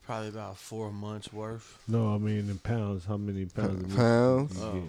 [0.02, 1.78] probably about four months worth.
[1.86, 3.04] No, I mean in pounds.
[3.04, 3.82] How many pounds?
[3.82, 4.56] of meat Pounds?
[4.56, 4.72] you Oh.
[4.72, 4.82] get?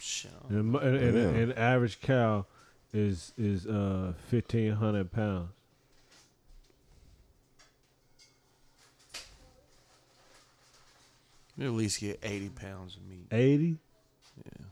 [0.00, 0.30] Shit.
[0.50, 1.40] And, and, and, Yeah.
[1.42, 2.46] and average cow
[2.94, 5.50] is is uh fifteen hundred pounds.
[11.56, 13.26] You at least get eighty pounds of meat.
[13.30, 13.76] Eighty.
[14.44, 14.64] Yeah.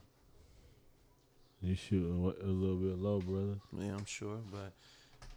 [1.61, 3.55] You shooting a little bit low, brother.
[3.77, 4.73] Yeah, I'm sure, but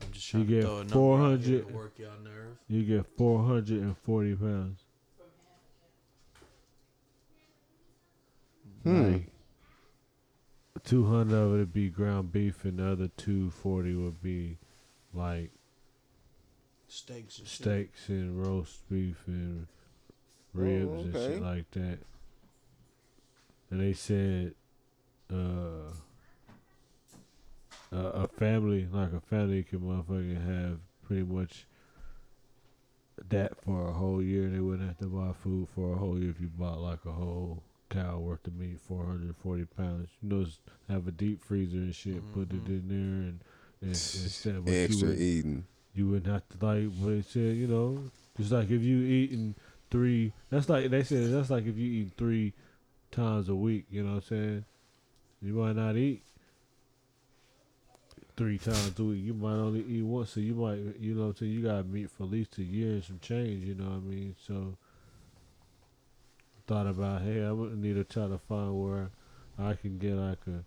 [0.03, 2.11] I'm just You trying get to throw a number out here 400 to work y'all
[2.25, 2.57] nerve.
[2.69, 4.81] You get four hundred and forty pounds.
[8.83, 9.13] Hmm.
[9.13, 9.27] Like
[10.87, 14.57] two hundred of it would be ground beef, and the other two forty would be
[15.13, 15.51] like
[16.89, 17.63] Steaks and shit.
[17.63, 19.67] steaks and roast beef and
[20.55, 21.35] ribs and okay.
[21.35, 21.99] shit like that.
[23.71, 24.55] And they said,
[25.33, 25.91] uh,
[27.91, 31.67] a, a family like a family can motherfucking have pretty much
[33.29, 34.49] that for a whole year.
[34.49, 37.13] They wouldn't have to buy food for a whole year if you bought like a
[37.13, 40.09] whole cow worth of meat, four hundred forty pounds.
[40.23, 40.47] You know,
[40.89, 42.73] have a deep freezer and shit, put it mm-hmm.
[42.73, 43.41] in there and.
[43.83, 45.65] And, and set, but you Extra would- eating.
[45.95, 48.01] you wouldn't have to like what they said, you know.
[48.39, 49.55] Just like if you eating
[49.91, 52.55] three that's like they said that's like if you eat three
[53.11, 54.65] times a week, you know what I'm saying?
[55.43, 56.23] You might not eat
[58.37, 59.23] three times a week.
[59.23, 61.85] You might only eat once, so you might you know what I'm saying, you gotta
[61.85, 64.37] meet for at least a year and some change, you know what I mean?
[64.47, 64.77] So
[66.67, 69.11] thought about hey, I would need to try to find where
[69.59, 70.65] I can get like a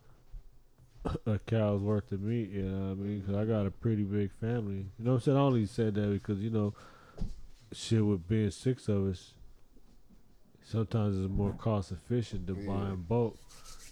[1.25, 3.23] a cow's worth of meat, you know what I mean?
[3.23, 4.85] 'Cause I got a pretty big family.
[4.97, 5.37] You know what I'm saying?
[5.37, 6.73] I only said that because, you know,
[7.71, 9.33] shit with being six of us,
[10.63, 13.37] sometimes it's more cost efficient to buy in bulk,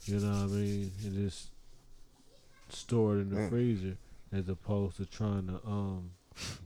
[0.06, 0.92] you know what I mean?
[1.06, 1.52] And just
[2.70, 3.50] store it in the Yeah.
[3.50, 3.98] freezer
[4.32, 6.12] as opposed to trying to um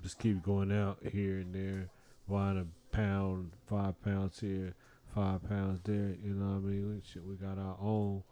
[0.01, 1.89] just keep going out here and there,
[2.27, 2.65] buying a
[2.95, 4.73] pound, five pounds here,
[5.13, 6.95] five pounds there, you know what I mean?
[6.95, 8.23] We, shit, we got our own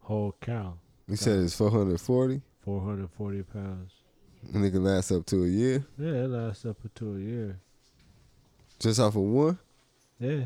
[0.00, 0.74] whole cow.
[1.08, 3.92] You said it's 440 Four hundred forty pounds.
[4.52, 7.58] and it can last up to a year Yeah, it lasts up to a year.
[8.78, 9.58] just off of one.
[10.20, 10.44] Yeah.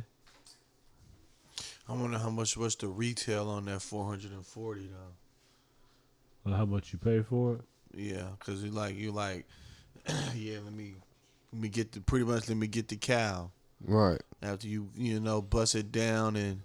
[1.89, 4.97] I wonder how much was the retail on that 440 though.
[6.45, 7.61] Well, how much you pay for it?
[7.95, 9.47] Yeah, cause you like you like,
[10.35, 10.59] yeah.
[10.65, 10.95] Let me
[11.53, 13.51] let me get the pretty much let me get the cow
[13.85, 14.23] Right.
[14.43, 16.61] After you you know bust it down and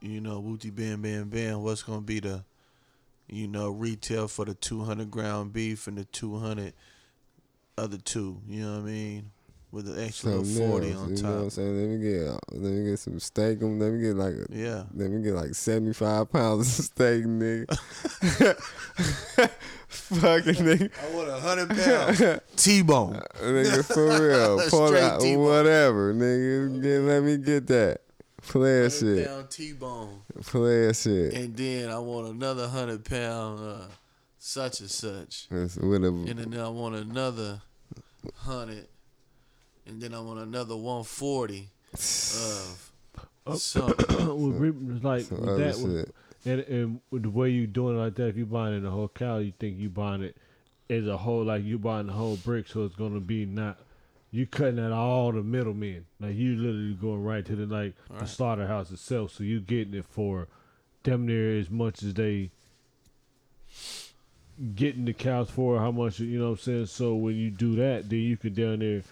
[0.00, 1.62] you know wooty bam bam bam.
[1.62, 2.44] What's gonna be the
[3.28, 6.72] you know retail for the 200 ground beef and the 200
[7.78, 8.40] other two?
[8.48, 9.30] You know what I mean?
[9.74, 11.76] With the extra Something little forty else, on you know what I'm saying?
[11.80, 13.58] Let me get let me get some steak.
[13.60, 14.84] Let me get like a, Yeah.
[14.94, 17.66] let me get like seventy five pounds of steak, nigga.
[19.88, 20.90] Fucking nigga.
[21.02, 23.20] I want a hundred pounds T-bone.
[23.40, 24.60] nigga, for real.
[24.70, 25.44] Pull out T-bone.
[25.44, 26.82] whatever, nigga.
[26.82, 28.00] Get, let me get that.
[28.42, 29.26] Player shit.
[29.26, 30.20] Pound T-bone.
[30.42, 31.34] Player shit.
[31.34, 33.86] And then I want another hundred pound uh,
[34.38, 35.48] such and such.
[35.50, 37.62] That's with a And then I want another
[38.36, 38.86] hundred.
[39.86, 42.90] And then I want another one forty of
[43.46, 43.54] oh.
[43.56, 44.42] something.
[44.42, 46.12] with re- like some with that, with,
[46.44, 48.86] and, and with the way you doing it like that, if you buying it in
[48.86, 50.36] a whole cow, you think you buying it
[50.90, 53.78] as a whole, like you buying the whole brick, so it's gonna be not.
[54.30, 56.06] You cutting out all the middlemen.
[56.18, 59.30] Like you literally going right to the like the slaughterhouse itself.
[59.30, 60.48] So you getting it for
[61.04, 62.50] damn near as much as they
[64.74, 65.78] getting the cows for.
[65.78, 66.86] How much you know what I'm saying?
[66.86, 69.02] So when you do that, then you can down there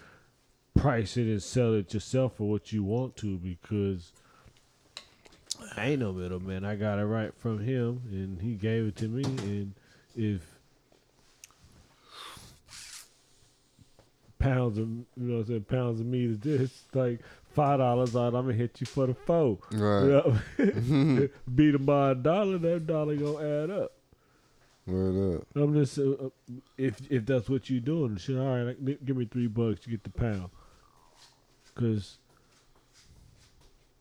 [0.74, 4.12] price it and sell it yourself for what you want to because
[5.76, 6.64] I ain't no middleman.
[6.64, 9.24] I got it right from him, and he gave it to me.
[9.24, 9.74] And
[10.16, 10.40] if
[14.38, 17.20] pounds of you know, what I'm saying pounds of meat is this like
[17.54, 19.58] five dollars out, I'm gonna hit you for the four.
[19.72, 20.24] Right.
[20.58, 21.26] Yeah.
[21.54, 23.92] Beat him by a dollar, that dollar gonna add up.
[24.86, 25.46] Word up.
[25.54, 26.28] I'm just uh, uh,
[26.76, 28.36] if if that's what you're doing, shit.
[28.36, 30.50] All right, like, give me three bucks to get the pound.
[31.74, 32.18] Cause,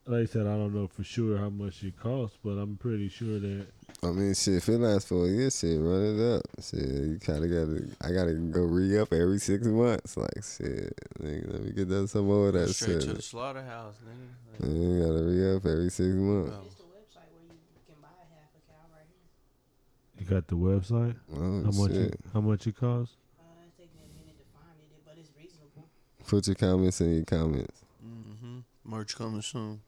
[0.06, 3.08] like I said, I don't know for sure how much it costs, but I'm pretty
[3.08, 3.66] sure that
[4.02, 6.42] I mean, shit, if it lasts for a year, shit, run it up.
[6.60, 10.16] Shit, you kind of gotta, I gotta go re up every six months.
[10.16, 13.02] Like, shit, nigga, let me get that some more of that Straight shit.
[13.02, 14.66] to the slaughterhouse, nigga.
[14.66, 16.52] Like, You gotta re up every six months.
[16.66, 20.18] It's the website where you can buy half a cow right here.
[20.18, 21.16] you got the website.
[21.32, 21.92] Oh, How much?
[21.92, 22.12] shit.
[22.12, 23.14] It, how much it costs?
[23.38, 25.86] Uh, it's taking a minute to find it, but it's reasonable.
[26.26, 27.82] Put your comments in your comments.
[28.00, 29.80] hmm Merch coming soon.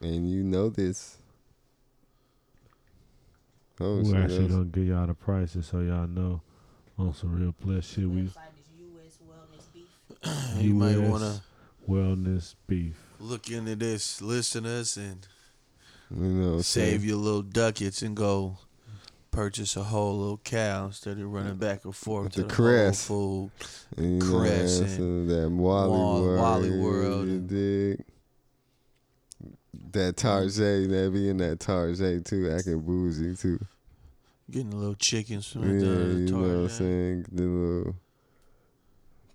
[0.00, 1.18] And you know this.
[3.80, 6.40] Oh, We're actually that's- gonna give y'all the prices so y'all know
[6.98, 8.08] on some real plus shit.
[8.08, 8.36] We website
[10.24, 11.40] US You might want to
[11.88, 12.96] wellness beef.
[13.18, 15.26] look into this, listeners, and
[16.14, 17.02] You know save saying?
[17.02, 18.58] your little ducats and go
[19.34, 22.52] purchase a whole little cow instead of running back and forth With to the the
[22.54, 23.08] crest.
[23.08, 23.68] Whole food.
[23.96, 25.26] And you know what I'm Crescent, saying?
[25.28, 26.40] That Wally Wall- World.
[26.40, 28.04] Wally World You and- dig?
[29.92, 33.58] That Tarjay, that be in that Tarjay too, acting boozy too.
[34.50, 37.26] Getting a little chickens from Yeah, the you know what I'm saying?
[37.32, 37.94] The little,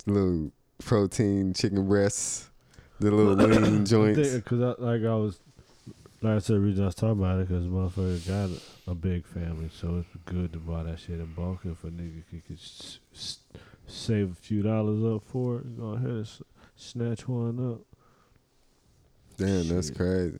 [0.06, 2.50] little protein chicken breasts,
[3.00, 4.20] the little lean joints.
[4.34, 5.40] Uh, because I, like I was,
[6.22, 8.96] like I said, the reason I was talking about it because motherfucker got a, a
[8.96, 11.62] big family, so it's good to buy that shit in bulk.
[11.66, 13.40] If a nigga could, could s- s-
[13.88, 16.42] save a few dollars up for it, go ahead and s-
[16.76, 17.82] snatch one up.
[19.38, 20.38] Damn, that's crazy.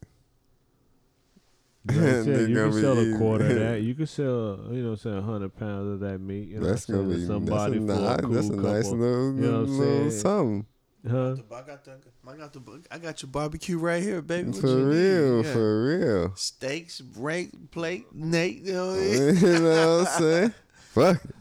[1.88, 3.82] Like I said, you can sell a quarter of that.
[3.90, 6.50] You can sell, you know, what I'm saying, hundred pounds of that meat.
[6.50, 8.84] You know, That's gonna be to that's a, for ni- a cool that's a nice
[8.84, 10.12] couple- little, you know what I'm little saying?
[10.22, 10.66] something.
[11.08, 11.36] Huh?
[11.56, 11.92] I got the,
[12.28, 14.50] I got the, I got your barbecue right here, baby.
[14.52, 15.54] What For real, Yeah.
[15.54, 16.36] for real.
[16.36, 18.62] steaks, break, plate, Nate.
[18.64, 19.36] You know what, I mean?
[19.42, 20.54] you know what I'm saying?
[20.94, 21.36] Fuck it.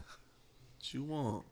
[0.77, 1.45] what you want?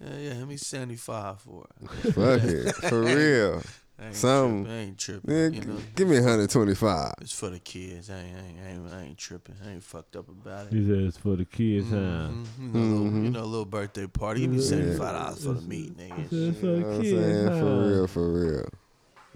[0.00, 0.34] Yeah, yeah.
[0.34, 2.12] Let me seventy five for it.
[2.14, 2.74] Fuck it.
[2.88, 3.62] For real.
[3.98, 4.72] I ain't Some- tripping.
[4.72, 5.34] I ain't tripping.
[5.34, 7.14] Yeah, you know, give me 125.
[7.22, 8.10] it's for the kids.
[8.10, 9.54] I ain't, I ain't, I ain't, I ain't tripping.
[9.66, 10.72] I ain't fucked up about it.
[10.74, 11.96] He said it's for the kids, huh?
[11.96, 12.46] Mhm.
[12.60, 14.40] You, know, little, you know, a little birthday party.
[14.42, 14.64] Give me Yeah.
[14.64, 16.28] seventy five dollars for the It's- meat, nigga.
[16.28, 17.46] said it's for know the what I'm kids, saying?
[17.46, 17.60] huh?
[17.60, 18.68] For real, for real.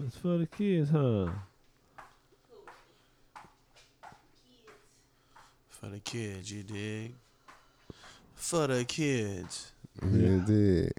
[0.05, 1.29] It's for the kids, huh?
[5.69, 7.13] For the kids, you dig?
[8.35, 9.71] For the kids.
[10.03, 10.93] You did.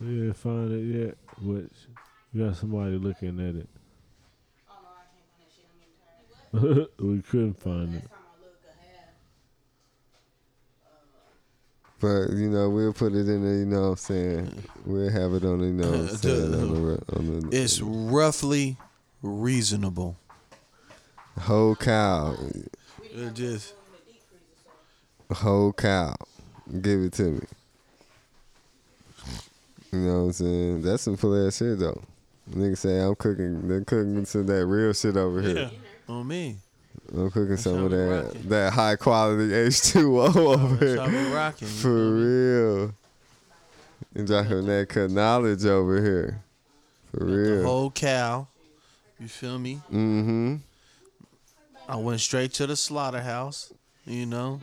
[0.00, 1.64] We didn't find it yet, but
[2.34, 3.68] we got somebody looking at it.
[4.70, 5.66] Oh no, I can't find that shit.
[6.52, 6.88] I'm getting tired.
[7.00, 8.02] we couldn't find it.
[8.02, 9.08] Last time I looked, I had.
[12.30, 14.62] But, you know, we'll put it in there, you know what I'm saying?
[14.86, 16.54] We'll have it on, you know what I'm saying?
[16.54, 18.76] On the, re- on the It's roughly
[19.22, 20.16] reasonable.
[21.38, 22.36] whole cow.
[23.14, 23.74] It just
[25.32, 26.14] Whole cow.
[26.80, 27.40] Give it to me.
[29.92, 30.82] You know what I'm saying?
[30.82, 32.02] That's some full ass shit though.
[32.50, 33.68] Niggas say I'm cooking.
[33.68, 35.70] They're cooking some of that real shit over here.
[36.08, 36.56] On me.
[37.12, 38.48] I'm cooking some of that rockin'.
[38.48, 41.34] that high quality H2O over here.
[41.34, 41.68] rocking.
[41.68, 42.22] For feel me?
[42.22, 42.94] real.
[44.14, 46.42] And dropping that cut knowledge over here.
[47.12, 47.64] For The real.
[47.64, 48.48] whole cow.
[49.20, 49.76] You feel me?
[49.90, 50.56] Mm-hmm.
[51.88, 53.72] I went straight to the slaughterhouse.
[54.04, 54.60] You know,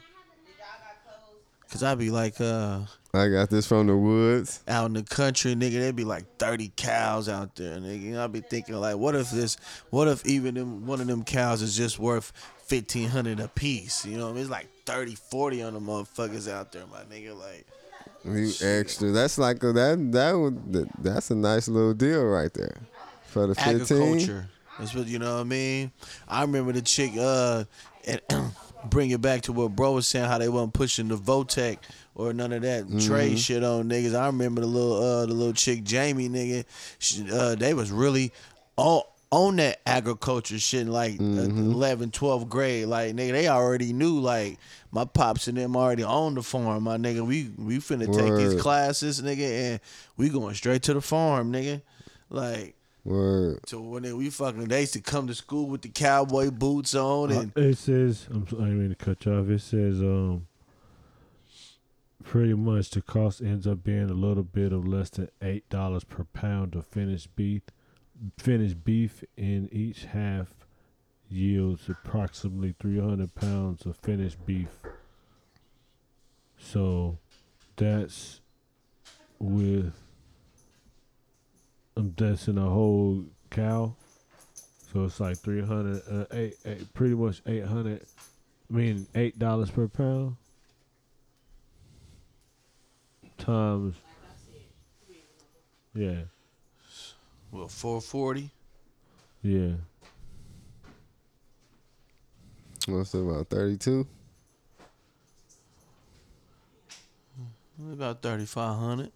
[1.71, 2.79] Cause I be like, uh,
[3.13, 4.61] I got this from the woods.
[4.67, 8.19] out in the country, nigga, there'd be like 30 cows out there, nigga.
[8.19, 9.57] I'd be thinking like, what if this,
[9.89, 12.31] what if even them, one of them cows is just worth
[12.67, 14.05] 1500 a piece?
[14.05, 14.41] You know what I mean?
[14.43, 17.35] It's like 30, 40 on the motherfuckers out there, my nigga.
[17.35, 17.65] Like,
[18.23, 19.09] You extra.
[19.09, 22.77] That's like a, that that would that's a nice little deal right there
[23.25, 23.73] for the fifteen.
[23.97, 24.49] agriculture.
[24.77, 25.91] That's what, you know what I mean?
[26.27, 27.63] I remember the chick, uh,
[28.05, 28.21] and
[28.89, 31.79] bring it back to what bro was saying, how they wasn't pushing the Votech
[32.19, 34.13] or none of that trade shit on niggas.
[34.13, 36.65] I remember the little, uh, the little chick Jamie, nigga.
[36.99, 38.31] She, uh, they was really
[38.75, 42.87] all on that agriculture shit in like uh, 11, 12th grade.
[42.87, 44.57] Like, nigga, they already knew, like,
[44.91, 47.25] my pops and them already on the farm, my nigga.
[47.25, 49.79] We we finna take these classes, nigga, and
[50.17, 51.81] we going straight to the farm, nigga.
[52.29, 52.75] Like,
[53.05, 53.59] Word.
[53.67, 56.93] so when they, we fucking, they used to come to school with the cowboy boots
[56.95, 59.47] on and Uh, it says I'm sorry, I didn't mean to cut you off.
[59.49, 60.45] It says um
[62.29, 66.03] pretty much the cost ends up being a little bit of less than eight dollars
[66.03, 67.63] per pound of finished beef.
[68.37, 70.53] Finished beef in each half
[71.27, 74.69] yields approximately 300 pounds of finished beef.
[76.59, 77.17] So
[77.75, 78.41] that's
[79.39, 79.91] with
[81.95, 83.95] that's in a whole cow.
[84.93, 88.05] So it's like 300, uh, eight, eight, pretty much 800,
[88.71, 90.35] I mean $8 per pound
[93.39, 93.95] times,
[95.95, 96.21] yeah,
[97.51, 98.49] well, 440.
[99.41, 99.71] yeah.
[102.87, 104.07] What's it about thirty two?
[107.93, 109.09] About 3,500.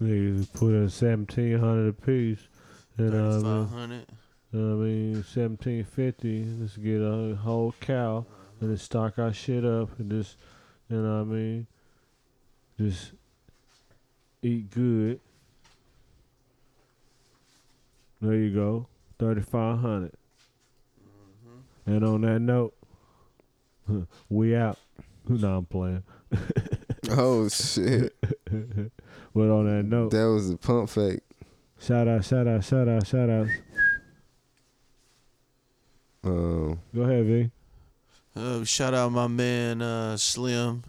[0.00, 2.38] Niggas put in 1700 a piece.
[2.98, 4.06] And uh, I mean, 3,500.
[4.52, 8.24] I mean, 1750, let's get a whole cow
[8.60, 10.36] and then stock our shit up and just,
[10.88, 11.66] you know what I mean?
[12.78, 13.12] Just
[14.42, 15.20] eat good.
[18.20, 18.86] There you go,
[19.18, 20.12] 3500
[21.86, 22.74] And on that note,
[24.28, 24.78] we out.
[25.28, 26.02] No, I'm playing.
[27.10, 28.14] Oh shit!
[29.34, 31.20] But on that note, that was a pump fake.
[31.78, 33.46] shout out, shout out, shout out, shout out.
[36.24, 37.50] Um, Go ahead, V.
[38.36, 40.82] Uh, shout out my man uh, Slim.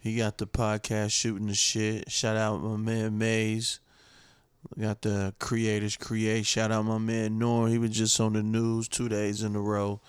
[0.00, 2.10] He got the podcast shooting the shit.
[2.10, 3.78] Shout out my man Maze.
[4.78, 6.44] Got the creators create.
[6.44, 7.70] Shout out my man Norm.
[7.70, 10.00] He was just on the news two days in a row.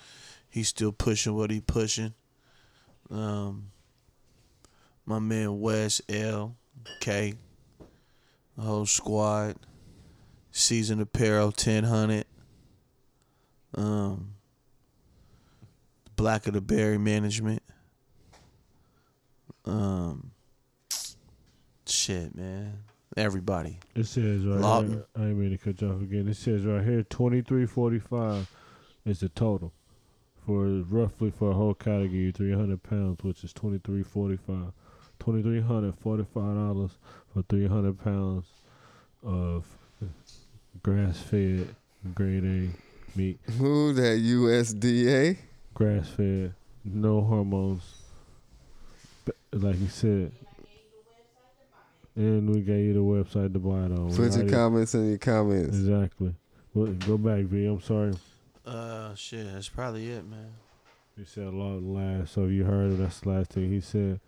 [0.50, 2.14] He's still pushing what he pushing.
[3.10, 3.70] Um,
[5.06, 6.56] my man Wes L
[7.00, 7.34] K.
[8.56, 9.56] The whole squad.
[10.50, 12.26] Season Apparel ten hundred.
[13.74, 14.34] Um,
[16.16, 17.62] Black of the Berry Management.
[19.64, 20.30] Um,
[21.86, 22.78] shit, man.
[23.16, 23.78] Everybody.
[23.94, 24.92] It says right Lawton.
[24.92, 25.06] here.
[25.16, 26.26] I ain't mean to cut you off again.
[26.28, 28.50] It says right here, twenty three forty five
[29.06, 29.72] is the total
[30.44, 34.72] for roughly for a whole category, three hundred pounds, which is twenty three forty five.
[35.20, 36.98] Twenty three hundred forty five dollars
[37.32, 38.46] for three hundred pounds
[39.22, 39.64] of
[40.82, 41.68] grass fed
[42.14, 43.38] grade A meat.
[43.58, 45.38] who that USDA?
[45.74, 47.82] Grass fed, no hormones.
[49.24, 50.32] But Like you said.
[52.16, 54.08] And we gave you the website to buy it on.
[54.08, 55.76] We Put your comments in your comments.
[55.76, 56.34] Exactly.
[56.72, 57.66] Well, go back, V.
[57.66, 58.14] I'm sorry.
[58.64, 59.52] Uh, shit.
[59.52, 60.52] That's probably it, man.
[61.16, 63.02] He said a lot last, so you heard him.
[63.02, 64.20] That's the last thing he said.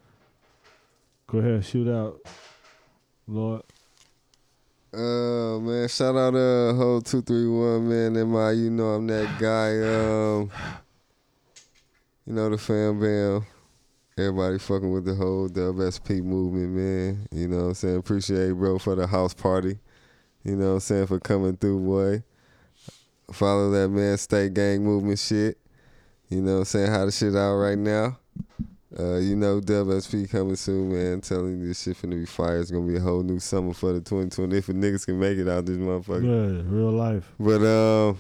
[1.28, 2.20] Go ahead, shoot out,
[3.26, 3.62] Lord.
[4.94, 8.16] Uh man, shout out uh whole two three one man.
[8.16, 8.52] Am I?
[8.52, 9.76] You know I'm that guy.
[9.82, 10.50] Um,
[12.26, 13.46] you know the fam bam.
[14.18, 17.28] Everybody fucking with the whole WSP movement, man.
[17.30, 17.96] You know what I'm saying?
[17.98, 19.78] Appreciate bro for the house party.
[20.42, 22.22] You know what I'm saying for coming through, boy.
[23.32, 25.58] Follow that man state gang movement shit.
[26.28, 26.90] You know what I'm saying?
[26.90, 28.18] How the shit out right now.
[28.98, 31.20] Uh, you know WSP coming soon, man.
[31.20, 32.58] Telling you this shit finna be fire.
[32.58, 34.56] It's gonna be a whole new summer for the 2020.
[34.56, 36.24] If niggas can make it out this motherfucker.
[36.24, 37.30] Yeah, real life.
[37.38, 38.18] But um,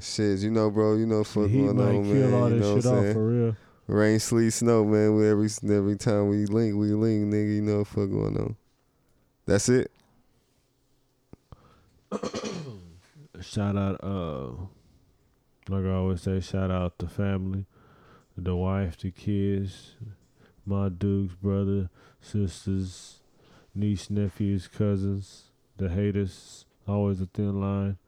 [0.00, 2.34] shit, you know, bro, you know, fuck he going might on, kill man.
[2.34, 3.14] all you know shit what I'm off saying?
[3.14, 3.56] for real.
[3.88, 5.14] Rain, sleet, snow, man.
[5.14, 7.54] We every every time we link, we link, nigga.
[7.56, 8.56] You know what fuck going on.
[9.46, 9.90] That's it.
[13.40, 14.48] Shout out, uh,
[15.68, 17.66] like I always say, shout out the family,
[18.36, 19.94] the wife, the kids,
[20.64, 21.90] my dukes, brother,
[22.20, 23.18] sisters,
[23.74, 26.64] niece, nephews, cousins, the haters.
[26.88, 27.98] Always a thin line.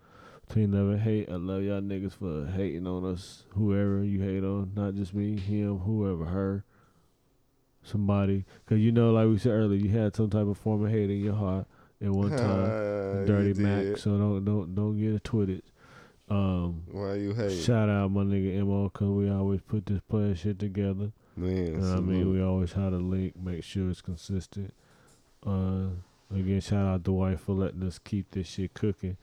[0.49, 1.29] Team never hate.
[1.31, 3.45] I love y'all niggas for hating on us.
[3.51, 6.65] Whoever you hate on, not just me, him, whoever, her,
[7.83, 8.45] somebody.
[8.67, 11.11] Cause you know, like we said earlier, you had some type of form of hate
[11.11, 11.67] in your heart
[12.03, 13.27] at one time.
[13.27, 13.99] Dirty Mac.
[13.99, 15.63] So don't don't don't get it twisted.
[16.31, 17.57] Um, Why you hate?
[17.63, 21.13] shout out my nigga Mo, cause we always put this player shit together.
[21.37, 24.75] Man, You know I mean, we always had a link, make sure it's consistent.
[25.47, 25.87] Uh,
[26.35, 29.17] again, shout out to wife for letting us keep this shit cooking.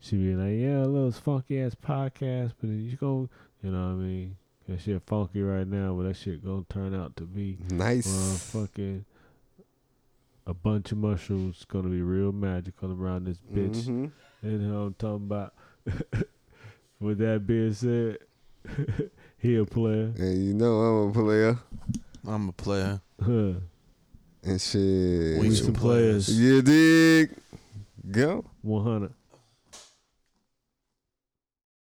[0.00, 3.28] She be like, yeah, a little funky ass podcast, but you go,
[3.62, 4.36] you know what I mean?
[4.66, 8.06] That shit funky right now, but that shit gonna turn out to be nice.
[8.06, 9.04] uh, fucking
[10.46, 11.64] a bunch of mushrooms.
[11.68, 13.84] Gonna be real magical around this bitch.
[13.84, 14.10] Mhm.
[14.42, 15.54] You know what I'm talking about.
[17.00, 18.18] With that being said,
[19.38, 20.12] he a player.
[20.16, 21.58] And you know I'm a player
[22.26, 23.00] I'm a player.
[23.22, 23.52] Huh.
[24.42, 25.40] and shit.
[25.40, 26.28] We We some some players.
[26.38, 27.34] You dig?
[28.10, 28.44] Go.
[28.62, 29.12] 100.